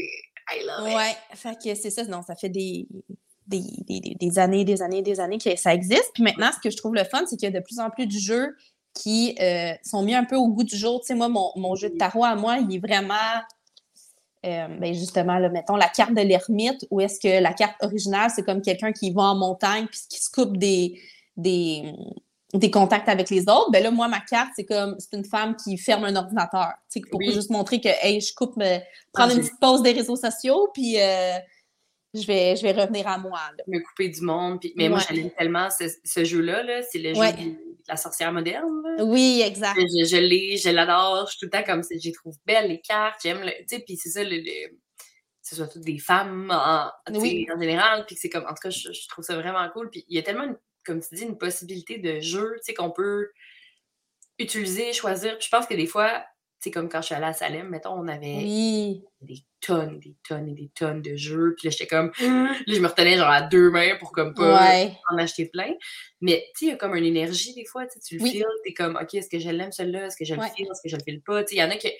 I 0.53 0.65
love 0.65 0.87
it. 0.89 0.95
Ouais, 0.95 1.15
fait 1.33 1.55
que 1.63 1.75
c'est 1.75 1.89
ça. 1.89 2.03
Non, 2.05 2.21
ça 2.21 2.35
fait 2.35 2.49
des, 2.49 2.87
des, 3.47 3.61
des, 3.87 3.99
des- 3.99 4.15
des 4.19 4.39
années, 4.39 4.63
des 4.63 4.81
années, 4.81 5.01
des 5.01 5.19
années 5.19 5.37
que 5.37 5.55
ça 5.57 5.73
existe. 5.73 6.11
Puis 6.13 6.23
maintenant, 6.23 6.49
ce 6.53 6.59
que 6.59 6.69
je 6.69 6.77
trouve 6.77 6.95
le 6.95 7.03
fun, 7.03 7.23
c'est 7.29 7.35
qu'il 7.35 7.51
y 7.51 7.55
a 7.55 7.59
de 7.59 7.63
plus 7.63 7.79
en 7.79 7.89
plus 7.89 8.07
de 8.07 8.11
jeux 8.17 8.55
qui 8.95 9.35
euh, 9.41 9.73
sont 9.83 10.01
mis 10.03 10.15
un 10.15 10.23
peu 10.23 10.35
au 10.37 10.47
goût 10.47 10.63
du 10.63 10.75
jour. 10.75 11.01
Tu 11.01 11.07
sais, 11.07 11.13
moi, 11.15 11.27
mon, 11.29 11.51
mon 11.55 11.75
jeu 11.75 11.89
de 11.89 11.97
tarot 11.97 12.23
à 12.25 12.35
moi, 12.35 12.57
il 12.57 12.75
est 12.75 12.79
vraiment. 12.79 13.13
euh, 14.45 14.67
ben 14.79 14.93
justement, 14.93 15.37
là, 15.39 15.49
mettons 15.49 15.75
la 15.75 15.89
carte 15.89 16.13
de 16.13 16.21
l'ermite, 16.21 16.85
où 16.91 17.01
est-ce 17.01 17.19
que 17.19 17.41
la 17.41 17.53
carte 17.53 17.75
originale, 17.81 18.31
c'est 18.33 18.43
comme 18.43 18.61
quelqu'un 18.61 18.91
qui 18.91 19.11
va 19.11 19.23
en 19.23 19.35
montagne 19.35 19.87
puis 19.87 19.99
qui 20.09 20.19
se 20.19 20.29
coupe 20.31 20.57
des, 20.57 20.99
des, 21.35 21.91
des 22.53 22.69
contacts 22.71 23.09
avec 23.09 23.29
les 23.31 23.41
autres. 23.41 23.71
Ben 23.71 23.81
là, 23.83 23.89
moi, 23.91 24.07
ma 24.07 24.19
carte, 24.21 24.51
c'est 24.55 24.65
comme 24.65 24.95
c'est 24.99 25.17
une 25.17 25.25
femme 25.25 25.55
qui 25.55 25.77
ferme 25.77 26.05
un 26.05 26.15
ordinateur. 26.15 26.73
Tu 26.91 26.99
sais, 27.01 27.09
pour 27.09 27.19
Oui. 27.19 27.33
juste 27.33 27.49
montrer 27.49 27.81
que, 27.81 27.89
hey, 28.01 28.21
je 28.21 28.33
coupe, 28.35 28.53
euh, 28.61 28.77
prendre 29.13 29.31
Ah, 29.31 29.35
une 29.35 29.41
petite 29.41 29.59
pause 29.59 29.81
des 29.81 29.91
réseaux 29.93 30.15
sociaux, 30.15 30.69
puis 30.73 31.01
euh, 31.01 31.37
je, 32.13 32.25
vais, 32.27 32.55
je 32.55 32.61
vais 32.61 32.71
revenir 32.71 33.07
à 33.07 33.17
moi. 33.17 33.39
là. 33.57 33.63
me 33.67 33.79
couper 33.79 34.09
du 34.09 34.21
monde. 34.21 34.59
Puis, 34.61 34.73
mais 34.77 34.87
moi, 34.89 34.99
j'aime 35.09 35.31
tellement 35.31 35.67
ce, 35.69 35.85
ce 36.03 36.23
jeu-là. 36.23 36.61
Là, 36.63 36.81
c'est 36.89 36.99
le 36.99 37.13
jeu 37.15 37.19
Ouais. 37.19 37.35
La 37.87 37.97
sorcière 37.97 38.31
moderne. 38.33 38.81
là. 38.97 39.03
Oui, 39.03 39.41
exact. 39.45 39.77
Je, 39.79 40.05
je 40.05 40.17
l'ai, 40.17 40.57
je 40.57 40.69
l'adore. 40.69 41.25
Je 41.27 41.31
suis 41.31 41.39
tout 41.39 41.45
le 41.45 41.51
temps 41.51 41.63
comme 41.63 41.83
ça. 41.83 41.95
Je 41.97 42.05
les 42.07 42.13
trouve 42.13 42.35
belles, 42.45 42.69
les 42.69 42.81
cartes. 42.81 43.19
J'aime 43.23 43.41
le. 43.41 43.51
Tu 43.51 43.65
sais, 43.77 43.79
puis 43.79 43.95
c'est 43.97 44.09
ça, 44.09 44.23
le, 44.23 44.37
le- 44.37 44.77
ce 45.41 45.55
soit 45.55 45.67
toutes 45.67 45.83
des 45.83 45.99
femmes 45.99 46.49
en, 46.51 46.89
Oui. 47.11 47.45
en 47.55 47.59
général. 47.59 48.05
Puis 48.07 48.15
c'est 48.15 48.29
comme. 48.29 48.45
En 48.45 48.49
tout 48.55 48.61
cas, 48.63 48.69
je, 48.71 48.91
je 48.91 49.07
trouve 49.07 49.23
ça 49.23 49.35
vraiment 49.35 49.67
cool. 49.69 49.89
Puis 49.89 50.03
il 50.07 50.15
y 50.15 50.19
a 50.19 50.23
tellement, 50.23 50.45
une- 50.45 50.57
comme 50.83 50.99
tu 51.01 51.13
dis, 51.15 51.23
une 51.23 51.37
possibilité 51.37 51.97
de 51.99 52.19
jeu, 52.19 52.53
tu 52.57 52.63
sais, 52.63 52.73
qu'on 52.73 52.91
peut 52.91 53.29
utiliser, 54.39 54.91
choisir. 54.93 55.37
Puis 55.37 55.45
je 55.45 55.55
pense 55.55 55.65
que 55.67 55.73
des 55.75 55.87
fois, 55.87 56.25
sais, 56.65 56.71
comme 56.71 56.89
quand 56.89 57.01
je 57.01 57.07
suis 57.07 57.15
allée 57.15 57.25
à 57.25 57.33
Salem, 57.33 57.69
mettons, 57.69 57.93
on 57.93 58.07
avait 58.07 58.35
Oui. 58.35 59.03
des 59.21 59.39
tonnes, 59.61 59.99
des 59.99 60.15
tonnes 60.27 60.47
et 60.49 60.53
des 60.53 60.69
tonnes 60.75 61.01
de 61.01 61.15
jeux. 61.15 61.55
Puis 61.57 61.67
là, 61.67 61.71
j'étais 61.71 61.87
comme. 61.87 62.11
Là, 62.19 62.53
je 62.67 62.79
me 62.79 62.87
retenais 62.87 63.17
genre 63.17 63.29
à 63.29 63.41
deux 63.41 63.69
mains 63.71 63.95
pour 63.99 64.11
comme 64.11 64.33
pas 64.33 64.69
Ouais. 64.69 64.93
en 65.09 65.17
acheter 65.17 65.45
plein. 65.47 65.73
Mais 66.21 66.45
tu 66.55 66.59
sais, 66.59 66.65
il 66.65 66.69
y 66.69 66.71
a 66.73 66.77
comme 66.77 66.95
une 66.95 67.05
énergie 67.05 67.53
des 67.53 67.65
fois, 67.65 67.85
tu 67.87 68.17
le 68.17 68.23
Oui. 68.23 68.31
files, 68.31 68.45
t'es 68.63 68.73
comme, 68.73 68.97
OK, 69.01 69.13
est-ce 69.15 69.29
que 69.29 69.39
je 69.39 69.49
l'aime 69.49 69.71
celui-là? 69.71 70.07
Est-ce 70.07 70.17
que 70.17 70.25
je 70.25 70.33
le 70.35 70.41
Ouais. 70.41 70.49
file? 70.55 70.67
Est-ce 70.71 70.81
que 70.83 70.89
je 70.89 70.95
le 70.97 71.03
file 71.03 71.21
pas? 71.21 71.43
Tu 71.43 71.49
sais, 71.49 71.55
il 71.55 71.59
y 71.59 71.63
en 71.63 71.69
a 71.71 71.75
qui. 71.77 71.91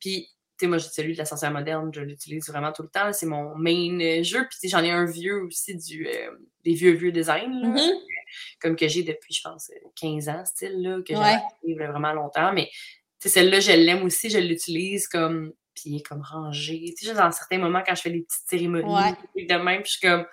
Puis, 0.00 0.28
tu 0.58 0.64
sais, 0.64 0.66
moi, 0.68 0.78
j'ai 0.78 0.88
celui 0.88 1.12
de 1.12 1.18
la 1.18 1.24
sorcière 1.24 1.52
moderne, 1.52 1.90
je 1.94 2.00
l'utilise 2.00 2.48
vraiment 2.48 2.72
tout 2.72 2.82
le 2.82 2.88
temps. 2.88 3.12
C'est 3.12 3.26
mon 3.26 3.54
main 3.56 4.00
euh, 4.00 4.22
jeu. 4.22 4.40
Puis, 4.48 4.58
tu 4.60 4.68
sais, 4.68 4.68
j'en 4.68 4.82
ai 4.84 4.90
un 4.90 5.04
vieux 5.04 5.42
aussi, 5.44 5.76
du, 5.76 6.06
euh, 6.08 6.30
des 6.64 6.74
vieux, 6.74 6.92
vieux 6.92 7.12
designs, 7.12 7.60
là, 7.62 7.68
Mhm. 7.68 7.80
comme 8.60 8.76
que 8.76 8.88
j'ai 8.88 9.02
depuis, 9.04 9.32
je 9.34 9.40
pense, 9.42 9.70
euh, 9.70 9.88
15 10.00 10.28
ans, 10.28 10.44
style, 10.44 10.82
là, 10.82 10.98
que 11.06 11.14
j'ai 11.14 11.74
Ouais. 11.74 11.86
vraiment 11.86 12.12
longtemps. 12.12 12.52
Mais, 12.52 12.68
celle-là, 13.20 13.60
je 13.60 13.72
l'aime 13.72 14.04
aussi, 14.04 14.30
je 14.30 14.38
l'utilise 14.38 15.08
comme. 15.08 15.52
Puis, 15.74 15.90
il 15.90 15.96
est 15.98 16.02
comme 16.02 16.22
rangé. 16.22 16.80
Tu 16.96 17.04
sais, 17.04 17.06
juste 17.06 17.18
dans 17.20 17.30
certains 17.30 17.58
moments, 17.58 17.82
quand 17.86 17.94
je 17.94 18.00
fais 18.02 18.10
des 18.10 18.22
petites 18.22 18.48
cérémonies, 18.48 18.92
Ouais. 18.92 19.44
de 19.46 19.54
même, 19.62 19.82
puis 19.82 19.92
je 19.92 19.98
suis 19.98 20.08
comme, 20.08 20.26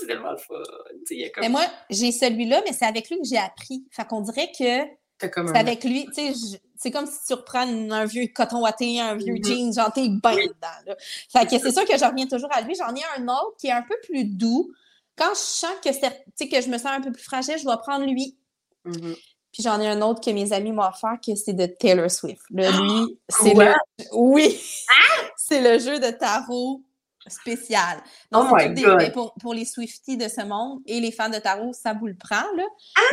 c'est 0.00 0.06
tellement 0.06 0.30
le 0.30 0.38
fun. 0.38 0.54
Tu 0.62 0.98
sais, 1.06 1.14
il 1.16 1.20
y 1.20 1.24
a 1.24 1.30
comme. 1.30 1.42
Mais 1.42 1.50
moi, 1.50 1.66
j'ai 1.90 2.12
celui-là, 2.12 2.62
mais 2.66 2.72
c'est 2.72 2.86
avec 2.86 3.10
lui 3.10 3.18
que 3.18 3.28
j'ai 3.28 3.36
appris. 3.36 3.84
Fait 3.90 4.06
qu'on 4.06 4.22
dirait 4.22 4.50
que 4.58 4.64
c'est 5.20 5.56
avec 5.58 5.84
lui. 5.84 6.06
Tu 6.14 6.32
sais, 6.34 6.58
c'est 6.76 6.90
comme 6.90 7.04
si 7.06 7.18
tu 7.26 7.34
reprends 7.34 7.68
un 7.68 8.04
vieux 8.06 8.26
coton 8.34 8.62
watté, 8.62 8.98
un 9.00 9.16
vieux 9.16 9.34
Mhm. 9.34 9.44
jean, 9.44 9.72
genre 9.74 9.92
t'es 9.92 10.08
bien 10.08 10.34
Oui. 10.34 10.48
dedans. 10.48 10.68
Là. 10.86 10.96
Fait 11.30 11.44
que 11.44 11.58
c'est 11.58 11.72
sûr 11.72 11.84
que 11.84 11.98
je 11.98 12.04
reviens 12.06 12.26
toujours 12.26 12.48
à 12.52 12.62
lui. 12.62 12.74
J'en 12.74 12.94
ai 12.94 13.02
un 13.18 13.28
autre 13.28 13.56
qui 13.58 13.66
est 13.66 13.72
un 13.72 13.82
peu 13.82 13.96
plus 14.02 14.24
doux. 14.24 14.72
Quand 15.14 15.28
je 15.34 15.40
sens 15.40 15.72
que, 15.84 15.90
que 15.90 16.60
je 16.62 16.68
me 16.70 16.78
sens 16.78 16.86
un 16.86 17.02
peu 17.02 17.12
plus 17.12 17.22
fragile, 17.22 17.56
je 17.58 17.66
vais 17.68 17.76
prendre 17.82 18.06
lui. 18.06 18.34
Mhm. 18.86 19.14
Puis 19.52 19.62
j'en 19.62 19.80
ai 19.80 19.88
un 19.88 20.00
autre 20.02 20.20
que 20.20 20.30
mes 20.30 20.52
amis 20.52 20.72
m'ont 20.72 20.82
offert, 20.86 21.16
que 21.24 21.34
c'est 21.34 21.52
de 21.54 21.66
Taylor 21.66 22.10
Swift. 22.10 22.42
Là, 22.50 22.70
lui, 22.80 23.18
c'est 23.28 23.54
le... 23.54 23.72
Oui! 24.12 24.60
c'est 25.36 25.60
le 25.60 25.78
jeu 25.78 25.98
de 25.98 26.10
tarot 26.10 26.82
spécial. 27.28 28.00
Donc, 28.32 28.48
Oh 28.50 28.56
my 28.56 28.72
des- 28.72 28.82
God. 28.82 28.96
mais 28.96 29.12
pour, 29.12 29.34
pour 29.34 29.52
les 29.54 29.64
Swifties 29.66 30.16
de 30.16 30.26
ce 30.26 30.40
monde 30.42 30.80
et 30.86 31.00
les 31.00 31.12
fans 31.12 31.28
de 31.28 31.38
tarot, 31.38 31.72
ça 31.72 31.92
vous 31.92 32.06
le 32.06 32.16
prend, 32.16 32.42
là. 32.56 32.64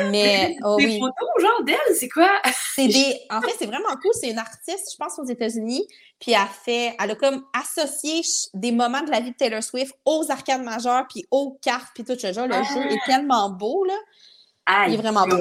mais, 0.10 0.56
oh 0.63 0.78
des 0.78 0.86
oui, 0.86 1.00
photos, 1.00 1.30
genre, 1.39 1.63
d'elle, 1.65 1.95
c'est 1.95 2.08
quoi? 2.08 2.30
c'est 2.76 2.88
des... 2.88 3.19
En 3.30 3.41
fait, 3.41 3.54
c'est 3.60 3.65
vraiment 3.65 3.93
cool. 4.02 4.12
C'est 4.13 4.30
une 4.30 4.39
artiste, 4.39 4.91
je 4.93 4.97
pense, 4.97 5.19
aux 5.19 5.26
États-Unis, 5.26 5.86
puis 6.19 6.32
elle 6.32 6.38
a 6.41 6.45
fait... 6.47 6.95
Elle 7.04 7.12
a 7.12 7.15
comme 7.15 7.43
associé 7.54 8.21
des 8.54 8.71
moments 8.71 9.02
de 9.02 9.12
la 9.12 9.19
vie 9.19 9.32
de 9.32 9.36
Taylor 9.38 9.62
Swift 9.62 9.93
aux 10.06 10.23
arcades 10.30 10.63
majeures, 10.63 11.06
puis 11.10 11.26
aux 11.30 11.58
cartes, 11.62 11.89
puis 11.93 12.04
tout 12.06 12.17
ce 12.17 12.32
genre. 12.32 12.47
Le 12.47 12.56
Ah. 12.56 12.63
jeu 12.63 12.82
est 12.89 13.06
tellement 13.06 13.50
beau, 13.50 13.84
là. 13.86 14.86
Il 14.88 14.93
est 14.93 14.97
vraiment 14.97 15.28
bon. 15.28 15.38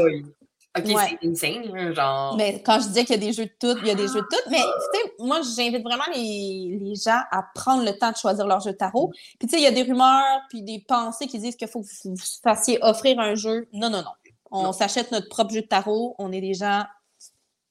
Ok, 0.79 0.87
Ouais. 0.87 1.19
c'est 1.21 1.29
insane, 1.29 1.95
genre. 1.95 2.37
Mais 2.37 2.63
quand 2.65 2.81
je 2.81 2.89
disais 2.89 3.05
qu'il 3.05 3.15
y 3.17 3.19
a 3.19 3.27
des 3.27 3.33
jeux 3.33 3.47
de 3.47 3.53
toutes, 3.59 3.79
il 3.83 3.89
y 3.89 3.91
a 3.91 3.95
des 3.95 4.07
jeux 4.09 4.21
de 4.21 4.27
toutes. 4.31 4.47
Mais 4.51 4.59
tu 4.59 4.99
sais, 5.01 5.13
moi, 5.21 5.41
j'invite 5.43 5.83
vraiment 5.83 6.05
les, 6.15 6.79
les 6.81 6.95
gens 6.95 7.21
à 7.31 7.45
prendre 7.55 7.85
le 7.85 7.97
temps 7.99 8.13
de 8.13 8.17
choisir 8.17 8.47
leur 8.47 8.61
jeu 8.61 8.73
de 8.73 8.77
tarot. 8.77 9.11
Puis 9.39 9.49
tu 9.49 9.57
sais, 9.57 9.57
il 9.59 9.65
y 9.65 9.67
a 9.67 9.71
des 9.71 9.83
rumeurs, 9.83 10.41
puis 10.51 10.63
des 10.63 10.85
pensées 10.87 11.27
qui 11.27 11.39
disent 11.39 11.57
qu'il 11.57 11.69
faut 11.69 11.81
que 11.83 11.87
vous 12.05 12.17
fassiez 12.43 12.79
offrir 12.83 13.19
un 13.21 13.35
jeu. 13.35 13.69
Non, 13.73 13.91
non, 13.91 14.03
non. 14.03 14.11
On 14.51 14.73
s'achète 14.73 15.11
notre 15.13 15.29
propre 15.29 15.53
jeu 15.53 15.63
de 15.63 15.67
tarot. 15.67 16.15
On 16.19 16.31
est 16.33 16.41
des 16.41 16.55
gens 16.55 16.85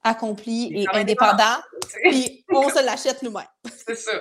accompli 0.04 0.68
Il 0.70 0.78
est 0.78 0.82
et 0.82 0.86
quand 0.86 0.94
même 0.94 1.02
indépendant, 1.02 1.58
tu 1.82 1.90
sais. 1.90 2.00
puis 2.12 2.44
on 2.54 2.70
se 2.70 2.86
l'achète 2.86 3.24
nous-mêmes. 3.24 3.44
C'est 3.88 3.96
ça. 3.96 4.12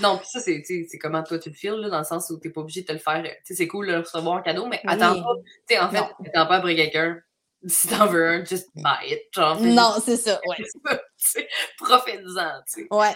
Non, 0.00 0.16
puis 0.16 0.26
ça, 0.30 0.40
c'est 0.40 0.62
tu 0.66 0.86
comment 0.98 1.22
toi 1.22 1.38
tu 1.38 1.50
le 1.50 1.54
files, 1.54 1.72
là, 1.72 1.90
dans 1.90 1.98
le 1.98 2.04
sens 2.04 2.30
où 2.30 2.38
t'es 2.38 2.48
pas 2.48 2.62
obligé 2.62 2.80
de 2.80 2.86
te 2.86 2.92
le 2.92 2.98
faire. 2.98 3.22
Tu 3.22 3.30
sais, 3.44 3.54
c'est 3.54 3.66
cool 3.68 3.88
de 3.88 3.96
recevoir 3.96 4.38
en 4.38 4.42
cadeau, 4.42 4.66
mais 4.66 4.80
Oui. 4.84 4.90
attends 4.94 5.22
pas. 5.22 5.34
Tu 5.68 5.74
sais, 5.74 5.78
en 5.80 5.90
fait, 5.90 5.98
Non. 6.00 6.08
attends 6.26 6.46
pas 6.46 6.56
après 6.56 6.74
quelqu'un. 6.76 7.18
Si 7.66 7.88
t'en 7.88 8.06
veux 8.06 8.28
un, 8.28 8.44
just 8.44 8.68
buy 8.74 9.06
it. 9.10 9.22
Genre, 9.34 9.58
Non, 9.60 9.94
c'est 10.04 10.16
ça, 10.16 10.40
ouais. 10.46 10.56
juste. 10.58 10.76
Profite-en, 11.78 12.60
tu 12.72 12.82
sais. 12.82 12.86
Ouais. 12.90 13.14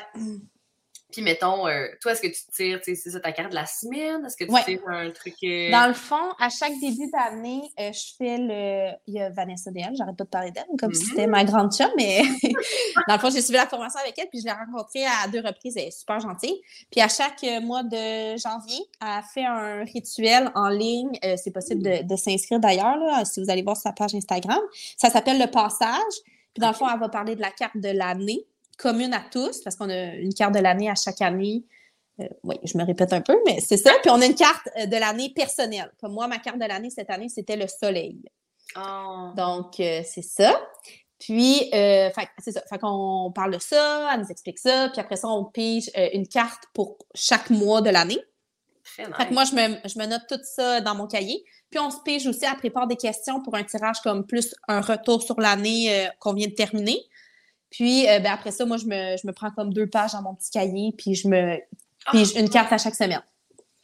Puis 1.10 1.22
mettons, 1.22 1.66
euh, 1.66 1.86
toi, 2.02 2.12
est-ce 2.12 2.20
que 2.20 2.26
tu 2.26 2.40
tires, 2.54 2.80
tu 2.82 2.94
sais, 2.94 3.00
c'est 3.02 3.10
ça 3.10 3.20
ta 3.20 3.32
carte 3.32 3.48
de 3.48 3.54
la 3.54 3.64
semaine? 3.64 4.24
Est-ce 4.26 4.36
que 4.36 4.44
tu 4.44 4.50
Ouais. 4.52 4.62
tires 4.64 4.86
un 4.88 5.10
truc. 5.10 5.34
euh, 5.42 5.70
Dans 5.72 5.86
le 5.88 5.94
fond, 5.94 6.32
à 6.38 6.50
chaque 6.50 6.74
début 6.80 7.10
d'année, 7.10 7.62
euh, 7.80 7.90
je 7.92 8.14
fais 8.18 8.36
le. 8.36 8.90
Il 9.06 9.14
y 9.14 9.20
a 9.20 9.30
Vanessa 9.30 9.70
DL, 9.70 9.90
j'arrête 9.96 10.16
pas 10.18 10.24
de 10.24 10.28
parler 10.28 10.50
d'elle, 10.50 10.66
comme 10.78 10.92
si 10.92 11.06
c'était 11.06 11.26
ma 11.26 11.44
grande 11.44 11.72
chum, 11.72 11.90
mais 11.96 12.20
dans 13.08 13.14
le 13.14 13.18
fond, 13.20 13.30
j'ai 13.30 13.40
suivi 13.40 13.56
la 13.56 13.66
formation 13.66 14.00
avec 14.00 14.18
elle, 14.18 14.28
puis 14.28 14.40
je 14.40 14.44
l'ai 14.44 14.52
rencontrée 14.52 15.06
à 15.06 15.26
deux 15.28 15.40
reprises. 15.40 15.76
Elle 15.78 15.84
est 15.88 15.98
super 15.98 16.20
gentille. 16.20 16.60
Puis 16.90 17.00
à 17.00 17.08
chaque 17.08 17.42
mois 17.62 17.82
de 17.84 18.36
janvier, 18.36 18.78
elle 19.00 19.22
fait 19.32 19.46
un 19.46 19.84
rituel 19.84 20.50
en 20.54 20.68
ligne. 20.68 21.12
C'est 21.42 21.52
possible 21.52 21.82
de, 21.82 22.02
de 22.06 22.16
s'inscrire 22.16 22.60
d'ailleurs, 22.60 22.96
là, 22.98 23.24
si 23.24 23.42
vous 23.42 23.48
allez 23.50 23.62
voir 23.62 23.76
sa 23.78 23.92
page 23.92 24.14
Instagram. 24.14 24.60
Ça 24.98 25.08
s'appelle 25.08 25.38
Le 25.38 25.46
Passage. 25.50 25.88
Puis 26.52 26.60
dans 26.60 26.68
le 26.68 26.74
fond, 26.74 26.86
elle 26.92 26.98
va 27.00 27.08
parler 27.08 27.34
de 27.36 27.40
la 27.40 27.50
carte 27.50 27.76
de 27.76 27.88
l'année, 27.90 28.44
commune 28.78 29.12
à 29.12 29.22
tous, 29.30 29.60
parce 29.62 29.76
qu'on 29.76 29.90
a 29.90 30.14
une 30.14 30.32
carte 30.32 30.54
de 30.54 30.60
l'année 30.60 30.88
à 30.88 30.94
chaque 30.94 31.20
année. 31.20 31.64
Euh, 32.20 32.28
oui, 32.44 32.56
je 32.64 32.78
me 32.78 32.84
répète 32.84 33.12
un 33.12 33.20
peu, 33.20 33.36
mais 33.44 33.60
c'est 33.60 33.76
ça. 33.76 33.92
Puis 34.02 34.10
on 34.10 34.20
a 34.20 34.24
une 34.24 34.34
carte 34.34 34.68
euh, 34.78 34.86
de 34.86 34.96
l'année 34.96 35.30
personnelle. 35.34 35.92
Comme 36.00 36.14
moi, 36.14 36.26
ma 36.28 36.38
carte 36.38 36.58
de 36.58 36.64
l'année 36.64 36.90
cette 36.90 37.10
année, 37.10 37.28
c'était 37.28 37.56
le 37.56 37.66
soleil. 37.66 38.18
oh. 38.76 39.30
Donc, 39.36 39.78
euh, 39.80 40.02
c'est 40.04 40.22
ça. 40.22 40.58
Puis, 41.18 41.68
euh, 41.74 42.10
c'est 42.38 42.52
ça. 42.52 42.62
Fait 42.70 42.78
qu'on 42.78 43.32
parle 43.34 43.54
de 43.54 43.58
ça, 43.58 44.10
elle 44.12 44.20
nous 44.20 44.28
explique 44.30 44.58
ça. 44.58 44.88
Puis 44.92 45.00
après 45.00 45.16
ça, 45.16 45.28
on 45.28 45.44
pige 45.44 45.90
une 46.12 46.28
carte 46.28 46.64
pour 46.72 46.98
chaque 47.14 47.50
mois 47.50 47.82
de 47.82 47.90
l'année. 47.90 48.20
Nice. 48.98 49.08
Fait 49.16 49.26
que 49.26 49.34
moi, 49.34 49.44
je 49.44 49.54
me, 49.54 49.88
je 49.88 49.98
me 49.98 50.06
note 50.06 50.22
tout 50.28 50.40
ça 50.42 50.80
dans 50.80 50.94
mon 50.94 51.08
cahier. 51.08 51.44
Puis 51.70 51.80
on 51.80 51.90
se 51.90 51.98
pige 52.04 52.26
aussi, 52.26 52.44
elle 52.44 52.56
prépare 52.56 52.86
des 52.86 52.96
questions 52.96 53.42
pour 53.42 53.54
un 53.56 53.64
tirage 53.64 54.00
comme 54.02 54.26
plus 54.26 54.54
un 54.68 54.80
retour 54.80 55.22
sur 55.22 55.38
l'année 55.40 56.08
qu'on 56.20 56.32
vient 56.32 56.46
de 56.46 56.54
terminer. 56.54 57.00
Puis 57.70 58.08
euh, 58.08 58.20
ben, 58.20 58.32
après 58.32 58.50
ça, 58.50 58.64
moi, 58.64 58.76
je 58.76 58.86
me, 58.86 59.16
je 59.16 59.26
me 59.26 59.32
prends 59.32 59.50
comme 59.50 59.72
deux 59.72 59.86
pages 59.86 60.12
dans 60.12 60.22
mon 60.22 60.34
petit 60.34 60.50
cahier, 60.50 60.92
puis 60.96 61.14
je 61.14 61.28
me 61.28 61.58
pige 62.12 62.34
une 62.36 62.48
carte 62.48 62.72
à 62.72 62.78
chaque 62.78 62.94
semaine. 62.94 63.22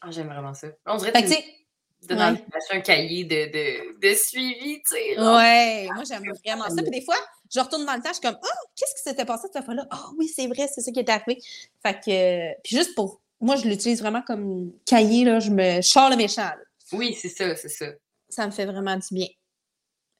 Ah, 0.00 0.10
j'aime 0.10 0.26
vraiment 0.28 0.54
ça. 0.54 0.68
On 0.86 0.96
dirait 0.96 1.12
que 1.12 1.28
tu 1.28 2.14
ouais. 2.14 2.44
un 2.72 2.80
cahier 2.80 3.24
de, 3.24 3.50
de, 3.50 4.00
de 4.08 4.14
suivi, 4.14 4.82
tu 4.82 4.94
sais. 4.94 5.18
Ouais, 5.18 5.88
moi 5.94 6.04
j'aime 6.06 6.24
vraiment 6.44 6.68
ça. 6.68 6.82
Puis 6.82 6.90
des 6.90 7.00
fois, 7.00 7.16
je 7.52 7.60
retourne 7.60 7.86
dans 7.86 7.94
le 7.94 8.02
temps, 8.02 8.10
je 8.10 8.14
suis 8.14 8.22
comme 8.22 8.38
Oh, 8.42 8.66
qu'est-ce 8.76 8.94
qui 8.94 9.02
s'était 9.08 9.24
passé 9.24 9.48
cette 9.52 9.64
fois-là? 9.64 9.86
Ah 9.90 10.10
oui, 10.18 10.28
c'est 10.28 10.46
vrai, 10.46 10.68
c'est 10.72 10.80
ça 10.80 10.92
qui 10.92 11.00
est 11.00 11.08
arrivé. 11.08 11.40
Fait 11.82 11.94
que 11.94 12.60
puis 12.62 12.76
juste 12.76 12.94
pour 12.94 13.20
moi, 13.40 13.56
je 13.56 13.66
l'utilise 13.66 14.00
vraiment 14.00 14.22
comme 14.22 14.72
cahier, 14.86 15.24
là, 15.24 15.40
je 15.40 15.50
me 15.50 15.82
sors 15.82 16.10
le 16.10 16.16
méchant. 16.16 16.42
là. 16.42 16.56
Oui, 16.92 17.16
c'est 17.20 17.28
ça, 17.28 17.54
c'est 17.56 17.68
ça. 17.68 17.86
Ça 18.28 18.46
me 18.46 18.52
fait 18.52 18.66
vraiment 18.66 18.96
du 18.96 19.06
bien. 19.12 19.26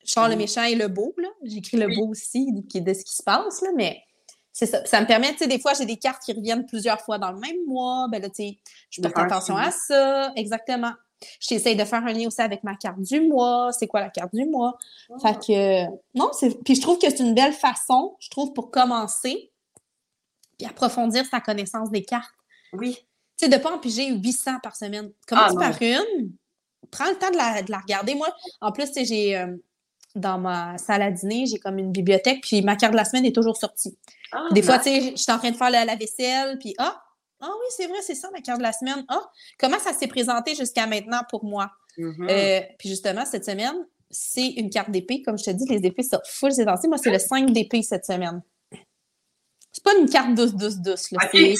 Je 0.05 0.12
sors 0.12 0.29
le 0.29 0.37
méchant 0.37 0.62
et 0.64 0.75
le 0.75 0.88
beau, 0.88 1.14
là. 1.17 1.29
J'écris 1.43 1.77
le 1.77 1.95
beau 1.95 2.09
aussi, 2.09 2.47
qui 2.69 2.79
est 2.79 2.81
de 2.83 2.93
ce 2.95 3.05
qui 3.05 3.14
se 3.14 3.23
passe, 3.23 3.62
là, 3.62 3.71
mais 3.75 4.03
c'est 4.53 4.67
ça. 4.67 4.85
Ça 4.85 5.01
me 5.01 5.07
permet, 5.07 5.33
tu 5.33 5.38
sais, 5.38 5.47
des 5.49 5.59
fois, 5.59 5.73
j'ai 5.75 5.87
des 5.87 5.97
cartes 5.97 6.23
qui 6.23 6.33
reviennent 6.33 6.67
plusieurs 6.67 7.01
fois 7.01 7.19
dans 7.19 7.33
le 7.33 7.38
même 7.40 7.64
mois. 7.67 8.07
Ben 8.11 8.21
là, 8.23 8.29
tu 8.29 8.37
sais, 8.37 8.59
je 8.90 9.01
porte 9.01 9.19
attention 9.19 9.57
à 9.57 9.71
ça. 9.71 10.33
Exactement. 10.37 10.93
J'essaie 11.40 11.75
de 11.75 11.85
faire 11.85 12.05
un 12.05 12.12
lien 12.12 12.27
aussi 12.27 12.43
avec 12.43 12.62
ma 12.64 12.75
carte 12.77 13.01
du 13.01 13.21
mois. 13.23 13.71
C'est 13.73 13.87
quoi 13.87 14.01
la 14.01 14.11
carte 14.11 14.35
du 14.35 14.45
mois? 14.45 14.77
Fait 15.23 15.35
que, 15.38 15.87
non, 16.14 16.31
c'est. 16.33 16.62
Puis 16.62 16.75
je 16.75 16.83
trouve 16.83 16.99
que 16.99 17.09
c'est 17.09 17.21
une 17.21 17.35
belle 17.35 17.55
façon, 17.55 18.14
je 18.21 18.29
trouve, 18.29 18.53
pour 18.53 18.71
commencer, 18.71 19.51
puis 20.59 20.67
approfondir 20.69 21.25
sa 21.27 21.40
connaissance 21.40 21.90
des 21.90 22.05
cartes. 22.05 22.31
Oui. 22.75 22.95
Tu 23.37 23.47
sais, 23.47 23.49
de 23.49 23.57
ne 23.57 23.61
pas 23.61 23.75
en 23.75 23.79
piger 23.79 24.09
800 24.12 24.61
par 24.62 24.77
semaine. 24.77 25.11
Commence 25.27 25.53
Ah, 25.57 25.71
par 25.71 25.83
une, 25.83 26.33
prends 26.90 27.09
le 27.11 27.17
temps 27.17 27.31
de 27.31 27.37
la, 27.37 27.62
de 27.62 27.71
la 27.73 27.79
regarder. 27.79 28.14
Moi, 28.14 28.29
en 28.61 28.71
plus, 28.71 28.87
tu 28.87 28.93
sais, 28.93 29.05
j'ai. 29.05 29.37
euh, 29.37 29.57
dans 30.14 30.38
ma 30.38 30.79
salle 30.79 31.03
à 31.03 31.11
dîner, 31.11 31.46
j'ai 31.46 31.59
comme 31.59 31.79
une 31.79 31.90
bibliothèque, 31.92 32.40
puis 32.42 32.62
ma 32.62 32.77
carte 32.77 32.92
de 32.92 32.96
la 32.96 33.05
semaine 33.05 33.24
est 33.24 33.35
toujours 33.35 33.57
sortie. 33.57 33.96
Ah, 34.33 34.46
Des 34.53 34.62
fois, 34.62 34.79
tu 34.79 34.85
sais, 34.85 35.11
je 35.12 35.22
suis 35.22 35.33
en 35.33 35.38
train 35.38 35.50
de 35.50 35.57
faire 35.57 35.70
la, 35.70 35.85
la 35.85 35.96
vaisselle, 35.96 36.59
puis 36.59 36.74
ah, 36.79 37.00
ah 37.40 37.48
oui, 37.50 37.66
c'est 37.77 37.87
vrai, 37.87 37.98
c'est 38.03 38.14
ça, 38.14 38.31
ma 38.31 38.40
carte 38.40 38.59
de 38.59 38.62
la 38.62 38.72
semaine. 38.72 39.05
Ah, 39.09 39.20
comment 39.59 39.79
ça 39.79 39.92
s'est 39.92 40.07
présenté 40.07 40.55
jusqu'à 40.55 40.87
maintenant 40.87 41.20
pour 41.29 41.44
moi? 41.44 41.70
Mhm. 41.98 42.27
Euh, 42.31 42.61
puis 42.79 42.88
justement, 42.88 43.24
cette 43.24 43.44
semaine, 43.44 43.74
c'est 44.11 44.46
une 44.48 44.70
carte 44.70 44.90
d'épée. 44.90 45.22
Comme 45.22 45.37
je 45.38 45.44
te 45.44 45.50
dis, 45.50 45.66
les 45.68 45.85
épées 45.87 46.03
sortent 46.05 46.27
full 46.29 46.53
ces 46.53 46.64
temps-ci. 46.64 46.88
Moi, 46.88 46.98
c'est 46.98 47.11
le 47.11 47.18
5 47.18 47.50
d'épée 47.53 47.83
cette 47.83 48.05
semaine. 48.07 48.42
C'est 49.72 49.83
pas 49.83 49.94
une 49.98 50.09
carte 50.09 50.35
douce, 50.35 50.55
douce, 50.55 50.77
douce. 50.77 51.11
là. 51.11 51.18
Ok. 51.24 51.31
C'est- 51.33 51.55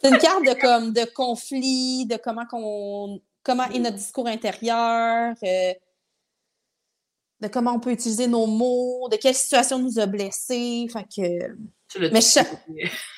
C'est 0.00 0.10
une 0.10 0.18
carte 0.18 0.44
de 0.44 0.52
comme 0.60 0.92
de 0.92 1.04
conflit, 1.12 2.06
de 2.06 2.16
comment 2.16 2.46
qu'on 2.46 3.20
comment 3.42 3.64
est 3.64 3.78
notre 3.80 3.96
discours 3.96 4.28
intérieur, 4.28 5.34
euh, 5.42 5.72
de 7.40 7.48
comment 7.48 7.72
on 7.72 7.80
peut 7.80 7.90
utiliser 7.92 8.26
nos 8.26 8.46
mots, 8.46 9.08
de 9.10 9.16
quelle 9.16 9.34
situation 9.34 9.78
nous 9.78 9.98
a 9.98 10.06
blessés. 10.06 10.86
Fait 10.92 11.04
que 11.04 11.54
Tu 11.88 12.10
mais 12.12 12.20
cha- 12.20 12.44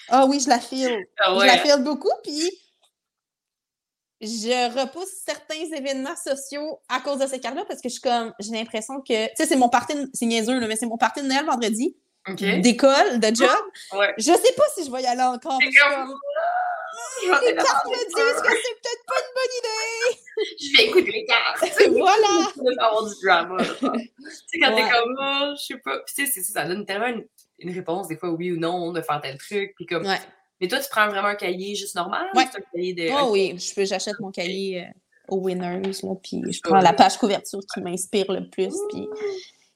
ah 0.08 0.26
oui, 0.26 0.40
je 0.40 0.48
la 0.48 0.60
file. 0.60 0.98
Ah 1.18 1.36
Je 1.40 1.46
la 1.46 1.58
file 1.58 1.82
beaucoup, 1.82 2.10
puis 2.22 2.50
je 4.20 4.78
repousse 4.78 5.08
certains 5.24 5.54
événements 5.74 6.16
sociaux 6.16 6.80
à 6.88 7.00
cause 7.00 7.18
de 7.20 7.26
ces 7.26 7.40
cartes-là 7.40 7.64
parce 7.66 7.80
que 7.80 7.88
je 7.88 7.94
suis 7.94 8.02
comme, 8.02 8.34
j'ai 8.38 8.52
l'impression 8.52 9.00
que, 9.00 9.26
tu 9.28 9.32
sais, 9.36 9.46
c'est 9.46 9.56
mon 9.56 9.70
party, 9.70 9.94
de- 9.94 10.10
c'est 10.12 10.26
niaiseux, 10.26 10.58
là, 10.60 10.66
mais 10.66 10.76
c'est 10.76 10.86
mon 10.86 10.98
party 10.98 11.22
de 11.22 11.26
Noël 11.28 11.46
vendredi, 11.46 11.96
OK. 12.28 12.36
d'école, 12.60 13.18
de 13.18 13.34
job. 13.34 13.48
Ouais. 13.94 14.12
Je 14.18 14.24
sais 14.24 14.52
pas 14.56 14.64
si 14.76 14.84
je 14.84 14.90
vais 14.90 15.02
y 15.02 15.06
aller 15.06 15.22
encore. 15.22 15.58
C'est 15.62 15.70
je 15.72 15.80
comme- 15.94 16.14
les 17.22 17.54
cartes 17.54 17.86
me 17.86 18.04
disent 18.06 18.42
que 18.42 18.48
c'est 18.50 18.76
peut-être 18.80 19.04
pas 19.06 19.14
une 19.20 19.34
bonne 19.34 20.16
Je 20.58 20.76
vais 20.76 20.84
écouter 20.86 21.12
les 21.12 21.24
cartes. 21.24 21.62
idée. 21.62 21.90
voilà. 21.98 22.76
pas 22.76 22.86
avoir 22.86 23.06
du 23.08 23.14
drama. 23.22 23.56
tu 23.64 23.74
sais, 24.46 24.58
quand 24.60 24.74
Ouais. 24.74 24.82
t'es 24.84 24.90
comme, 24.90 25.16
oh, 25.20 25.54
je 25.58 25.62
sais 25.64 25.78
pas. 25.84 25.98
Puis 26.00 26.14
tu 26.14 26.26
sais, 26.26 26.32
c'est 26.32 26.42
ça, 26.42 26.62
ça 26.62 26.68
donne 26.68 26.86
tellement 26.86 27.06
une, 27.08 27.24
une 27.58 27.74
réponse, 27.74 28.08
des 28.08 28.16
fois, 28.16 28.30
oui 28.30 28.52
ou 28.52 28.58
non, 28.58 28.92
de 28.92 29.00
faire 29.02 29.20
tel 29.20 29.36
truc. 29.38 29.72
Puis 29.76 29.86
comme. 29.86 30.06
Ouais. 30.06 30.20
Mais 30.60 30.68
toi, 30.68 30.78
tu 30.78 30.88
prends 30.90 31.08
vraiment 31.08 31.28
un 31.28 31.34
cahier 31.36 31.74
juste 31.74 31.94
normal? 31.94 32.26
Ouais. 32.34 32.44
ou 32.44 32.46
un 32.58 32.60
cahier 32.74 32.94
de. 32.94 33.08
Oh 33.20 33.30
oui, 33.30 33.56
je 33.58 33.84
j'achète 33.84 34.18
mon 34.20 34.30
cahier 34.30 34.82
euh, 34.82 34.86
au 35.28 35.38
Winners, 35.38 35.80
là, 36.02 36.14
puis 36.22 36.42
je 36.50 36.58
Ah 36.64 36.68
prends 36.68 36.80
la 36.80 36.92
page 36.92 37.16
couverture 37.16 37.60
qui 37.72 37.80
m'inspire 37.80 38.30
le 38.30 38.48
plus, 38.50 38.74
puis 38.90 39.08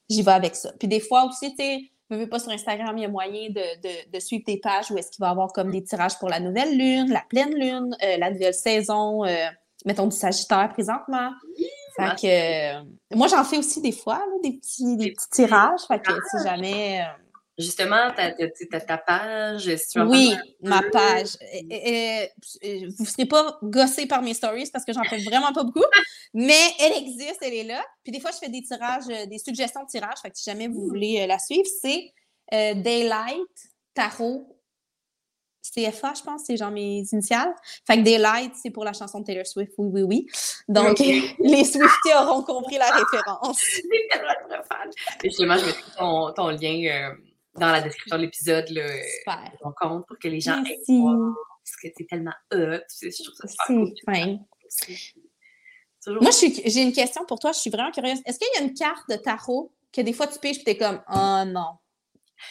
j'y 0.09 0.21
vais 0.21 0.31
avec 0.31 0.55
ça. 0.55 0.71
Puis 0.77 0.87
des 0.87 0.99
fois 0.99 1.23
aussi, 1.25 1.49
tu 1.55 1.63
sais, 1.63 1.79
ne 2.11 2.17
veux 2.17 2.29
pas 2.29 2.39
sur 2.39 2.51
Instagram, 2.51 2.97
il 2.97 3.01
y 3.01 3.05
a 3.05 3.09
moyen 3.09 3.49
de, 3.49 3.81
de, 3.81 4.11
de 4.11 4.19
suivre 4.19 4.43
des 4.45 4.59
pages 4.59 4.91
où 4.91 4.97
est-ce 4.97 5.11
qu'il 5.11 5.21
va 5.21 5.29
y 5.29 5.31
avoir 5.31 5.51
comme 5.53 5.71
des 5.71 5.83
tirages 5.83 6.19
pour 6.19 6.29
la 6.29 6.39
nouvelle 6.39 6.77
lune, 6.77 7.11
la 7.11 7.23
pleine 7.27 7.53
lune, 7.53 7.95
euh, 8.03 8.17
la 8.17 8.31
nouvelle 8.31 8.53
saison, 8.53 9.25
euh, 9.25 9.47
mettons 9.85 10.07
du 10.07 10.15
Sagittaire 10.15 10.69
présentement. 10.71 11.31
Fait 11.97 12.15
que, 12.21 12.79
euh, 12.79 12.83
moi, 13.13 13.27
j'en 13.27 13.43
fais 13.43 13.57
aussi 13.57 13.81
des 13.81 13.93
fois, 13.93 14.15
là, 14.15 14.33
des, 14.43 14.57
petits, 14.57 14.97
des 14.97 15.13
petits 15.13 15.29
tirages. 15.31 15.81
Fait 15.87 15.99
que 15.99 16.11
si 16.29 16.47
jamais. 16.47 17.01
Justement, 17.57 18.11
t'as- 18.15 18.33
t'as 18.33 18.79
ta 18.81 18.97
page, 18.97 19.73
si 19.77 19.87
tu 19.89 20.01
oui, 20.01 20.33
ma 20.61 20.81
page. 20.91 21.37
Euh, 21.71 22.25
vous 22.97 23.03
ne 23.03 23.07
serez 23.07 23.25
pas 23.25 23.57
gossé 23.63 24.07
par 24.07 24.21
mes 24.21 24.33
stories 24.33 24.69
parce 24.73 24.83
que 24.83 24.91
j'en 24.91 25.03
fais 25.05 25.19
vraiment 25.23 25.53
pas 25.53 25.63
beaucoup, 25.63 25.85
mais 26.33 26.59
elle 26.81 26.93
existe, 26.93 27.37
elle 27.41 27.53
est 27.53 27.63
là. 27.63 27.81
Puis 28.03 28.11
des 28.11 28.19
fois, 28.19 28.31
je 28.31 28.37
fais 28.39 28.49
des 28.49 28.61
tirages, 28.61 29.03
euh, 29.09 29.25
des 29.25 29.37
suggestions 29.39 29.83
de 29.83 29.87
tirages. 29.87 30.17
Fait 30.21 30.29
que 30.31 30.37
si 30.37 30.49
jamais 30.49 30.67
vous 30.67 30.85
voulez 30.87 31.21
euh, 31.21 31.27
la 31.27 31.39
suivre, 31.39 31.67
c'est 31.81 32.11
euh, 32.53 32.73
Daylight 32.73 33.47
Tarot 33.93 34.51
CFA, 35.73 36.13
je 36.15 36.21
pense, 36.21 36.43
c'est 36.45 36.57
genre 36.57 36.69
mes 36.71 37.03
initiales. 37.11 37.53
Fait 37.87 37.97
que 37.97 38.01
Daylight, 38.03 38.53
c'est 38.61 38.69
pour 38.69 38.83
la 38.85 38.93
chanson 38.93 39.21
de 39.21 39.25
Taylor 39.25 39.47
Swift, 39.47 39.71
oui, 39.77 39.89
oui, 39.93 40.01
oui. 40.03 40.27
Donc, 40.67 40.99
les 41.39 41.63
Swifties 41.63 42.13
auront 42.15 42.43
compris 42.43 42.77
la 42.77 42.91
référence. 42.97 43.63
Et 45.23 45.29
justement, 45.29 45.57
je 45.57 45.65
mettrai 45.65 45.81
ton, 45.97 46.33
ton 46.33 46.49
lien 46.49 46.83
euh, 46.85 47.15
dans 47.59 47.71
la 47.71 47.81
description 47.81 48.17
de 48.17 48.21
l'épisode, 48.23 48.65
euh, 48.77 49.01
Super. 49.19 49.51
compte, 49.79 50.05
pour 50.07 50.17
que 50.19 50.27
les 50.27 50.39
gens 50.41 50.63
aient 50.63 50.79
parce 50.87 51.75
que 51.81 51.87
c'est 51.97 52.05
tellement 52.07 52.33
hot. 52.53 52.77
tu 52.99 53.11
sais, 53.11 53.11
Je 53.11 53.23
trouve 53.23 53.35
ça 53.35 53.47
super 53.47 53.65
cool. 53.67 53.93
Fin. 54.05 54.37
Toujours- 56.03 56.21
Moi, 56.21 56.31
j'ai 56.31 56.81
une 56.81 56.93
question 56.93 57.25
pour 57.25 57.39
toi. 57.39 57.51
Je 57.51 57.59
suis 57.59 57.69
vraiment 57.71 57.91
curieuse. 57.91 58.19
Est-ce 58.25 58.37
qu'il 58.37 58.47
y 58.55 58.57
a 58.59 58.67
une 58.67 58.73
carte 58.75 59.09
de 59.09 59.15
tarot 59.15 59.71
que 59.91 60.01
des 60.01 60.13
fois 60.13 60.27
tu 60.27 60.37
piges 60.39 60.59
et 60.59 60.63
tu 60.63 60.69
es 60.71 60.77
comme 60.77 61.01
Oh 61.11 61.43
non, 61.47 61.77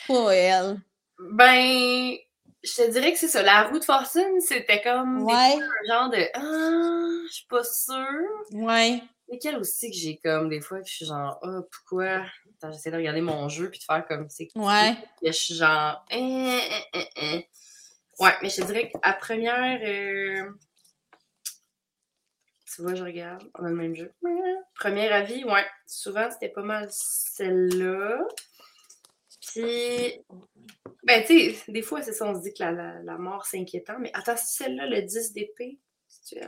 pas 0.09 0.35
elle. 0.35 0.81
Ben, 1.19 2.17
je 2.65 2.73
te 2.75 2.91
dirais 2.91 3.13
que 3.13 3.19
c'est 3.19 3.29
ça. 3.29 3.43
La 3.43 3.65
roue 3.69 3.79
de 3.79 3.85
fortune, 3.85 4.41
c'était 4.41 4.83
comme 4.83 5.19
des 5.19 5.25
Ouais, 5.25 5.53
fois 5.53 5.63
un 5.63 5.87
genre 5.89 6.11
de 6.11 6.27
Ah, 6.35 7.25
je 7.29 7.33
suis 7.33 7.47
pas 7.47 7.63
sûre. 7.63 8.43
ouais. 8.53 9.01
Lesquelles 9.29 9.57
aussi 9.57 9.91
que 9.91 9.97
j'ai 9.97 10.17
comme 10.19 10.49
des 10.49 10.61
fois 10.61 10.81
que 10.81 10.89
je 10.89 10.95
suis 10.97 11.07
genre 11.07 11.39
Ah, 11.43 11.61
pourquoi? 11.71 12.23
Attends, 12.57 12.73
j'essaie 12.73 12.91
de 12.91 12.97
regarder 12.97 13.21
mon 13.21 13.49
jeu 13.49 13.71
puis 13.71 13.79
de 13.81 13.85
faire 13.85 14.07
comme 14.07 14.29
c'est 14.31 14.49
Ouais. 14.55 14.95
que 15.21 15.27
je 15.29 15.33
suis 15.33 15.55
genre 15.55 16.05
Eh, 16.11 16.59
eh, 16.95 17.09
eh. 17.17 17.49
Ouais, 18.21 18.33
mais 18.43 18.49
je 18.49 18.57
te 18.63 18.67
dirais 18.67 18.91
qu'à 18.91 19.13
première 19.15 19.81
euh, 19.83 20.51
tu 22.75 22.83
vois, 22.83 22.95
je 22.95 23.05
regarde, 23.05 23.43
on 23.59 23.65
a 23.65 23.69
le 23.71 23.77
même 23.77 23.95
jeu. 23.95 24.13
Premier 24.75 25.09
avis, 25.09 25.45
ouais. 25.45 25.65
Souvent, 25.87 26.29
c'était 26.31 26.49
pas 26.49 26.63
mal 26.63 26.89
celle-là. 26.91 28.19
Puis 29.47 30.25
ben, 31.05 31.23
tu 31.25 31.53
sais, 31.55 31.73
des 31.73 31.83
fois, 31.83 32.03
c'est 32.03 32.13
ça, 32.13 32.27
on 32.27 32.35
se 32.35 32.41
dit 32.41 32.55
que 32.55 32.63
la, 32.63 32.73
la, 32.73 33.03
la 33.03 33.19
mort, 33.19 33.45
c'est 33.47 33.59
inquiétant, 33.59 33.97
mais 34.01 34.11
attends, 34.15 34.37
c'est 34.37 34.65
celle-là, 34.65 34.87
le 34.87 35.03
10 35.03 35.33
d'épée? 35.33 35.79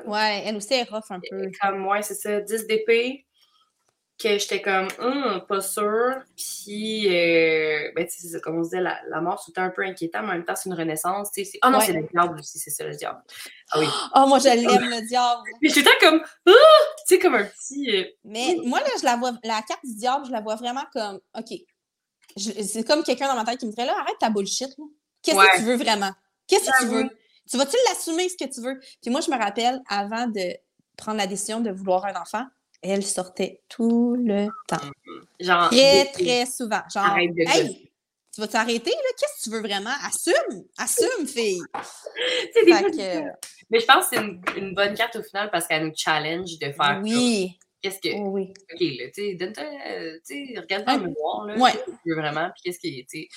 Ouais, 0.06 0.42
elle 0.46 0.56
aussi 0.56 0.72
est 0.74 0.88
rough 0.88 1.10
un 1.10 1.20
peu. 1.20 1.50
Comme, 1.60 1.86
ouais, 1.86 2.02
c'est 2.02 2.14
ça, 2.14 2.40
10 2.40 2.66
d'épée, 2.66 3.25
que 4.18 4.38
j'étais 4.38 4.62
comme, 4.62 4.88
hum, 4.98 5.44
pas 5.46 5.60
sûre. 5.60 6.14
Puis, 6.36 7.06
euh, 7.08 7.90
ben, 7.94 8.06
tu 8.06 8.26
sais, 8.28 8.40
comme 8.40 8.58
on 8.58 8.62
se 8.64 8.70
disait, 8.70 8.80
la, 8.80 8.98
la 9.08 9.20
mort, 9.20 9.42
c'était 9.44 9.60
un 9.60 9.68
peu 9.70 9.82
inquiétant, 9.82 10.22
mais 10.22 10.28
en 10.30 10.32
même 10.32 10.44
temps, 10.44 10.56
c'est 10.56 10.68
une 10.70 10.74
renaissance, 10.74 11.30
tu 11.32 11.44
sais. 11.44 11.58
Ah 11.62 11.70
non, 11.70 11.78
Ouais. 11.78 11.84
c'est 11.86 11.92
le 11.92 12.02
diable 12.10 12.38
aussi, 12.38 12.58
c'est 12.58 12.70
ça, 12.70 12.84
le 12.84 12.94
diable. 12.96 13.22
Ah 13.72 13.78
oui. 13.78 13.86
Oh, 14.14 14.24
moi, 14.26 14.38
je 14.38 14.44
l'aime, 14.44 14.88
le 14.90 15.06
diable. 15.06 15.42
Puis 15.60 15.70
j'étais 15.70 15.90
comme, 16.00 16.22
ah! 16.46 16.52
Tu 17.06 17.14
sais, 17.14 17.18
comme 17.18 17.34
un 17.34 17.44
petit. 17.44 17.90
euh, 17.94 18.04
Mais 18.24 18.56
moi, 18.64 18.80
là, 18.80 18.86
je 18.98 19.04
la 19.04 19.16
vois, 19.16 19.32
la 19.44 19.60
carte 19.68 19.84
du 19.84 19.94
diable, 19.94 20.24
je 20.26 20.32
la 20.32 20.40
vois 20.40 20.56
vraiment 20.56 20.84
comme, 20.92 21.20
OK. 21.38 21.58
C'est 22.36 22.86
comme 22.86 23.02
quelqu'un 23.02 23.28
dans 23.28 23.34
ma 23.34 23.44
tête 23.44 23.58
qui 23.60 23.66
me 23.66 23.72
dirait, 23.72 23.86
là, 23.86 23.96
arrête 24.00 24.16
ta 24.18 24.30
bullshit. 24.30 24.74
Qu'est-ce 25.22 25.36
Ouais. 25.36 25.46
que 25.54 25.56
tu 25.58 25.62
veux 25.64 25.76
vraiment? 25.76 26.10
Qu'est-ce 26.46 26.70
que 26.70 26.80
tu 26.82 26.86
veux? 26.88 27.08
Tu 27.50 27.56
vas-tu 27.56 27.76
l'assumer, 27.88 28.28
ce 28.28 28.36
que 28.36 28.50
tu 28.52 28.60
veux? 28.60 28.78
Puis 29.02 29.10
moi, 29.10 29.20
je 29.20 29.30
me 29.30 29.36
rappelle, 29.36 29.80
avant 29.88 30.26
de 30.26 30.54
prendre 30.96 31.18
la 31.18 31.26
décision 31.26 31.60
de 31.60 31.70
vouloir 31.70 32.04
un 32.06 32.14
enfant, 32.20 32.44
elle 32.82 33.02
sortait 33.04 33.62
tout 33.68 34.16
le 34.18 34.46
temps. 34.68 34.76
genre. 35.40 35.68
Très, 35.70 36.04
des- 36.04 36.10
très 36.24 36.46
souvent. 36.46 36.82
Genre, 36.92 37.04
Arrête 37.04 37.34
de 37.34 37.42
hey, 37.46 37.90
tu 38.34 38.40
vas 38.40 38.48
t'arrêter, 38.48 38.90
là? 38.90 39.10
Qu'est-ce 39.18 39.38
que 39.38 39.44
tu 39.44 39.50
veux 39.50 39.62
vraiment? 39.62 39.90
Assume! 40.04 40.64
Assume, 40.78 41.26
fille! 41.26 41.60
Sais, 42.54 42.64
des 42.64 42.70
que- 42.72 42.96
c'est. 42.96 43.24
Mais 43.70 43.80
je 43.80 43.86
pense 43.86 44.08
que 44.08 44.16
c'est 44.16 44.22
une, 44.22 44.40
une 44.56 44.74
bonne 44.74 44.94
carte 44.94 45.16
au 45.16 45.22
final 45.22 45.50
parce 45.50 45.66
qu'elle 45.66 45.86
nous 45.86 45.92
challenge 45.96 46.58
de 46.58 46.72
faire. 46.72 47.00
Oui, 47.02 47.58
Qu'est-ce 47.82 47.98
que. 48.00 48.14
oui. 48.16 48.52
OK, 48.72 48.80
là, 48.80 49.06
tu 49.06 49.12
sais, 49.14 49.34
donne-toi. 49.34 49.64
Tu 50.26 50.46
sais, 50.54 50.60
regarde 50.60 50.84
dans 50.84 50.92
Ouais. 50.94 50.98
le 51.00 51.06
mémoire, 51.08 51.44
là. 51.46 51.56
Ouais. 51.56 51.72
Qu'est-ce 51.72 51.84
que 51.84 51.90
tu 51.90 52.08
veux 52.10 52.14
vraiment, 52.20 52.50
puis 52.50 52.62
qu'est-ce 52.64 52.78
qui 52.78 53.06
tu 53.06 53.20
sais. 53.22 53.28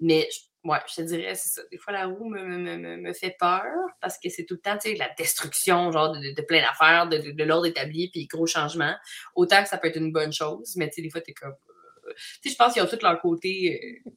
Mais, 0.00 0.28
je- 0.32 0.40
ouais, 0.64 0.78
je 0.88 0.94
te 0.96 1.02
dirais, 1.02 1.34
c'est 1.34 1.48
ça. 1.48 1.62
Des 1.70 1.78
fois, 1.78 1.92
la 1.92 2.06
roue 2.06 2.28
me, 2.28 2.42
me, 2.44 2.76
me, 2.76 2.96
me 2.96 3.12
fait 3.12 3.36
peur 3.38 3.64
parce 4.00 4.18
que 4.18 4.28
c'est 4.28 4.44
tout 4.44 4.54
le 4.54 4.60
temps, 4.60 4.76
tu 4.78 4.90
sais, 4.90 4.96
la 4.96 5.08
destruction, 5.16 5.90
genre, 5.92 6.12
de, 6.12 6.42
plein 6.42 6.60
d'affaires, 6.62 7.08
de, 7.08 7.18
de, 7.18 7.30
de 7.32 7.44
l'ordre 7.44 7.66
établi, 7.66 8.10
puis 8.10 8.26
gros 8.26 8.46
changements. 8.46 8.94
Autant 9.34 9.62
que 9.62 9.68
ça 9.68 9.78
peut 9.78 9.88
être 9.88 9.96
une 9.96 10.12
bonne 10.12 10.32
chose, 10.32 10.74
mais, 10.76 10.88
tu 10.88 10.96
sais, 10.96 11.02
des 11.02 11.10
fois, 11.10 11.20
t'es 11.20 11.32
comme. 11.32 11.54
euh, 12.06 12.12
Tu 12.42 12.48
sais, 12.48 12.50
je 12.50 12.56
pense 12.56 12.72
qu'ils 12.74 12.82
ont 12.82 12.86
tous 12.86 13.02
leur 13.02 13.20
côté. 13.20 14.02
euh, 14.06 14.10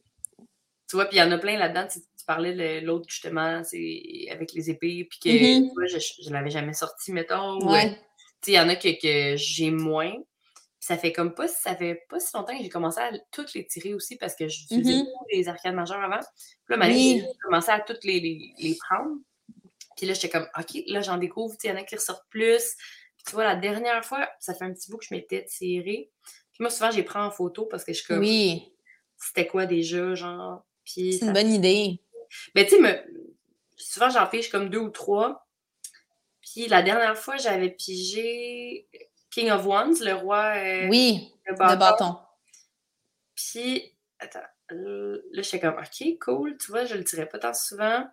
tu 0.88 0.96
vois, 0.96 1.06
puis 1.06 1.16
il 1.16 1.20
y 1.20 1.22
en 1.22 1.32
a 1.32 1.38
plein 1.38 1.56
là-dedans. 1.58 1.86
Tu, 1.90 2.00
tu 2.00 2.24
parlais 2.26 2.52
de 2.54 2.84
l'autre, 2.84 3.06
justement, 3.08 3.64
c'est 3.64 4.26
avec 4.30 4.52
les 4.52 4.68
épées, 4.70 5.06
puis 5.08 5.18
que, 5.20 5.28
tu 5.68 5.74
vois, 5.74 5.86
je, 5.86 5.98
je 5.98 6.30
l'avais 6.30 6.50
jamais 6.50 6.74
sorti, 6.74 7.12
mettons. 7.12 7.58
ou, 7.60 7.68
euh, 7.68 7.72
Ouais. 7.72 7.88
tu 7.90 7.96
sais, 8.42 8.52
il 8.52 8.54
y 8.54 8.60
en 8.60 8.68
a 8.68 8.76
que, 8.76 9.00
que 9.00 9.36
j'ai 9.36 9.70
moins. 9.70 10.12
Puis 10.82 10.86
Ça 10.88 10.98
fait 10.98 11.12
comme 11.12 11.32
pas, 11.32 11.46
ça 11.46 11.76
fait 11.76 12.02
pas 12.08 12.18
si 12.18 12.36
longtemps 12.36 12.56
que 12.58 12.62
j'ai 12.64 12.68
commencé 12.68 12.98
à 12.98 13.12
toutes 13.30 13.54
les 13.54 13.64
tirer 13.68 13.94
aussi 13.94 14.16
parce 14.16 14.34
que 14.34 14.48
j'utilisais 14.48 14.94
Mhm. 14.94 15.04
beaucoup 15.04 15.26
les 15.32 15.46
arcades 15.46 15.76
majeures 15.76 16.02
avant. 16.02 16.18
Puis 16.18 16.70
là, 16.70 16.76
maintenant, 16.76 16.96
Oui. 16.96 17.20
j'ai 17.20 17.38
commencé 17.44 17.70
à 17.70 17.78
toutes 17.78 18.02
les, 18.02 18.18
les, 18.18 18.52
les 18.58 18.74
prendre. 18.74 19.16
Puis 19.96 20.06
là, 20.06 20.14
j'étais 20.14 20.28
comme, 20.28 20.48
OK, 20.58 20.82
là, 20.88 21.00
j'en 21.00 21.18
découvre, 21.18 21.54
il 21.62 21.68
y 21.68 21.72
en 21.72 21.76
a 21.76 21.84
qui 21.84 21.94
ressortent 21.94 22.26
plus. 22.30 22.74
Puis 23.16 23.24
tu 23.28 23.32
vois, 23.32 23.44
la 23.44 23.54
dernière 23.54 24.04
fois, 24.04 24.28
ça 24.40 24.54
fait 24.54 24.64
un 24.64 24.72
petit 24.72 24.90
bout 24.90 24.98
que 24.98 25.04
je 25.08 25.14
m'étais 25.14 25.44
tirée. 25.44 26.10
Puis 26.52 26.58
moi, 26.58 26.68
souvent, 26.70 26.90
j'ai 26.90 27.04
pris 27.04 27.20
en 27.20 27.30
photo 27.30 27.66
parce 27.66 27.84
que 27.84 27.92
je 27.92 27.98
suis 27.98 28.06
comme, 28.08 28.18
Oui, 28.18 28.72
c'était 29.18 29.46
quoi 29.46 29.66
déjà, 29.66 30.16
genre? 30.16 30.64
Puis 30.84 31.12
c'est 31.12 31.26
une 31.26 31.32
bonne 31.32 31.52
idée. 31.52 32.00
mais 32.56 32.66
tu 32.66 32.82
sais, 32.82 33.04
souvent 33.76 34.10
j'en 34.10 34.26
pige 34.26 34.50
comme 34.50 34.68
deux 34.68 34.78
ou 34.80 34.90
trois. 34.90 35.46
Puis 36.40 36.66
la 36.66 36.82
dernière 36.82 37.16
fois, 37.16 37.36
j'avais 37.36 37.70
pigé 37.70 38.88
King 39.32 39.50
of 39.50 39.64
Wands, 39.66 40.00
le 40.04 40.14
roi 40.14 40.52
euh, 40.56 40.88
Oui, 40.88 41.32
de 41.46 41.52
de 41.52 41.58
bâton. 41.58 41.78
bâton. 41.78 42.16
Puis, 43.34 43.92
attends, 44.18 44.40
là, 44.70 45.42
j'étais 45.42 45.60
comme, 45.60 45.74
OK, 45.78 46.18
cool, 46.20 46.56
tu 46.58 46.70
vois, 46.70 46.84
je 46.84 46.94
le 46.94 47.04
tirais 47.04 47.26
pas 47.28 47.38
tant 47.38 47.54
souvent. 47.54 48.06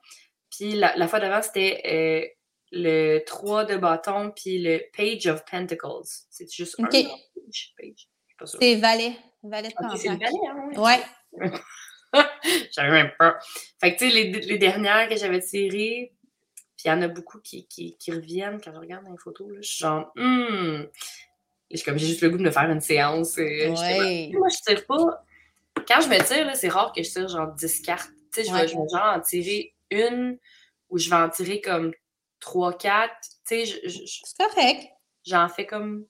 Puis 0.50 0.74
la, 0.74 0.96
la 0.96 1.08
fois 1.08 1.20
d'avant, 1.20 1.42
c'était 1.42 1.82
euh, 1.86 2.28
le 2.72 3.20
3 3.26 3.66
de 3.66 3.78
bâton, 3.78 4.32
puis 4.36 4.60
le 4.60 4.82
Page 4.96 5.28
of 5.28 5.44
Pentacles. 5.46 6.08
C'est 6.30 6.52
juste 6.52 6.80
OK. 6.80 6.88
un? 6.96 7.04
Page, 7.04 7.74
page. 7.78 8.08
C'est 8.60 8.76
valet. 8.76 9.16
Valet 9.44 9.70
de 9.70 9.74
Ok, 9.86 9.98
c'est 9.98 10.10
le 10.10 10.18
Pentacle. 10.18 10.34
balai, 10.34 10.78
hein? 10.78 10.82
Ouais. 10.82 11.54
j'avais 12.72 12.92
même 12.92 13.12
pas. 13.20 13.38
Fait 13.80 13.94
que, 13.94 14.00
tu 14.00 14.10
sais, 14.10 14.16
les, 14.16 14.32
les 14.32 14.58
dernières 14.58 15.08
que 15.10 15.16
j'avais 15.18 15.42
tirées, 15.42 16.14
puis 16.80 16.84
il 16.86 16.88
y 16.88 16.92
en 16.92 17.02
a 17.02 17.10
beaucoup 17.10 17.40
qui, 17.42 17.68
qui, 17.68 17.98
qui 17.98 18.10
reviennent 18.14 18.62
quand 18.62 18.72
je 18.74 18.80
regarde 18.80 19.04
dans 19.04 19.12
les 19.12 19.18
photos. 19.18 19.50
Là, 19.52 19.58
je 19.62 19.68
suis 19.70 19.80
genre, 19.80 20.14
hum. 20.16 20.88
Je 21.72 21.84
comme, 21.84 21.98
j'ai 21.98 22.08
juste 22.08 22.22
le 22.22 22.30
goût 22.30 22.38
de 22.38 22.44
me 22.44 22.52
faire 22.52 22.70
une 22.72 22.80
séance. 22.80 23.38
euh. 23.38 23.70
Ouais. 23.76 24.32
Moi, 24.34 24.48
je 24.48 24.58
tire 24.66 24.86
pas. 24.88 25.24
Quand 25.88 26.00
je 26.00 26.08
me 26.08 26.18
tire, 26.26 26.56
c'est 26.56 26.70
rare 26.70 26.94
que 26.96 27.04
je 27.04 27.10
tire 27.12 27.28
genre 27.28 27.52
10 27.54 27.82
cartes. 27.82 28.10
Tu 28.34 28.42
sais, 28.42 28.48
je 28.48 28.54
vais, 28.54 28.62
Ouais. 28.62 28.68
je 28.70 28.74
vais 28.76 28.88
genre 28.92 29.14
en 29.16 29.20
tirer 29.20 29.76
une 29.92 30.40
ou 30.90 30.98
je 30.98 31.10
vais 31.10 31.16
en 31.18 31.30
tirer 31.30 31.60
comme 31.60 31.92
3, 32.40 32.78
4. 32.78 33.14
Tu 33.22 33.30
sais, 33.44 33.66
je- 33.66 33.80
je- 33.90 34.06
je- 34.06 34.22
C'est 34.24 34.38
correct. 34.38 34.88
j'en 35.26 35.50
fais 35.50 35.66
comme 35.66 36.06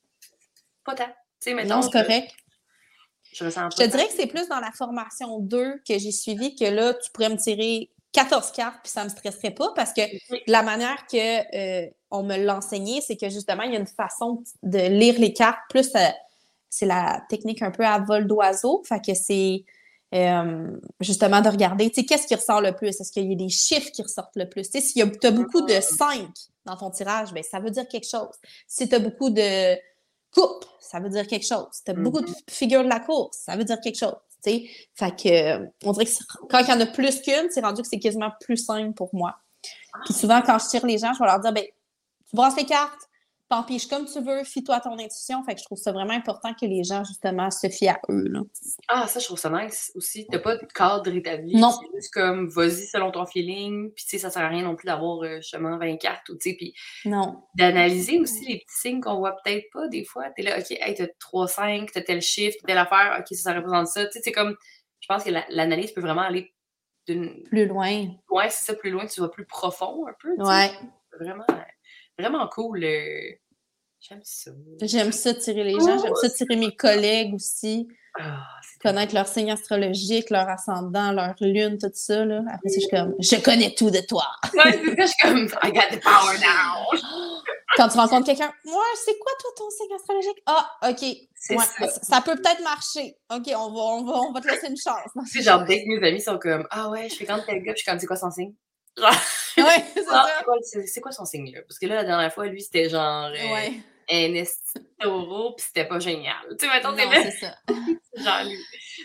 pas 0.86 0.94
tant. 0.96 1.08
Tu 1.42 1.52
sais, 1.52 1.64
Non, 1.66 1.82
c'est 1.82 1.88
je- 1.98 2.04
correct. 2.04 2.32
Je, 3.34 3.44
ressens 3.44 3.70
Je 3.72 3.78
te 3.78 3.82
tant. 3.84 3.90
dirais 3.90 4.08
que 4.08 4.14
c'est 4.14 4.28
plus 4.28 4.48
dans 4.48 4.60
la 4.60 4.72
formation 4.72 5.40
2 5.40 5.80
que 5.88 5.98
j'ai 5.98 6.12
suivi 6.12 6.56
que 6.56 6.66
là, 6.66 6.94
tu 6.94 7.12
pourrais 7.12 7.30
me 7.30 7.38
tirer 7.38 7.90
14 8.12 8.52
cartes 8.52 8.80
puis 8.84 8.92
ça 8.92 9.04
me 9.04 9.10
stresserait 9.10 9.52
pas 9.52 9.72
parce 9.76 9.94
que 9.94 10.02
la 10.48 10.64
manière 10.64 11.06
que 11.08 11.86
euh, 11.86 11.90
on 12.12 12.24
me 12.24 12.38
l'a 12.38 12.58
enseigné, 12.58 13.02
c'est 13.02 13.18
que 13.18 13.30
justement, 13.30 13.64
il 13.64 13.74
y 13.74 13.76
a 13.76 13.80
une 13.80 13.88
façon 13.88 14.44
de 14.64 14.80
lire 14.80 15.20
les 15.20 15.34
cartes. 15.34 15.60
Plus, 15.70 15.90
euh, 15.96 16.08
c'est 16.70 16.86
la 16.86 17.24
technique 17.30 17.62
un 17.62 17.72
peu 17.72 17.86
à 17.86 18.00
vol 18.00 18.26
d'oiseau. 18.28 18.82
Fait 18.88 19.04
que 19.04 19.14
c'est 19.14 19.64
euh, 20.16 20.72
justement 21.00 21.42
de 21.42 21.50
regarder, 21.50 21.90
tu 21.90 22.02
sais, 22.02 22.06
qu'est-ce 22.06 22.26
qui 22.26 22.34
ressort 22.34 22.62
le 22.62 22.74
plus? 22.74 23.00
Est-ce 23.00 23.12
qu'il 23.12 23.30
y 23.30 23.34
a 23.34 23.36
des 23.36 23.50
chiffres 23.50 23.92
qui 23.92 24.02
ressortent 24.02 24.36
le 24.36 24.50
plus? 24.50 24.64
Tu 24.70 24.80
sais, 24.80 24.82
s'il 24.82 25.00
y 25.00 25.04
a 25.04 25.08
t'as 25.08 25.32
beaucoup 25.32 25.62
de 25.62 25.80
5 25.80 26.28
dans 26.66 26.76
ton 26.76 26.90
tirage, 26.90 27.32
ben, 27.32 27.44
ça 27.44 27.60
veut 27.60 27.70
dire 27.70 27.88
quelque 27.88 28.08
chose. 28.08 28.36
Si 28.68 28.90
tu 28.90 28.96
as 28.96 29.00
beaucoup 29.00 29.30
de 29.30 29.76
coupe, 30.34 30.66
ça 30.80 31.00
veut 31.00 31.10
dire 31.10 31.28
quelque 31.28 31.46
chose. 31.46 31.68
Si 31.72 31.84
tu 31.84 31.92
as 31.92 31.94
beaucoup 31.94 32.22
de 32.22 32.32
figures 32.50 32.84
de 32.84 32.90
la 32.90 33.00
course, 33.00 33.38
ça 33.38 33.56
veut 33.56 33.64
dire 33.64 33.80
quelque 33.82 34.00
chose. 34.00 34.16
Tu 34.44 34.52
sais. 34.52 34.70
Fait 34.96 35.56
euh, 35.56 35.66
on 35.84 35.92
dirait 35.92 36.06
que 36.06 36.12
quand 36.50 36.60
il 36.60 36.68
y 36.70 36.74
en 36.74 36.80
a 36.80 36.86
plus 36.86 37.22
qu'une, 37.22 37.50
c'est 37.50 37.62
rendu 37.62 37.82
que 37.82 37.88
c'est 37.88 38.00
quasiment 38.00 38.32
plus 38.42 38.58
simple 38.58 38.94
pour 38.94 39.10
moi. 39.14 39.36
Puis 40.06 40.14
souvent, 40.14 40.42
quand 40.42 40.58
je 40.60 40.68
tire 40.68 40.86
les 40.86 40.98
gens, 40.98 41.14
je 41.14 41.20
vais 41.20 41.26
leur 41.26 41.40
dire, 41.40 41.52
ben, 41.52 41.64
tu 41.64 42.36
brasses 42.36 42.56
les 42.56 42.66
cartes, 42.66 43.09
t'en 43.50 43.64
piges 43.64 43.88
comme 43.88 44.06
tu 44.06 44.22
veux, 44.22 44.44
fie-toi 44.44 44.76
à 44.76 44.80
ton 44.80 44.94
intuition. 45.00 45.44
Fait 45.44 45.56
que 45.56 45.60
je 45.60 45.66
trouve 45.66 45.78
ça 45.80 45.92
vraiment 45.92 46.14
important 46.14 46.54
que 46.54 46.66
les 46.66 46.84
gens, 46.84 47.04
justement, 47.04 47.50
se 47.50 47.68
fient 47.70 47.90
à 47.90 48.00
eux. 48.10 48.28
Là. 48.28 48.42
Ah, 48.88 49.08
ça, 49.08 49.20
je 49.20 49.26
trouve 49.26 49.40
ça 49.40 49.50
nice 49.50 49.92
aussi. 49.96 50.28
T'as 50.32 50.40
pas 50.40 50.56
de 50.56 50.66
cadre 50.66 51.14
établi. 51.14 51.56
Non. 51.56 51.72
C'est 51.72 51.88
juste 51.96 52.14
comme, 52.14 52.48
vas-y 52.50 52.86
selon 52.86 53.12
ton 53.12 53.26
feeling. 53.26 53.92
Puis, 53.94 54.06
tu 54.06 54.12
sais, 54.12 54.18
ça 54.20 54.30
sert 54.30 54.44
à 54.44 54.48
rien 54.50 54.62
non 54.64 54.76
plus 54.76 54.86
d'avoir 54.86 55.24
euh, 55.24 55.40
20 55.52 55.98
cartes. 55.98 56.30
Ou, 56.30 56.36
tu 56.38 56.52
sais, 56.52 56.56
puis 56.56 56.74
Non. 57.06 57.44
d'analyser 57.56 58.20
aussi 58.20 58.46
les 58.46 58.60
petits 58.60 58.80
signes 58.82 59.02
qu'on 59.02 59.18
voit 59.18 59.36
peut-être 59.44 59.66
pas 59.74 59.88
des 59.88 60.06
fois. 60.06 60.30
T'es 60.36 60.44
là, 60.44 60.60
OK, 60.60 60.72
hey, 60.72 60.94
t'as 60.96 61.08
3-5, 61.20 61.90
t'as 61.92 62.02
tel 62.02 62.22
chiffre, 62.22 62.56
t'as 62.62 62.68
telle 62.68 62.78
affaire. 62.78 63.18
OK, 63.20 63.28
ça, 63.36 63.52
ça 63.52 63.54
représente 63.56 63.88
ça. 63.88 64.06
Tu 64.06 64.12
sais, 64.14 64.22
c'est 64.24 64.32
comme, 64.32 64.56
je 65.00 65.08
pense 65.08 65.24
que 65.24 65.32
la- 65.32 65.46
l'analyse 65.50 65.92
peut 65.92 66.02
vraiment 66.02 66.22
aller 66.22 66.54
d'une. 67.08 67.42
Plus 67.46 67.66
loin. 67.66 68.08
Ouais, 68.30 68.50
c'est 68.52 68.66
ça, 68.66 68.76
plus 68.76 68.92
loin, 68.92 69.08
tu 69.08 69.22
vas 69.22 69.30
plus 69.30 69.46
profond 69.46 70.06
un 70.08 70.14
peu. 70.20 70.36
Ouais. 70.44 70.70
Vraiment, 71.20 71.44
vraiment 72.20 72.48
cool. 72.48 72.84
euh, 72.84 73.32
J'aime 74.02 74.22
ça. 74.24 74.52
J'aime 74.82 75.12
ça 75.12 75.34
tirer 75.34 75.64
les 75.64 75.74
gens. 75.74 75.98
J'aime 76.02 76.16
ça 76.16 76.30
tirer 76.30 76.56
mes 76.56 76.74
collègues 76.76 77.34
aussi. 77.34 77.88
Ah, 78.18 78.44
c'est 78.64 78.82
Connaître 78.82 79.14
leur 79.14 79.28
signe 79.28 79.52
astrologique, 79.52 80.30
leur 80.30 80.48
ascendant, 80.50 81.12
leur 81.12 81.36
lune, 81.42 81.78
tout 81.78 81.92
ça. 81.94 82.24
Là. 82.26 82.42
Après 82.50 82.70
ça, 82.70 82.76
je 82.76 82.80
suis 82.80 82.90
comme, 82.90 83.16
je 83.20 83.36
connais 83.44 83.74
tout 83.76 83.92
de 83.92 84.00
toi. 84.08 84.26
Ouais, 84.54 84.72
c'est 84.72 84.96
ça, 84.96 85.06
je 85.06 85.08
suis 85.08 85.22
comme, 85.22 85.46
I 85.64 85.72
got 85.74 85.96
the 85.96 86.02
power 86.02 86.38
now. 86.40 86.98
Quand 87.78 87.88
tu 87.90 87.98
rencontres 87.98 88.26
quelqu'un, 88.26 88.52
moi, 88.66 88.84
c'est 89.06 89.18
quoi 89.20 89.32
toi 89.40 89.52
ton 89.58 89.70
signe 89.70 89.94
astrologique? 89.96 90.42
Ah, 90.48 90.70
OK. 90.90 91.06
C'est 91.36 91.56
Ouais, 91.56 91.64
ça. 92.02 92.22
peut 92.22 92.36
peut-être 92.36 92.64
marcher. 92.64 93.16
OK, 93.32 93.48
on 93.56 93.72
va, 93.72 93.80
on, 93.82 94.04
va, 94.06 94.14
on 94.22 94.32
va 94.32 94.42
te 94.42 94.48
laisser 94.48 94.68
une 94.70 94.78
chance. 94.78 95.12
Tu 95.32 95.38
sais, 95.38 95.44
genre, 95.44 95.64
dès 95.66 95.84
que 95.84 95.88
mes 95.88 96.08
amis 96.08 96.22
sont 96.22 96.40
comme, 96.40 96.66
ah 96.72 96.90
ouais, 96.90 97.08
je 97.10 97.16
fréquente 97.16 97.44
tel 97.46 97.58
gars, 97.62 97.74
puis 97.74 97.80
je 97.80 97.84
suis 97.84 97.86
comme, 97.92 98.00
c'est 98.00 98.08
quoi 98.08 98.16
son 98.16 98.32
signe? 98.32 98.54
Ouais, 98.98 99.84
c'est 99.94 100.06
ah, 100.10 100.26
ça. 100.64 100.80
c'est 100.86 101.02
quoi- 101.02 101.12
son 101.12 101.26
signe, 101.26 101.52
là? 101.54 101.62
Parce 101.68 101.80
que 101.80 101.86
là, 101.86 101.96
la 101.96 102.04
dernière 102.04 102.34
fois, 102.34 102.48
lui, 102.48 102.62
c'était 102.62 102.90
genre 102.90 103.26
euh, 103.28 103.54
Ouais. 103.54 103.74
un 104.12 104.44
taureau, 105.00 105.54
puis 105.56 105.66
c'était 105.68 105.86
pas 105.88 106.00
génial. 106.00 106.36
Tu 106.60 106.66
sais, 106.68 106.74
mettons, 106.74 106.92
Non, 106.92 106.98
t'es 106.98 107.06
là, 107.06 107.24
c'est 107.24 107.40
ça. 107.46 107.56
genre, 108.18 108.44
lui. 108.50 108.58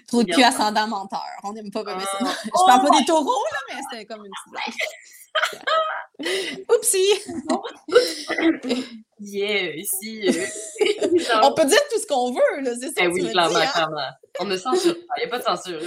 Trou 0.09 0.23
de 0.25 0.33
cul 0.33 0.43
ascendant 0.43 0.87
menteur. 0.89 1.21
On 1.45 1.53
n'aime 1.53 1.71
pas 1.71 1.85
comme 1.85 2.01
ça. 2.01 2.07
Ah. 2.21 2.35
Je 2.45 2.67
parle 2.67 2.89
pas 2.91 2.99
des 2.99 3.05
taureaux, 3.05 3.45
là, 3.53 3.59
mais 3.69 3.81
c'était 3.91 4.05
comme 4.07 4.25
une 4.25 4.33
petite 4.33 4.53
blague. 4.53 4.75
Oupsie! 6.69 7.23
Yeah, 9.21 9.77
ici. 9.77 10.23
euh, 10.29 11.41
On 11.45 11.55
peut 11.55 11.65
dire 11.65 11.79
tout 11.91 11.99
ce 12.01 12.07
qu'on 12.07 12.33
veut, 12.33 12.61
là, 12.61 12.73
c'est 12.79 12.89
ça 12.89 12.93
ben 12.97 13.11
oui, 13.13 13.23
me 13.23 13.31
clairement, 13.31 13.59
dis, 13.59 13.65
hein? 13.65 13.71
clairement. 13.73 14.09
On 14.41 14.45
ne 14.47 14.57
censure 14.57 14.95
pas, 15.07 15.15
il 15.19 15.21
n'y 15.21 15.27
a 15.27 15.29
pas 15.29 15.39
de 15.39 15.45
censure. 15.45 15.81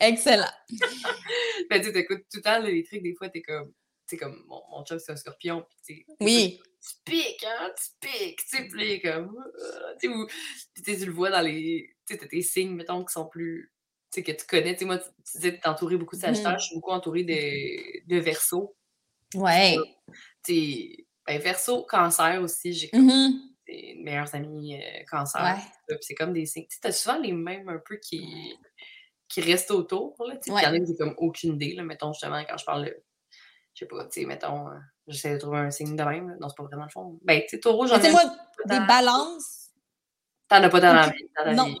Excellent. 0.00 0.50
Ben, 1.70 1.80
tu 1.80 1.86
sais, 1.86 1.92
t'écoutes 1.92 2.24
tout 2.30 2.38
le 2.38 2.42
temps 2.42 2.58
les 2.60 2.84
trucs, 2.84 3.02
des 3.02 3.14
fois, 3.14 3.28
t'es 3.30 3.40
comme, 3.42 3.72
tu 4.08 4.16
comme, 4.16 4.44
mon, 4.46 4.60
mon 4.70 4.84
chum, 4.84 4.98
c'est 4.98 5.12
un 5.12 5.16
scorpion, 5.16 5.64
puis 5.86 6.04
tu 6.06 6.06
Oui. 6.20 6.60
tu 6.82 6.90
piques, 7.04 7.44
hein, 7.46 7.70
tu 7.78 8.08
piques, 8.08 8.40
tu 8.46 8.68
sais, 8.70 9.00
comme, 9.00 9.34
euh, 9.38 9.94
tu 10.00 10.10
sais, 10.10 10.82
tu 10.84 10.96
tu 10.98 11.06
le 11.06 11.12
vois 11.12 11.30
dans 11.30 11.40
les, 11.40 11.94
tu 12.06 12.14
sais, 12.14 12.20
t'as 12.20 12.26
tes 12.26 12.42
signes, 12.42 12.74
mettons, 12.74 13.04
qui 13.04 13.12
sont 13.12 13.26
plus, 13.26 13.72
sais, 14.10 14.22
que 14.22 14.32
tu 14.32 14.46
connais. 14.46 14.74
Tu 14.74 14.80
sais, 14.80 14.84
moi, 14.84 14.98
tu, 14.98 15.04
tu 15.24 15.36
disais 15.38 15.56
que 15.56 15.62
tu 15.62 15.68
entouré 15.68 15.96
beaucoup 15.96 16.16
de 16.16 16.20
Sagittaires, 16.20 16.52
Mhm. 16.52 16.58
je 16.60 16.64
suis 16.66 16.74
beaucoup 16.76 16.90
entourée 16.90 17.24
de, 17.24 18.06
de 18.06 18.18
Verseau. 18.20 18.76
Ouais. 19.34 19.76
Tu 20.44 21.06
ben, 21.26 21.40
Verseau, 21.40 21.84
Cancer 21.88 22.40
aussi, 22.42 22.72
j'ai 22.74 22.90
comme 22.90 23.10
Des 23.66 23.94
meilleurs 23.98 24.34
amis 24.34 24.76
euh, 24.76 25.02
Cancer. 25.10 25.42
Ouais. 25.88 25.96
c'est 26.02 26.14
comme 26.14 26.32
des 26.32 26.44
signes. 26.46 26.66
Tu 26.68 26.74
sais, 26.74 26.80
t'as 26.82 26.92
souvent 26.92 27.18
les 27.18 27.32
mêmes 27.32 27.68
un 27.68 27.78
peu 27.78 27.96
qui, 27.96 28.54
qui 29.28 29.40
restent 29.40 29.70
autour, 29.70 30.14
là. 30.26 30.36
Tu 30.36 30.50
sais, 30.50 30.54
puis 30.54 30.62
il 30.62 30.64
y 30.64 30.66
en 30.80 30.82
a 30.82 30.86
j'ai 30.86 30.96
comme 30.96 31.14
aucune 31.18 31.54
idée, 31.54 31.74
là. 31.74 31.82
Mettons, 31.82 32.12
justement, 32.12 32.42
quand 32.48 32.58
je 32.58 32.64
parle 32.64 32.84
de. 32.86 33.02
Je 33.74 33.80
sais 33.80 33.86
pas, 33.86 34.04
tu 34.04 34.20
sais, 34.20 34.26
mettons, 34.26 34.68
euh, 34.68 34.74
j'essaie 35.08 35.32
de 35.32 35.38
trouver 35.38 35.58
un 35.58 35.70
signe 35.70 35.96
de 35.96 36.04
même. 36.04 36.28
là. 36.28 36.36
Non, 36.40 36.48
c'est 36.48 36.56
pas 36.56 36.64
vraiment 36.64 36.84
le 36.84 36.90
fond. 36.90 37.18
Ben, 37.22 37.40
tu 37.42 37.48
sais, 37.48 37.60
taureau, 37.60 37.86
j'en 37.86 38.00
ai. 38.00 38.10
moi, 38.10 38.22
des 38.66 38.78
dans- 38.78 38.86
balances, 38.86 39.70
T'en 40.46 40.62
as 40.62 40.68
pas 40.68 40.80
dans 40.80 40.92
la 40.92 41.08
vie. 41.08 41.24
Dans 41.38 41.44
la 41.46 41.54
non. 41.54 41.64
vie. 41.64 41.80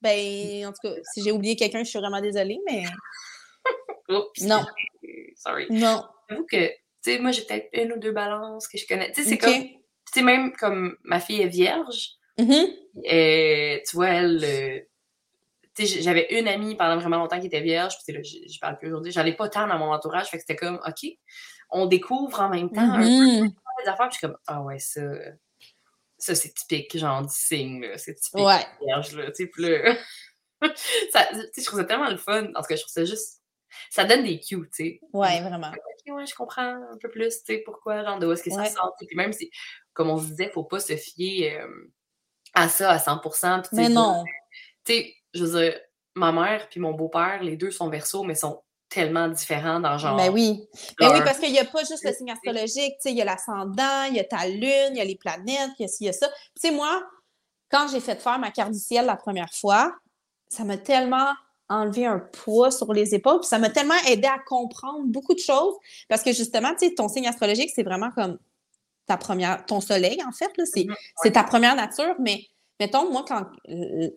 Ben, 0.00 0.66
en 0.66 0.72
tout 0.72 0.78
cas, 0.88 0.94
si 1.12 1.22
j'ai 1.22 1.32
oublié 1.32 1.56
quelqu'un, 1.56 1.82
je 1.82 1.90
suis 1.90 1.98
vraiment 1.98 2.20
désolée, 2.20 2.60
mais 2.64 2.84
Oups, 4.08 4.40
Non. 4.42 4.64
Sorry. 5.36 5.66
non. 5.70 6.04
J'avoue 6.30 6.46
que, 6.46 6.68
tu 6.68 6.74
sais, 7.02 7.18
moi, 7.18 7.32
j'ai 7.32 7.42
peut-être 7.42 7.68
une 7.72 7.92
ou 7.92 7.98
deux 7.98 8.12
balances 8.12 8.68
que 8.68 8.78
je 8.78 8.86
connais. 8.86 9.10
Tu 9.12 9.22
sais, 9.24 9.28
c'est 9.30 9.38
comme. 9.38 9.81
Tu 10.12 10.20
sais, 10.20 10.24
même 10.24 10.52
comme 10.52 10.96
ma 11.04 11.20
fille 11.20 11.40
est 11.42 11.48
vierge, 11.48 12.10
et 13.04 13.82
tu 13.88 13.96
vois, 13.96 14.08
elle. 14.08 14.44
euh, 14.44 14.80
tu 15.74 15.86
sais, 15.86 16.02
j'avais 16.02 16.38
une 16.38 16.48
amie 16.48 16.74
pendant 16.76 16.98
vraiment 16.98 17.16
longtemps 17.16 17.40
qui 17.40 17.46
était 17.46 17.62
vierge, 17.62 17.94
puis 18.04 18.14
là, 18.14 18.20
je 18.22 18.58
parle 18.60 18.78
plus 18.78 18.88
aujourd'hui. 18.88 19.10
J'en 19.12 19.24
ai 19.24 19.32
pas 19.34 19.48
tant 19.48 19.66
dans 19.66 19.78
mon 19.78 19.90
entourage, 19.92 20.28
fait 20.28 20.36
que 20.36 20.42
c'était 20.42 20.56
comme, 20.56 20.78
OK, 20.86 21.10
on 21.70 21.86
découvre 21.86 22.40
en 22.40 22.50
même 22.50 22.70
temps 22.70 22.82
un 22.92 23.00
peu 23.00 23.82
des 23.82 23.88
affaires, 23.88 24.08
puis 24.08 24.14
je 24.14 24.18
suis 24.18 24.26
comme, 24.26 24.36
ah 24.46 24.62
ouais, 24.62 24.78
ça. 24.78 25.00
Ça, 26.18 26.34
c'est 26.36 26.54
typique, 26.54 26.96
genre, 26.96 27.22
du 27.22 27.34
signe, 27.34 27.80
là. 27.82 27.98
C'est 27.98 28.14
typique 28.14 28.44
Ouais. 28.46 28.64
vierge, 28.84 29.16
là. 29.16 29.32
Tu 29.32 29.46
sais, 29.46 29.50
là. 29.56 29.96
ça, 31.10 31.26
tu 31.32 31.36
sais, 31.36 31.50
je 31.56 31.64
trouve 31.64 31.80
ça 31.80 31.84
tellement 31.84 32.10
le 32.10 32.16
fun. 32.16 32.44
En 32.54 32.60
tout 32.60 32.68
cas, 32.68 32.76
je 32.76 32.82
trouve 32.82 32.92
ça 32.92 33.04
juste. 33.04 33.41
Ça 33.90 34.04
donne 34.04 34.24
des 34.24 34.38
cues, 34.38 34.56
tu 34.56 34.68
sais. 34.72 35.00
Ouais, 35.12 35.40
vraiment. 35.40 35.70
Ok, 35.70 36.14
ouais, 36.14 36.26
je 36.26 36.34
comprends 36.34 36.62
un 36.62 36.98
peu 37.00 37.10
plus, 37.10 37.28
tu 37.44 37.54
sais, 37.54 37.58
pourquoi, 37.64 38.04
genre, 38.04 38.18
de 38.18 38.26
où 38.26 38.32
est-ce 38.32 38.42
que 38.42 38.50
ça 38.50 38.62
Ouais. 38.62 38.70
sort. 38.70 38.94
Puis 38.98 39.16
même 39.16 39.32
si, 39.32 39.50
comme 39.92 40.10
on 40.10 40.18
se 40.18 40.26
disait, 40.26 40.50
faut 40.52 40.64
pas 40.64 40.80
se 40.80 40.96
fier 40.96 41.58
euh, 41.60 41.92
à 42.54 42.68
ça 42.68 42.90
à 42.90 42.98
100%. 42.98 43.60
puis 43.62 43.70
tu 43.70 43.76
sais, 43.76 43.82
Mais 43.82 43.88
non. 43.88 44.24
Tu 44.84 44.92
sais, 44.94 45.14
je 45.34 45.44
veux 45.44 45.60
dire, 45.60 45.80
ma 46.14 46.32
mère 46.32 46.68
puis 46.68 46.80
mon 46.80 46.92
beau-père, 46.92 47.42
les 47.42 47.56
deux 47.56 47.70
sont 47.70 47.88
versos, 47.88 48.24
mais 48.24 48.34
sont 48.34 48.62
tellement 48.88 49.28
différents 49.28 49.80
dans 49.80 49.96
genre. 49.96 50.16
Ben 50.16 50.30
oui. 50.30 50.68
Ben 50.98 51.10
oui, 51.12 51.20
parce 51.24 51.38
qu'il 51.38 51.50
n'y 51.50 51.58
a 51.58 51.64
pas 51.64 51.80
juste 51.80 52.04
le 52.04 52.12
signe 52.12 52.26
signe. 52.26 52.30
astrologique, 52.30 52.94
tu 52.96 53.00
sais, 53.00 53.10
il 53.10 53.16
y 53.16 53.22
a 53.22 53.24
l'ascendant, 53.24 54.04
il 54.10 54.16
y 54.16 54.20
a 54.20 54.24
ta 54.24 54.46
lune, 54.46 54.90
il 54.90 54.96
y 54.96 55.00
a 55.00 55.04
les 55.04 55.16
planètes, 55.16 55.70
il 55.78 55.82
y 55.82 55.84
a 55.84 55.88
ci, 55.88 56.04
il 56.04 56.06
y 56.06 56.10
a 56.10 56.12
ça. 56.12 56.28
Tu 56.28 56.68
sais, 56.68 56.70
moi, 56.70 57.02
quand 57.70 57.88
j'ai 57.88 58.00
fait 58.00 58.20
faire 58.20 58.38
ma 58.38 58.50
carte 58.50 58.72
du 58.72 58.78
ciel 58.78 59.06
la 59.06 59.16
première 59.16 59.52
fois, 59.54 59.94
ça 60.48 60.64
m'a 60.64 60.76
tellement 60.76 61.32
enlevé 61.72 62.06
un 62.06 62.18
poids 62.18 62.70
sur 62.70 62.92
les 62.92 63.14
épaules, 63.14 63.40
puis 63.40 63.48
ça 63.48 63.58
m'a 63.58 63.70
tellement 63.70 63.94
aidé 64.08 64.26
à 64.26 64.38
comprendre 64.38 65.04
beaucoup 65.04 65.34
de 65.34 65.40
choses, 65.40 65.74
parce 66.08 66.22
que 66.22 66.32
justement, 66.32 66.70
tu 66.78 66.88
sais, 66.88 66.94
ton 66.94 67.08
signe 67.08 67.26
astrologique, 67.26 67.70
c'est 67.74 67.82
vraiment 67.82 68.10
comme 68.10 68.38
ta 69.06 69.16
première, 69.16 69.64
ton 69.66 69.80
soleil, 69.80 70.22
en 70.26 70.32
fait, 70.32 70.50
là, 70.56 70.64
c'est 70.64 70.84
Mhm, 70.84 70.94
c'est 71.22 71.32
ta 71.32 71.44
première 71.44 71.74
nature, 71.74 72.14
mais 72.18 72.40
mettons, 72.80 73.10
moi, 73.10 73.24
quand 73.26 73.46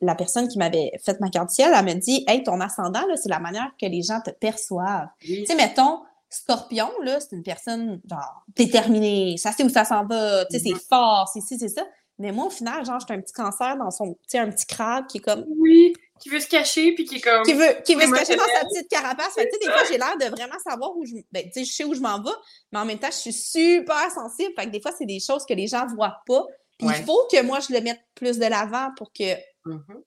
la 0.01 0.15
personne 0.15 0.47
qui 0.47 0.57
m'avait 0.57 0.91
fait 1.03 1.19
ma 1.19 1.29
carte 1.29 1.49
ciel, 1.49 1.71
elle 1.75 1.85
m'a 1.85 1.93
dit, 1.93 2.23
hey, 2.27 2.43
ton 2.43 2.59
ascendant, 2.61 3.05
là, 3.07 3.15
c'est 3.15 3.29
la 3.29 3.39
manière 3.39 3.71
que 3.79 3.85
les 3.85 4.01
gens 4.01 4.21
te 4.21 4.31
perçoivent. 4.31 5.09
Oui, 5.27 5.39
Tu 5.39 5.45
sais, 5.45 5.55
mettons, 5.55 6.01
Scorpion, 6.29 6.89
là, 7.03 7.19
c'est 7.19 7.35
une 7.35 7.43
personne, 7.43 8.01
genre, 8.09 8.43
déterminée, 8.55 9.37
ça 9.37 9.51
sait 9.51 9.63
où 9.63 9.69
ça 9.69 9.85
s'en 9.85 10.05
va, 10.05 10.45
tu 10.45 10.57
sais, 10.57 10.63
c'est 10.63 10.79
fort, 10.89 11.29
c'est 11.33 11.41
ci, 11.41 11.57
c'est 11.59 11.69
ça. 11.69 11.83
Mais 12.17 12.31
moi, 12.31 12.45
au 12.45 12.49
final, 12.49 12.85
genre, 12.85 12.99
j'ai 13.07 13.13
un 13.13 13.21
petit 13.21 13.33
cancer 13.33 13.77
dans 13.77 13.91
son, 13.91 14.13
tu 14.13 14.19
sais, 14.27 14.39
un 14.39 14.49
petit 14.49 14.65
crabe 14.65 15.05
qui 15.07 15.17
est 15.17 15.21
comme, 15.21 15.45
oui, 15.59 15.93
qui 16.19 16.29
veut 16.29 16.39
se 16.39 16.47
cacher, 16.47 16.93
puis 16.93 17.05
qui 17.05 17.17
est 17.17 17.21
comme. 17.21 17.43
qui 17.43 17.53
veut, 17.53 17.75
qui 17.85 17.95
veut 17.95 18.01
se 18.07 18.11
cacher 18.11 18.35
dans 18.35 18.43
sa 18.45 18.61
petite 18.65 18.89
carapace. 18.89 19.33
Fait 19.33 19.47
tu 19.47 19.53
sais, 19.53 19.59
des 19.65 19.71
fois, 19.71 19.83
j'ai 19.87 19.97
l'air 19.97 20.17
de 20.17 20.25
vraiment 20.35 20.57
savoir 20.59 20.95
où 20.95 21.05
je, 21.05 21.15
ben, 21.31 21.43
tu 21.45 21.51
sais, 21.53 21.65
je 21.65 21.71
sais 21.73 21.83
où 21.83 21.93
je 21.93 21.99
m'en 21.99 22.21
vais, 22.21 22.29
mais 22.71 22.79
en 22.79 22.85
même 22.85 22.99
temps, 22.99 23.11
je 23.11 23.17
suis 23.17 23.33
super 23.33 24.09
sensible. 24.11 24.53
Fait 24.57 24.65
que 24.65 24.71
des 24.71 24.81
fois, 24.81 24.91
c'est 24.97 25.05
des 25.05 25.19
choses 25.19 25.45
que 25.45 25.53
les 25.53 25.67
gens 25.67 25.85
voient 25.87 26.21
pas. 26.25 26.45
Puis 26.77 26.87
Ouais. 26.87 26.95
il 26.99 27.05
faut 27.05 27.27
que 27.31 27.41
moi, 27.41 27.59
je 27.59 27.73
le 27.73 27.81
mette 27.81 28.01
plus 28.15 28.37
de 28.39 28.45
l'avant 28.45 28.91
pour 28.97 29.11
que, 29.13 29.35
Mhm. 29.65 30.03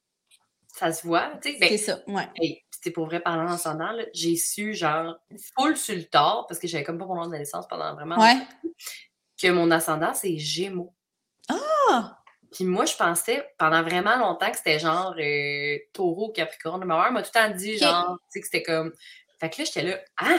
Ça 0.77 0.93
se 0.93 1.05
voit, 1.05 1.33
tu 1.43 1.51
sais. 1.53 1.59
Ben, 1.59 1.69
c'est 1.71 1.79
ça, 1.79 2.01
ouais. 2.07 2.29
Hey, 2.37 2.63
c'était 2.71 2.93
pour 2.93 3.07
vrai 3.07 3.19
parlant 3.19 3.51
ascendant, 3.51 3.91
là, 3.91 4.05
j'ai 4.15 4.37
su, 4.37 4.75
genre, 4.75 5.17
full 5.59 5.77
sur 5.77 5.97
le 5.97 6.05
tard, 6.05 6.47
parce 6.49 6.61
que 6.61 6.69
j'avais 6.69 6.85
comme 6.85 6.99
pas 6.99 7.07
mon 7.07 7.17
nom 7.17 7.27
de 7.27 7.33
naissance 7.37 7.67
pendant 7.69 7.95
vraiment 7.95 8.17
Ouais. 8.17 8.37
que 9.43 9.49
mon 9.49 9.71
ascendant, 9.73 10.15
c'est 10.15 10.39
Gémeaux. 10.39 10.95
Ah! 11.49 12.19
Puis 12.53 12.65
moi, 12.65 12.85
je 12.87 12.97
pensais 12.97 13.47
pendant 13.59 13.83
vraiment 13.83 14.17
longtemps 14.17 14.51
que 14.51 14.57
c'était 14.57 14.79
genre 14.79 15.15
euh, 15.19 15.77
taureau, 15.93 16.33
capricorne. 16.33 16.85
Ma 16.85 16.97
mère 16.97 17.13
m'a 17.13 17.23
tout 17.23 17.31
le 17.35 17.41
temps 17.41 17.55
dit, 17.55 17.77
genre, 17.79 18.19
tu 18.23 18.27
sais, 18.31 18.41
que 18.41 18.47
c'était 18.47 18.63
comme. 18.63 18.93
Fait 19.39 19.51
que 19.51 19.59
là, 19.61 19.65
j'étais 19.65 19.83
là, 19.83 19.99
ah, 20.17 20.39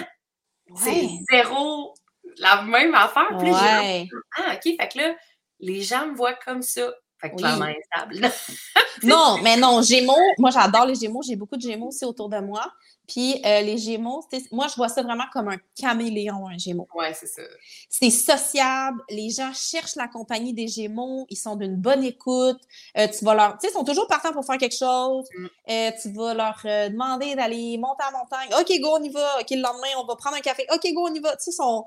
c'est 0.76 1.08
zéro 1.32 1.94
la 2.38 2.62
même 2.64 2.94
affaire. 2.96 3.28
Puis 3.38 3.50
là, 3.52 3.82
Ouais. 3.82 4.08
ah, 4.38 4.54
OK, 4.56 4.64
fait 4.64 4.88
que 4.92 4.98
là, 4.98 5.16
les 5.60 5.82
gens 5.82 6.08
me 6.08 6.16
voient 6.16 6.34
comme 6.36 6.62
ça. 6.62 6.92
Fait 7.22 7.30
que 7.30 7.36
Oui. 7.36 7.42
clairement 7.42 7.66
instable. 7.66 8.32
Non, 9.04 9.38
mais 9.42 9.56
non, 9.56 9.82
Gémeaux, 9.82 10.14
moi 10.38 10.50
j'adore 10.50 10.86
les 10.86 10.96
Gémeaux, 10.96 11.22
j'ai 11.22 11.36
beaucoup 11.36 11.56
de 11.56 11.62
Gémeaux 11.62 11.88
aussi 11.88 12.04
autour 12.04 12.28
de 12.28 12.40
moi. 12.40 12.70
Puis 13.08 13.42
euh, 13.46 13.62
les 13.62 13.78
Gémeaux, 13.78 14.24
moi 14.52 14.68
je 14.68 14.76
vois 14.76 14.90
ça 14.90 15.02
vraiment 15.02 15.24
comme 15.32 15.48
un 15.48 15.58
caméléon, 15.76 16.48
un 16.48 16.58
Gémeaux. 16.58 16.88
ouais, 16.94 17.14
c'est 17.14 17.28
ça. 17.28 17.42
C'est 17.90 18.10
sociable, 18.10 19.02
les 19.10 19.30
gens 19.30 19.52
cherchent 19.54 19.96
la 19.96 20.08
compagnie 20.08 20.54
des 20.54 20.68
Gémeaux, 20.68 21.26
ils 21.30 21.38
sont 21.38 21.56
d'une 21.56 21.76
bonne 21.76 22.04
écoute. 22.04 22.60
Euh, 22.98 23.08
tu 23.08 23.24
vas 23.24 23.36
leur, 23.36 23.54
tu 23.54 23.60
sais, 23.62 23.68
ils 23.70 23.78
sont 23.78 23.84
toujours 23.84 24.08
partants 24.08 24.34
pour 24.34 24.46
faire 24.46 24.58
quelque 24.58 24.78
chose. 24.78 25.28
Mm. 25.38 25.46
Euh, 25.70 25.92
tu 26.02 26.12
vas 26.12 26.34
leur 26.34 26.60
demander 26.64 27.36
d'aller 27.36 27.78
monter 27.78 28.04
la 28.12 28.18
montagne. 28.20 28.50
OK, 28.60 28.80
go, 28.82 28.98
on 29.00 29.04
y 29.04 29.10
va. 29.10 29.40
OK, 29.40 29.50
le 29.50 29.62
lendemain, 29.62 29.88
on 29.98 30.06
va 30.06 30.16
prendre 30.16 30.36
un 30.36 30.42
café. 30.42 30.66
OK, 30.74 30.86
go, 30.94 31.08
on 31.10 31.14
y 31.14 31.20
va. 31.20 31.36
Tu 31.38 31.46
sais, 31.46 31.52
sont, 31.52 31.86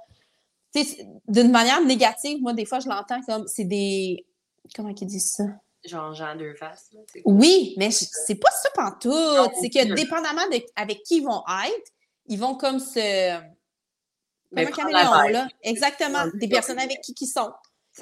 tu 0.74 0.83
sais, 0.83 1.07
d'une 1.28 1.51
manière 1.51 1.83
négative, 1.83 2.41
moi 2.41 2.53
des 2.55 2.64
fois 2.64 2.80
je 2.80 2.89
l'entends 2.89 3.20
comme 3.22 3.47
c'est 3.47 3.64
des, 3.64 4.24
comment 4.75 4.89
ils 4.91 5.07
disent 5.07 5.33
ça? 5.33 5.45
Genre, 5.85 6.15
Jean 6.15 6.37
deux 6.37 6.55
faces. 6.55 6.91
Oui, 7.25 7.75
mais 7.77 7.91
je- 7.91 8.07
c'est 8.27 8.37
pas 8.37 8.51
ça 8.51 8.71
pantoute. 8.75 9.53
C'est 9.61 9.69
que 9.69 9.95
dépendamment 9.95 10.49
de 10.51 10.63
avec 10.77 11.03
qui 11.03 11.17
ils 11.19 11.25
vont 11.25 11.43
être, 11.67 11.91
ils 12.27 12.39
vont 12.39 12.55
comme 12.55 12.79
se. 12.79 13.35
Comme 14.55 14.59
un 14.59 14.71
caméléon, 14.71 15.29
là? 15.31 15.49
Exactement. 15.63 16.25
Des 16.35 16.49
personnes 16.49 16.79
avec 16.79 17.01
qui 17.01 17.15
ils 17.21 17.27
sont. 17.27 17.51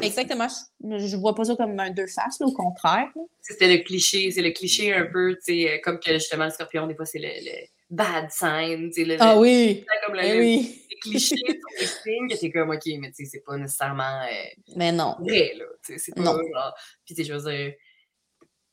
Exactement. 0.03 0.47
Je, 0.85 0.99
je 0.99 1.17
vois 1.17 1.35
pas 1.35 1.45
ça 1.45 1.57
comme 1.57 1.79
un 1.81 1.91
deux 1.91 2.07
faces, 2.07 2.39
là, 2.39 2.47
au 2.47 2.53
contraire. 2.53 3.09
C'était 3.41 3.77
le 3.77 3.83
cliché, 3.83 4.31
c'est 4.31 4.43
le 4.43 4.51
cliché 4.51 4.93
un 4.95 5.07
peu, 5.07 5.35
tu 5.35 5.41
sais, 5.65 5.71
euh, 5.71 5.79
comme 5.83 5.99
que 5.99 6.13
justement 6.13 6.45
le 6.45 6.51
scorpion, 6.51 6.87
des 6.87 6.95
fois, 6.95 7.07
c'est 7.07 7.19
le, 7.19 7.27
le 7.29 7.67
bad 7.91 8.31
sign, 8.31 8.89
tu 8.91 9.03
sais, 9.03 9.05
le, 9.05 9.17
Ah 9.21 9.35
le- 9.35 9.41
oui. 9.41 9.85
comme 10.07 10.15
le, 10.15 10.21
Eh 10.25 10.33
le- 10.35 10.39
oui. 10.39 10.87
les 10.91 10.97
clichés 11.01 11.35
sur 11.37 11.81
les 11.81 11.87
signes, 11.87 12.29
que 12.29 12.37
t'es 12.41 12.51
comme, 12.53 12.71
OK, 12.71 12.83
mais 12.99 13.11
tu 13.11 13.25
sais, 13.25 13.31
c'est 13.33 13.45
pas 13.45 13.57
nécessairement 13.57 14.23
euh, 14.23 14.61
Mais 14.77 14.93
non. 14.93 15.17
vrai, 15.21 15.55
là, 15.57 15.65
tu 15.85 15.93
sais, 15.95 15.99
c'est 15.99 16.15
pas 16.15 16.23
Non. 16.23 16.33
genre, 16.33 16.75
puis 17.05 17.15
tu 17.15 17.23
sais, 17.25 17.29
je 17.29 17.35
veux 17.35 17.51
dire, 17.53 17.75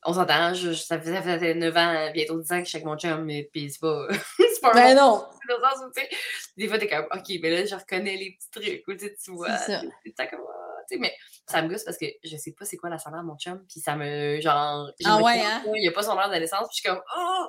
on 0.04 0.12
s'entend, 0.12 0.54
ça 0.54 1.00
fait, 1.00 1.12
ça 1.12 1.38
fait 1.38 1.54
9 1.54 1.76
ans, 1.76 2.10
bientôt 2.14 2.40
10 2.40 2.52
ans 2.52 2.58
que 2.58 2.64
je 2.64 2.68
suis 2.68 2.76
avec 2.76 2.86
mon 2.86 2.96
chum, 2.96 3.24
mais 3.24 3.48
puis 3.52 3.68
c'est 3.70 3.80
pas, 3.80 4.06
c'est 4.38 4.60
pas 4.62 4.72
bon 4.72 4.94
non. 4.94 5.24
dans 5.48 5.56
le 5.56 5.62
sens 5.62 5.84
où, 5.84 5.90
tu 5.94 6.00
sais, 6.02 6.08
des 6.56 6.68
fois, 6.68 6.78
t'es 6.78 6.88
comme, 6.88 7.06
OK, 7.12 7.28
mais 7.42 7.50
là, 7.50 7.64
je 7.66 7.74
reconnais 7.74 8.16
les 8.16 8.36
petits 8.38 8.50
trucs, 8.50 8.86
ou 8.86 8.92
tu 8.94 9.00
sais, 9.06 9.16
tu 9.22 9.32
vois, 9.32 9.56
C'est 9.56 9.72
ça. 9.72 9.82
t'es 10.04 10.28
comme, 10.28 10.40
ah, 10.48 10.67
tu 10.88 10.94
sais, 10.94 11.00
mais 11.00 11.12
ça 11.46 11.62
me 11.62 11.68
gosse 11.68 11.84
parce 11.84 11.98
que 11.98 12.06
je 12.24 12.36
sais 12.36 12.52
pas 12.52 12.64
c'est 12.64 12.76
quoi 12.76 12.90
l'ascendant 12.90 13.18
de 13.22 13.26
mon 13.26 13.36
chum, 13.36 13.64
puis 13.68 13.80
ça 13.80 13.96
me, 13.96 14.40
genre, 14.40 14.90
Ah 15.04 15.22
ouais, 15.22 15.40
hein? 15.40 15.62
il 15.74 15.84
y 15.84 15.88
a 15.88 15.92
pas 15.92 16.02
son 16.02 16.18
heure 16.18 16.28
de 16.30 16.36
naissance, 16.36 16.68
puis 16.68 16.76
je 16.76 16.80
suis 16.80 16.88
comme, 16.88 17.02
oh, 17.16 17.46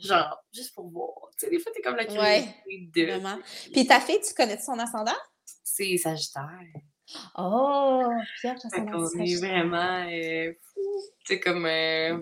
genre, 0.00 0.38
juste 0.52 0.74
pour 0.74 0.88
voir, 0.90 1.08
tu 1.38 1.46
sais, 1.46 1.50
des 1.50 1.58
fois, 1.58 1.72
t'es 1.74 1.82
comme 1.82 1.96
la 1.96 2.04
Ouais, 2.04 2.44
curiosité 2.64 3.06
de, 3.06 3.12
Vraiment. 3.12 3.38
Puis 3.72 3.86
ta 3.86 4.00
fille, 4.00 4.20
tu 4.26 4.34
connais 4.34 4.58
son 4.58 4.78
ascendant? 4.78 5.16
c'est 5.62 5.96
Sagittaire, 5.96 6.50
Oh, 7.36 8.08
Pierre, 8.40 8.56
ascendant 8.64 8.92
qu'on 8.92 9.18
est 9.20 9.36
vraiment, 9.36 10.06
euh, 10.08 10.52
tu 10.76 11.34
sais, 11.34 11.40
comme, 11.40 11.66
euh, 11.66 12.18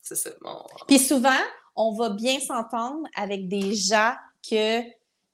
c'est 0.00 0.14
ça, 0.16 0.30
mon, 0.42 0.64
Puis 0.86 0.98
souvent, 0.98 1.40
on 1.74 1.92
va 1.94 2.10
bien 2.10 2.38
s'entendre 2.40 3.08
avec 3.16 3.48
des 3.48 3.74
gens 3.74 4.14
que, 4.48 4.80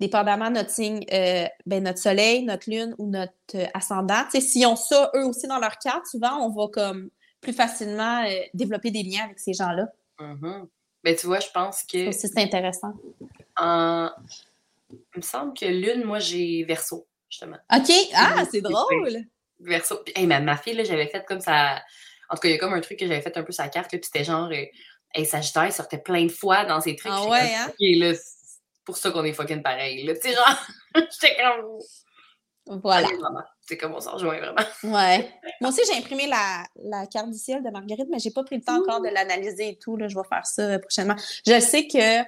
dépendamment 0.07 0.48
de 0.50 0.55
notre 0.57 0.70
signe, 0.70 1.05
euh, 1.12 1.46
ben 1.66 1.82
notre 1.82 1.98
soleil, 1.98 2.42
notre 2.44 2.70
lune 2.70 2.94
ou 2.98 3.09
notre 3.11 3.32
euh, 3.55 3.66
ascendant, 3.74 4.22
tu 4.24 4.32
sais, 4.32 4.40
s'ils 4.40 4.66
ont 4.66 4.76
ça 4.76 5.11
eux 5.14 5.24
aussi 5.24 5.46
dans 5.46 5.59
leur 5.59 5.78
carte, 5.78 6.07
souvent, 6.07 6.38
on 6.40 6.50
va 6.50 6.68
comme 6.72 7.11
plus 7.40 7.52
facilement 7.52 8.24
euh, 8.24 8.30
développer 8.55 8.90
des 8.90 9.02
liens 9.02 9.24
avec 9.24 9.38
ces 9.38 9.52
gens-là. 9.52 9.88
Mhm. 10.20 10.66
Ben, 11.02 11.14
tu 11.16 11.26
vois, 11.26 11.40
je 11.40 11.48
pense 11.52 11.78
Ça 11.80 11.84
que 11.92 12.09
aussi, 12.09 12.28
c'est 12.28 12.38
intéressant. 12.40 12.92
en... 13.59 14.11
Il 14.90 15.18
me 15.18 15.22
semble 15.22 15.55
que 15.55 15.66
l'une, 15.66 16.05
moi, 16.05 16.18
j'ai 16.20 16.64
verso, 16.64 17.07
justement. 17.28 17.57
OK! 17.74 17.90
Ah, 18.14 18.44
c'est 18.50 18.61
drôle! 18.61 19.18
Verso. 19.61 20.00
Hey, 20.14 20.26
ma, 20.26 20.40
ma 20.40 20.57
fille, 20.57 20.74
là, 20.74 20.84
j'avais 20.84 21.09
fait 21.09 21.24
comme 21.26 21.40
ça. 21.40 21.82
En 22.30 22.34
tout 22.36 22.40
cas, 22.42 22.48
il 22.48 22.52
y 22.52 22.55
a 22.55 22.59
comme 22.59 22.74
un 22.74 22.80
truc 22.80 22.98
que 22.98 23.07
j'avais 23.07 23.20
fait 23.22 23.36
un 23.36 23.42
peu 23.42 23.52
sa 23.52 23.68
carte, 23.68 23.92
là, 23.92 23.98
puis 23.98 24.07
c'était 24.11 24.24
genre. 24.24 24.48
euh, 24.50 24.64
hey, 25.14 25.26
Sagittaire, 25.26 25.66
il 25.66 25.72
sortait 25.72 25.98
plein 25.98 26.24
de 26.24 26.30
fois 26.32 26.64
dans 26.64 26.80
ses 26.80 26.94
trucs. 26.96 27.12
Ah 27.14 27.28
ouais, 27.28 27.55
hein? 27.55 27.66
OK, 27.68 27.74
là, 27.80 28.12
pour 28.85 28.97
ça 28.97 29.11
qu'on 29.11 29.24
est 29.24 29.32
fucking 29.32 29.62
pareil. 29.62 30.07
Sais, 30.20 30.32
genre, 30.35 30.66
j'étais 30.97 31.37
comme. 31.37 32.80
Voilà. 32.82 33.09
C'est 33.61 33.76
comme 33.76 33.93
on 33.95 34.01
s'en 34.01 34.12
rejoint 34.14 34.39
vraiment. 34.39 34.57
Ouais. 34.85 35.30
Moi 35.61 35.70
aussi, 35.70 35.82
j'ai 35.87 35.99
imprimé 35.99 36.26
la, 36.26 36.64
la 36.82 37.07
carte 37.07 37.30
du 37.30 37.37
ciel 37.39 37.62
de 37.62 37.70
Marguerite, 37.70 38.09
mais 38.11 38.18
j'ai 38.18 38.30
pas 38.30 38.43
pris 38.43 38.57
le 38.57 38.62
temps 38.62 38.80
encore 38.80 39.01
de 39.03 39.09
l'analyser 39.09 39.68
et 39.70 39.78
tout. 39.78 39.97
Là. 39.97 40.09
Je 40.09 40.16
vais 40.16 40.24
faire 40.28 40.47
ça 40.47 40.62
euh, 40.62 40.78
prochainement. 40.78 41.16
Je 41.47 41.61
sais 41.61 41.87
que 41.87 42.22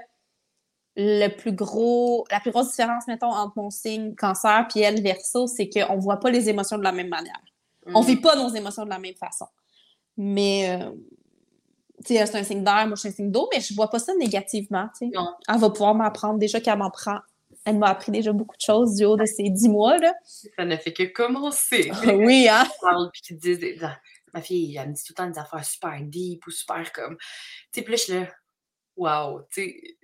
le 0.96 1.28
plus 1.28 1.52
gros, 1.52 2.26
la 2.30 2.40
plus 2.40 2.50
grosse 2.50 2.70
différence, 2.70 3.06
mettons, 3.06 3.30
entre 3.30 3.52
mon 3.56 3.70
signe 3.70 4.14
cancer 4.14 4.66
et 4.74 4.80
elle, 4.80 5.02
verso, 5.02 5.46
c'est 5.46 5.68
qu'on 5.68 5.98
voit 5.98 6.20
pas 6.20 6.30
les 6.30 6.48
émotions 6.48 6.78
de 6.78 6.84
la 6.84 6.92
même 6.92 7.08
manière. 7.08 7.40
On 7.94 8.02
Mm. 8.02 8.06
vit 8.06 8.16
pas 8.16 8.34
nos 8.36 8.48
émotions 8.48 8.84
de 8.84 8.90
la 8.90 8.98
même 8.98 9.14
façon. 9.14 9.46
Mais, 10.16 10.70
euh, 10.70 10.90
c'est 12.04 12.34
un 12.34 12.44
signe 12.44 12.62
d'air, 12.62 12.86
moi, 12.86 12.94
je 12.96 13.00
suis 13.00 13.08
un 13.08 13.12
signe 13.12 13.30
d'eau, 13.30 13.48
mais 13.52 13.60
je 13.60 13.74
vois 13.74 13.90
pas 13.90 13.98
ça 13.98 14.14
négativement. 14.14 14.88
Non. 15.00 15.34
Elle 15.48 15.58
va 15.58 15.70
pouvoir 15.70 15.94
m'apprendre 15.94 16.38
déjà 16.38 16.60
qu'elle 16.60 16.78
m'en 16.78 16.90
prend. 16.90 17.18
Elle 17.64 17.78
m'a 17.78 17.88
appris 17.88 18.12
déjà 18.12 18.32
beaucoup 18.32 18.56
de 18.56 18.62
choses 18.62 18.94
du 18.94 19.04
haut 19.04 19.16
de 19.16 19.24
ces 19.24 19.50
dix 19.50 19.68
mois, 19.68 19.98
là. 19.98 20.14
Ça 20.56 20.64
ne 20.64 20.76
fait 20.76 20.92
que 20.92 21.02
commencer. 21.04 21.90
oui, 22.06 22.48
hein? 22.48 22.66
ma 24.32 24.42
fille, 24.42 24.76
elle 24.76 24.90
me 24.90 24.94
dit 24.94 25.02
tout 25.02 25.12
le 25.12 25.16
temps 25.16 25.30
des 25.30 25.38
affaires 25.38 25.64
super 25.64 25.98
deep 26.00 26.46
ou 26.46 26.50
super 26.50 26.92
comme. 26.92 27.16
Tu 27.16 27.24
sais, 27.72 27.82
puis 27.82 27.92
là, 27.92 27.96
je 27.96 28.02
suis 28.02 28.12
là, 28.12 28.28
wow, 28.96 29.42
tu 29.50 29.62
sais. 29.62 29.96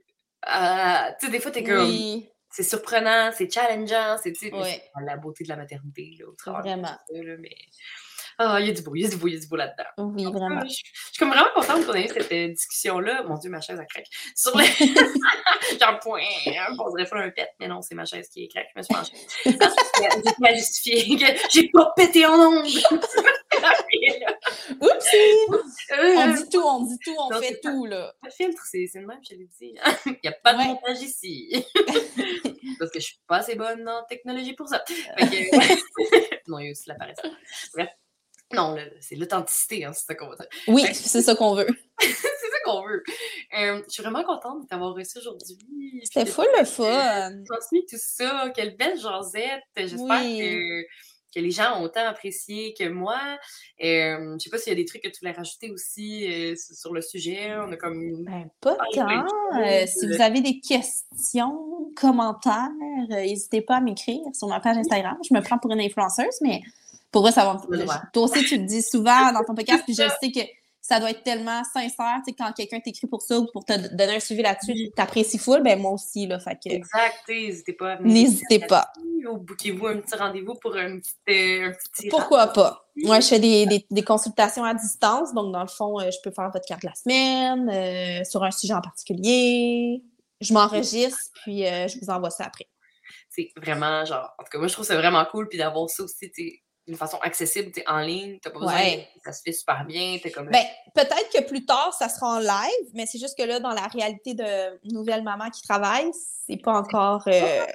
tu 1.20 1.26
sais, 1.26 1.30
des 1.30 1.38
fois, 1.38 1.51
t'es 1.51 1.62
comme. 1.62 1.88
Oui, 1.88 2.28
C'est 2.51 2.62
surprenant, 2.62 3.30
c'est 3.36 3.53
challengeant, 3.53 4.16
c'est 4.22 4.32
la 5.01 5.16
beauté 5.16 5.45
de 5.45 5.49
la 5.51 5.57
maternité, 5.57 6.16
là, 6.18 6.26
au 6.28 6.32
travers 6.32 6.62
de 6.62 6.68
vraiment. 6.68 6.88
ça, 6.88 7.22
là, 7.22 7.36
mais. 7.38 7.55
Ah, 8.45 8.61
il 8.61 8.66
y 8.66 8.70
a 8.70 8.72
du 8.72 8.82
beau, 8.82 8.95
il 8.97 9.03
y 9.03 9.07
a 9.07 9.09
du 9.09 9.16
beau, 9.16 9.28
il 9.28 9.34
y 9.34 9.36
a 9.36 9.40
du 9.40 9.47
beau 9.47 9.55
là-dedans. 9.57 9.84
Oui, 9.99 10.24
Ah, 10.26 10.30
vraiment. 10.30 10.61
Je, 10.62 10.68
je 10.68 10.74
suis 10.74 11.18
comme 11.18 11.28
vraiment 11.30 11.47
contente 11.55 11.86
qu'on 11.86 11.95
ait 11.95 12.05
eu 12.07 12.09
cette 12.09 12.32
euh, 12.32 12.49
discussion-là. 12.49 13.22
Mon 13.24 13.36
Dieu, 13.36 13.51
ma 13.51 13.61
chaise, 13.61 13.78
elle 13.78 13.86
craque. 13.86 14.07
Sur 14.34 14.57
le. 14.57 14.64
Genre, 15.80 15.99
point. 16.01 16.20
hein, 16.47 16.74
On 16.78 16.90
dirait 16.90 17.07
faire 17.09 17.18
un 17.18 17.30
pet, 17.30 17.49
mais 17.61 17.68
non, 17.68 17.80
c'est 17.82 17.95
ma 17.95 18.05
chaise 18.05 18.28
qui 18.28 18.49
craque. 18.49 18.66
Je 18.74 18.80
me 18.80 18.82
suis 18.82 18.95
penchée. 18.95 19.16
J'ai 20.51 20.57
justifier 20.57 21.16
que 21.18 21.26
j'ai 21.53 21.68
pas 21.72 21.93
pété 21.97 22.26
en 22.26 22.34
ondes. 22.34 22.66
Oupsie! 24.80 25.16
Euh, 25.93 26.14
On 26.16 26.34
dit 26.34 26.49
tout, 26.51 26.62
on 26.64 26.84
dit 26.84 26.99
tout, 27.05 27.14
on 27.18 27.30
Non, 27.34 27.40
fait 27.40 27.61
pas- 27.62 27.70
tout, 27.70 27.84
là. 27.86 28.12
Le 28.24 28.30
filtre, 28.30 28.62
c'est 28.68 28.86
c'est 28.90 29.01
le 29.01 29.07
même, 29.07 29.20
je 29.28 29.34
l'ai 29.36 29.49
dit. 29.61 29.74
Il 30.07 30.16
n'y 30.24 30.28
a 30.28 30.32
pas 30.32 30.55
de 30.55 30.59
Ouais. 30.59 30.66
montage 30.66 31.01
ici. 31.03 31.64
Parce 32.78 32.90
que 32.90 32.99
je 33.01 33.05
suis 33.05 33.18
pas 33.28 33.36
assez 33.38 33.55
bonne 33.55 33.86
en 33.88 34.03
technologie 34.05 34.55
pour 34.55 34.68
ça. 34.68 34.82
Fait 34.86 35.26
que- 35.26 36.51
non, 36.51 36.59
il 36.59 36.66
y 36.66 36.68
a 36.68 36.70
aussi 36.72 36.88
la 36.88 36.95
paresse. 36.97 37.18
Bref. 37.74 37.88
Non, 38.55 38.76
c'est 39.00 39.16
l'authenticité, 39.16 39.84
hein, 39.84 39.92
c'est 39.92 40.05
ça 40.07 40.14
qu'on 40.14 40.28
va 40.28 40.36
dire. 40.36 40.46
Oui, 40.68 40.82
c'est 40.92 41.22
ça 41.22 41.34
qu'on 41.34 41.55
veut. 41.55 41.68
c'est 42.00 42.12
ça 42.12 42.59
qu'on 42.64 42.86
veut. 42.86 43.03
Euh, 43.59 43.82
je 43.86 43.92
suis 43.92 44.03
vraiment 44.03 44.22
contente 44.24 44.62
de 44.62 44.66
t'avoir 44.68 44.94
reçu 44.94 45.18
aujourd'hui. 45.18 46.00
C'était 46.05 46.26
full 46.26 46.46
le 46.59 46.64
fun. 46.64 47.42
transmis 47.48 47.84
tout 47.86 47.96
ça. 47.98 48.50
Quelle 48.55 48.76
belle 48.76 48.98
jasette. 48.98 49.62
J'espère 49.76 50.20
Oui. 50.22 50.38
que, 50.38 50.82
que 51.34 51.40
les 51.40 51.50
gens 51.50 51.78
ont 51.78 51.84
autant 51.84 52.07
apprécié 52.07 52.74
que 52.78 52.88
moi. 52.88 53.18
Euh, 53.82 54.34
je 54.38 54.44
sais 54.44 54.50
pas 54.50 54.59
s'il 54.59 54.72
y 54.72 54.76
a 54.76 54.76
des 54.76 54.84
trucs 54.84 55.03
que 55.03 55.09
tu 55.09 55.20
voulais 55.20 55.32
rajouter 55.32 55.70
aussi 55.70 56.26
euh, 56.30 56.55
sur 56.57 56.92
le 56.92 57.00
sujet. 57.00 57.55
On 57.57 57.72
a 57.72 57.76
comme 57.76 58.24
Ben, 58.24 58.50
pas 58.61 58.76
tant. 58.94 59.09
Euh, 59.61 59.86
si 59.86 60.07
vous 60.07 60.20
avez 60.20 60.40
des 60.42 60.61
questions, 60.61 61.68
commentaires, 61.96 62.68
euh, 63.11 63.16
n'hésitez 63.16 63.61
pas 63.61 63.76
à 63.76 63.80
m'écrire 63.80 64.20
sur 64.32 64.48
ma 64.48 64.61
page 64.61 64.76
Instagram. 64.78 65.16
Je 65.28 65.34
me 65.34 65.40
prends 65.42 65.59
pour 65.59 65.70
une 65.72 65.80
influenceuse, 65.80 66.38
mais 66.40 66.62
pour 67.12 67.22
vrai, 67.22 67.30
ça 67.32 67.44
va 67.44 67.60
droit. 67.78 68.00
Toi 68.12 68.22
aussi, 68.24 68.44
tu 68.44 68.56
le 68.58 68.64
dis 68.64 68.82
souvent 68.82 69.32
dans 69.32 69.44
ton 69.44 69.54
podcast, 69.54 69.84
puis 69.84 69.94
je 69.94 70.02
sais 70.22 70.30
que 70.32 70.40
ça 70.84 70.98
doit 70.98 71.10
être 71.10 71.22
tellement 71.22 71.62
sincère, 71.62 72.16
tu 72.26 72.32
sais, 72.32 72.36
quand 72.36 72.50
quelqu'un 72.52 72.80
t'écrit 72.80 73.06
pour 73.06 73.22
ça 73.22 73.38
ou 73.38 73.46
pour 73.52 73.64
te 73.64 73.72
donner 73.96 74.16
un 74.16 74.20
suivi 74.20 74.42
là-dessus, 74.42 74.72
Oui. 74.72 74.90
t'apprécies 74.96 75.38
full, 75.38 75.62
ben 75.62 75.78
moi 75.78 75.92
aussi, 75.92 76.26
là, 76.26 76.40
fait 76.40 76.56
que 76.56 76.70
Exact, 76.74 77.14
tu 77.24 77.32
n'hésitez 77.34 77.72
pas 77.74 77.98
n'hésitez 78.00 78.58
pas. 78.58 78.92
Ou 79.30 79.36
bouquez-vous 79.38 79.86
un 79.86 79.98
petit 79.98 80.16
rendez-vous 80.16 80.54
pour 80.54 80.74
un 80.76 80.98
petit, 80.98 81.12
euh, 81.28 81.68
un 81.68 81.70
petit 81.70 81.92
tirage. 81.94 82.10
Pourquoi 82.10 82.48
pas? 82.48 82.84
Moi, 82.96 83.20
je 83.20 83.28
fais 83.28 83.38
des, 83.38 83.64
des- 83.66 83.86
des 83.88 84.02
consultations 84.02 84.64
à 84.64 84.74
distance, 84.74 85.32
donc 85.32 85.52
dans 85.52 85.62
le 85.62 85.68
fond, 85.68 86.00
euh, 86.00 86.10
je 86.10 86.18
peux 86.24 86.34
faire 86.34 86.50
votre 86.52 86.66
carte 86.66 86.82
de 86.82 86.88
la 86.88 86.94
semaine 86.96 87.70
euh, 87.70 88.24
sur 88.24 88.42
un 88.42 88.50
sujet 88.50 88.74
en 88.74 88.80
particulier. 88.80 90.02
Je 90.40 90.52
m'enregistre, 90.52 91.30
puis 91.44 91.64
euh, 91.64 91.86
je 91.86 91.96
vous 92.00 92.10
envoie 92.10 92.30
ça 92.30 92.44
après. 92.46 92.66
C'est 93.30 93.50
vraiment 93.56 94.04
genre. 94.04 94.34
En 94.38 94.42
tout 94.42 94.50
cas, 94.50 94.58
moi, 94.58 94.66
je 94.66 94.72
trouve 94.72 94.84
ça 94.84 94.96
vraiment 94.96 95.24
cool. 95.30 95.48
Puis 95.48 95.58
d'avoir 95.58 95.88
ça 95.88 96.02
aussi, 96.02 96.30
tu 96.32 96.61
d'une 96.86 96.96
façon 96.96 97.18
accessible, 97.18 97.70
tu 97.70 97.82
en 97.86 98.00
ligne. 98.00 98.38
T'as 98.40 98.50
pas 98.50 98.58
besoin. 98.58 98.74
Ouais. 98.74 99.08
Ça 99.24 99.32
se 99.32 99.42
fait 99.42 99.52
super 99.52 99.84
bien. 99.84 100.18
T'es 100.22 100.30
comme. 100.30 100.48
Ben, 100.50 100.64
peut-être 100.94 101.30
que 101.32 101.42
plus 101.46 101.64
tard, 101.64 101.94
ça 101.94 102.08
sera 102.08 102.36
en 102.36 102.38
live, 102.40 102.90
mais 102.94 103.06
c'est 103.06 103.18
juste 103.18 103.36
que 103.38 103.44
là, 103.44 103.60
dans 103.60 103.70
la 103.72 103.86
réalité 103.86 104.34
de 104.34 104.78
nouvelle 104.92 105.22
maman 105.22 105.48
qui 105.50 105.62
travaille, 105.62 106.10
c'est 106.46 106.56
pas 106.60 106.72
encore, 106.72 107.22
euh, 107.28 107.66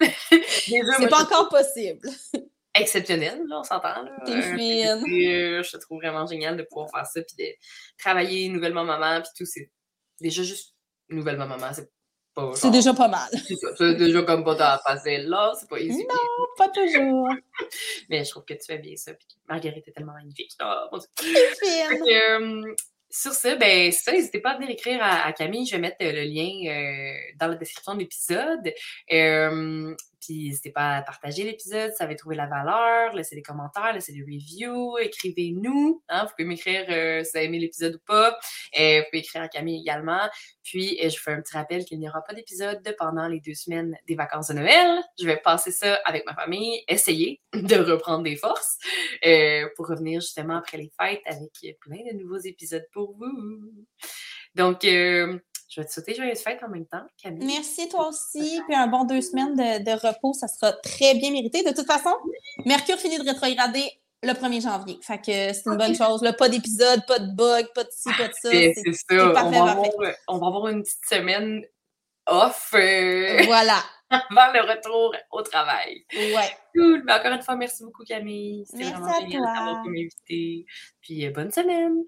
c'est 0.28 1.08
pas 1.08 1.22
encore 1.22 1.48
possible. 1.48 2.00
exceptionnel, 2.74 3.42
là, 3.46 3.60
on 3.60 3.64
s'entend. 3.64 4.02
là. 4.02 4.10
T'es 4.24 4.32
Euh, 4.32 4.56
fine. 4.56 5.28
euh, 5.28 5.62
je 5.62 5.70
te 5.72 5.76
trouve 5.78 5.98
vraiment 6.00 6.26
génial 6.26 6.56
de 6.56 6.62
pouvoir 6.62 6.90
faire 6.90 7.06
ça, 7.06 7.20
puis 7.22 7.36
de 7.38 7.54
travailler 7.98 8.48
nouvellement 8.48 8.84
maman, 8.84 9.20
puis 9.22 9.30
tout. 9.38 9.46
C'est 9.46 9.70
déjà 10.20 10.42
juste 10.42 10.74
nouvellement 11.08 11.46
maman. 11.46 11.72
C'est 11.72 11.90
C'est 12.54 12.70
déjà 12.70 12.94
pas 12.94 13.08
mal. 13.08 13.28
C'est 13.78 13.94
déjà 13.94 14.22
comme 14.22 14.44
pas 14.44 14.54
ta 14.54 14.80
facile 14.86 15.28
là, 15.28 15.52
c'est 15.58 15.68
pas 15.68 15.78
easy. 15.78 16.06
Pas 16.56 16.68
toujours. 16.68 17.28
Mais 18.08 18.24
je 18.24 18.30
trouve 18.30 18.44
que 18.44 18.54
tu 18.54 18.64
fais 18.66 18.78
bien 18.78 18.96
ça. 18.96 19.12
Puis 19.12 19.26
Marguerite 19.48 19.86
est 19.86 19.92
tellement 19.92 20.14
magnifique. 20.14 20.52
Oh, 20.62 20.86
mon 20.92 20.98
Dieu. 20.98 21.08
Fine. 21.18 21.88
Fait 21.88 21.98
que, 21.98 22.68
euh, 22.70 22.74
sur 23.10 23.32
ça, 23.32 23.54
ben, 23.56 23.92
c'est 23.92 24.04
ça, 24.04 24.12
n'hésitez 24.12 24.40
pas 24.40 24.52
à 24.52 24.54
venir 24.56 24.70
écrire 24.70 25.02
à, 25.02 25.26
à 25.26 25.32
Camille. 25.32 25.66
Je 25.66 25.72
vais 25.72 25.80
mettre 25.82 25.96
le 26.00 26.22
lien 26.22 26.72
euh, 26.72 27.14
dans 27.38 27.48
la 27.48 27.56
description 27.56 27.94
de 27.94 28.00
l'épisode. 28.00 28.72
Euh, 29.12 29.94
puis 30.22 30.48
n'hésitez 30.48 30.70
pas 30.70 30.96
à 30.98 31.02
partager 31.02 31.42
l'épisode, 31.42 31.92
ça 31.98 32.06
va 32.06 32.14
trouver 32.14 32.36
la 32.36 32.46
valeur, 32.46 33.14
laissez 33.14 33.34
des 33.34 33.42
commentaires, 33.42 33.92
laissez 33.92 34.12
des 34.12 34.22
reviews, 34.22 34.96
écrivez-nous. 34.98 36.02
Hein, 36.08 36.24
vous 36.24 36.30
pouvez 36.36 36.48
m'écrire 36.48 36.86
euh, 36.88 37.24
si 37.24 37.30
vous 37.32 37.36
avez 37.38 37.46
aimé 37.46 37.58
l'épisode 37.58 37.96
ou 37.96 38.00
pas. 38.06 38.38
Euh, 38.78 39.00
vous 39.00 39.04
pouvez 39.10 39.18
écrire 39.18 39.42
à 39.42 39.48
Camille 39.48 39.80
également. 39.80 40.28
Puis 40.62 40.98
euh, 41.02 41.08
je 41.08 41.16
vous 41.16 41.22
fais 41.22 41.32
un 41.32 41.40
petit 41.40 41.56
rappel 41.56 41.84
qu'il 41.84 41.98
n'y 41.98 42.08
aura 42.08 42.22
pas 42.22 42.34
d'épisode 42.34 42.82
pendant 42.98 43.26
les 43.26 43.40
deux 43.40 43.54
semaines 43.54 43.96
des 44.06 44.14
vacances 44.14 44.48
de 44.48 44.54
Noël. 44.54 45.00
Je 45.20 45.26
vais 45.26 45.36
passer 45.36 45.72
ça 45.72 45.96
avec 46.04 46.24
ma 46.24 46.34
famille, 46.34 46.82
essayer 46.88 47.40
de 47.52 47.76
reprendre 47.76 48.22
des 48.22 48.36
forces 48.36 48.78
euh, 49.26 49.68
pour 49.76 49.88
revenir 49.88 50.20
justement 50.20 50.56
après 50.56 50.78
les 50.78 50.92
fêtes 51.00 51.22
avec 51.26 51.50
plein 51.80 51.98
de 52.12 52.16
nouveaux 52.16 52.38
épisodes 52.38 52.86
pour 52.92 53.16
vous. 53.16 53.72
Donc, 54.54 54.84
euh, 54.84 55.38
je 55.72 55.80
vais 55.80 55.86
te 55.86 55.92
souhaiter 55.92 56.14
joyeuses 56.14 56.40
fêtes 56.40 56.62
en 56.62 56.68
même 56.68 56.84
temps, 56.84 57.04
Camille. 57.22 57.46
Merci 57.46 57.88
toi 57.88 58.08
aussi. 58.08 58.60
Puis 58.68 58.76
un 58.76 58.88
bon 58.88 59.04
deux 59.04 59.22
semaines 59.22 59.54
de, 59.56 59.82
de 59.82 60.06
repos, 60.06 60.34
ça 60.34 60.46
sera 60.46 60.72
très 60.72 61.14
bien 61.14 61.30
mérité. 61.30 61.62
De 61.62 61.74
toute 61.74 61.86
façon, 61.86 62.14
Mercure 62.66 62.98
finit 62.98 63.18
de 63.18 63.24
rétrograder 63.24 63.90
le 64.22 64.32
1er 64.34 64.60
janvier. 64.60 64.98
Fait 65.00 65.16
que 65.16 65.24
c'est 65.24 65.64
une 65.64 65.78
bonne 65.78 65.94
chose. 65.94 66.22
Là, 66.22 66.34
pas 66.34 66.50
d'épisode, 66.50 67.06
pas 67.06 67.18
de 67.18 67.34
bug, 67.34 67.68
pas 67.74 67.84
de 67.84 67.90
ci, 67.90 68.10
pas 68.18 68.28
de 68.28 68.34
ça. 68.34 68.50
C'est 68.50 68.74
ça. 68.92 69.30
parfait, 69.30 69.60
on, 69.60 69.64
va 69.64 69.72
avoir, 69.72 70.14
on 70.28 70.38
va 70.38 70.46
avoir 70.46 70.68
une 70.68 70.82
petite 70.82 71.06
semaine 71.08 71.64
off 72.26 72.72
euh, 72.74 73.42
Voilà. 73.46 73.82
avant 74.10 74.52
le 74.52 74.60
retour 74.60 75.16
au 75.30 75.40
travail. 75.40 76.04
Ouais. 76.12 76.54
Cool. 76.74 77.02
Mais 77.06 77.14
encore 77.14 77.32
une 77.32 77.42
fois, 77.42 77.56
merci 77.56 77.82
beaucoup, 77.82 78.04
Camille. 78.04 78.66
C'était 78.66 78.84
Merci 78.84 79.00
vraiment 79.00 79.16
à 79.16 79.20
génial 79.20 79.42
d'avoir 79.42 79.82
comme 79.82 79.94
invité. 79.94 80.66
Puis 81.00 81.26
euh, 81.26 81.30
bonne 81.30 81.50
semaine. 81.50 82.04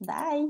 Bye. 0.00 0.48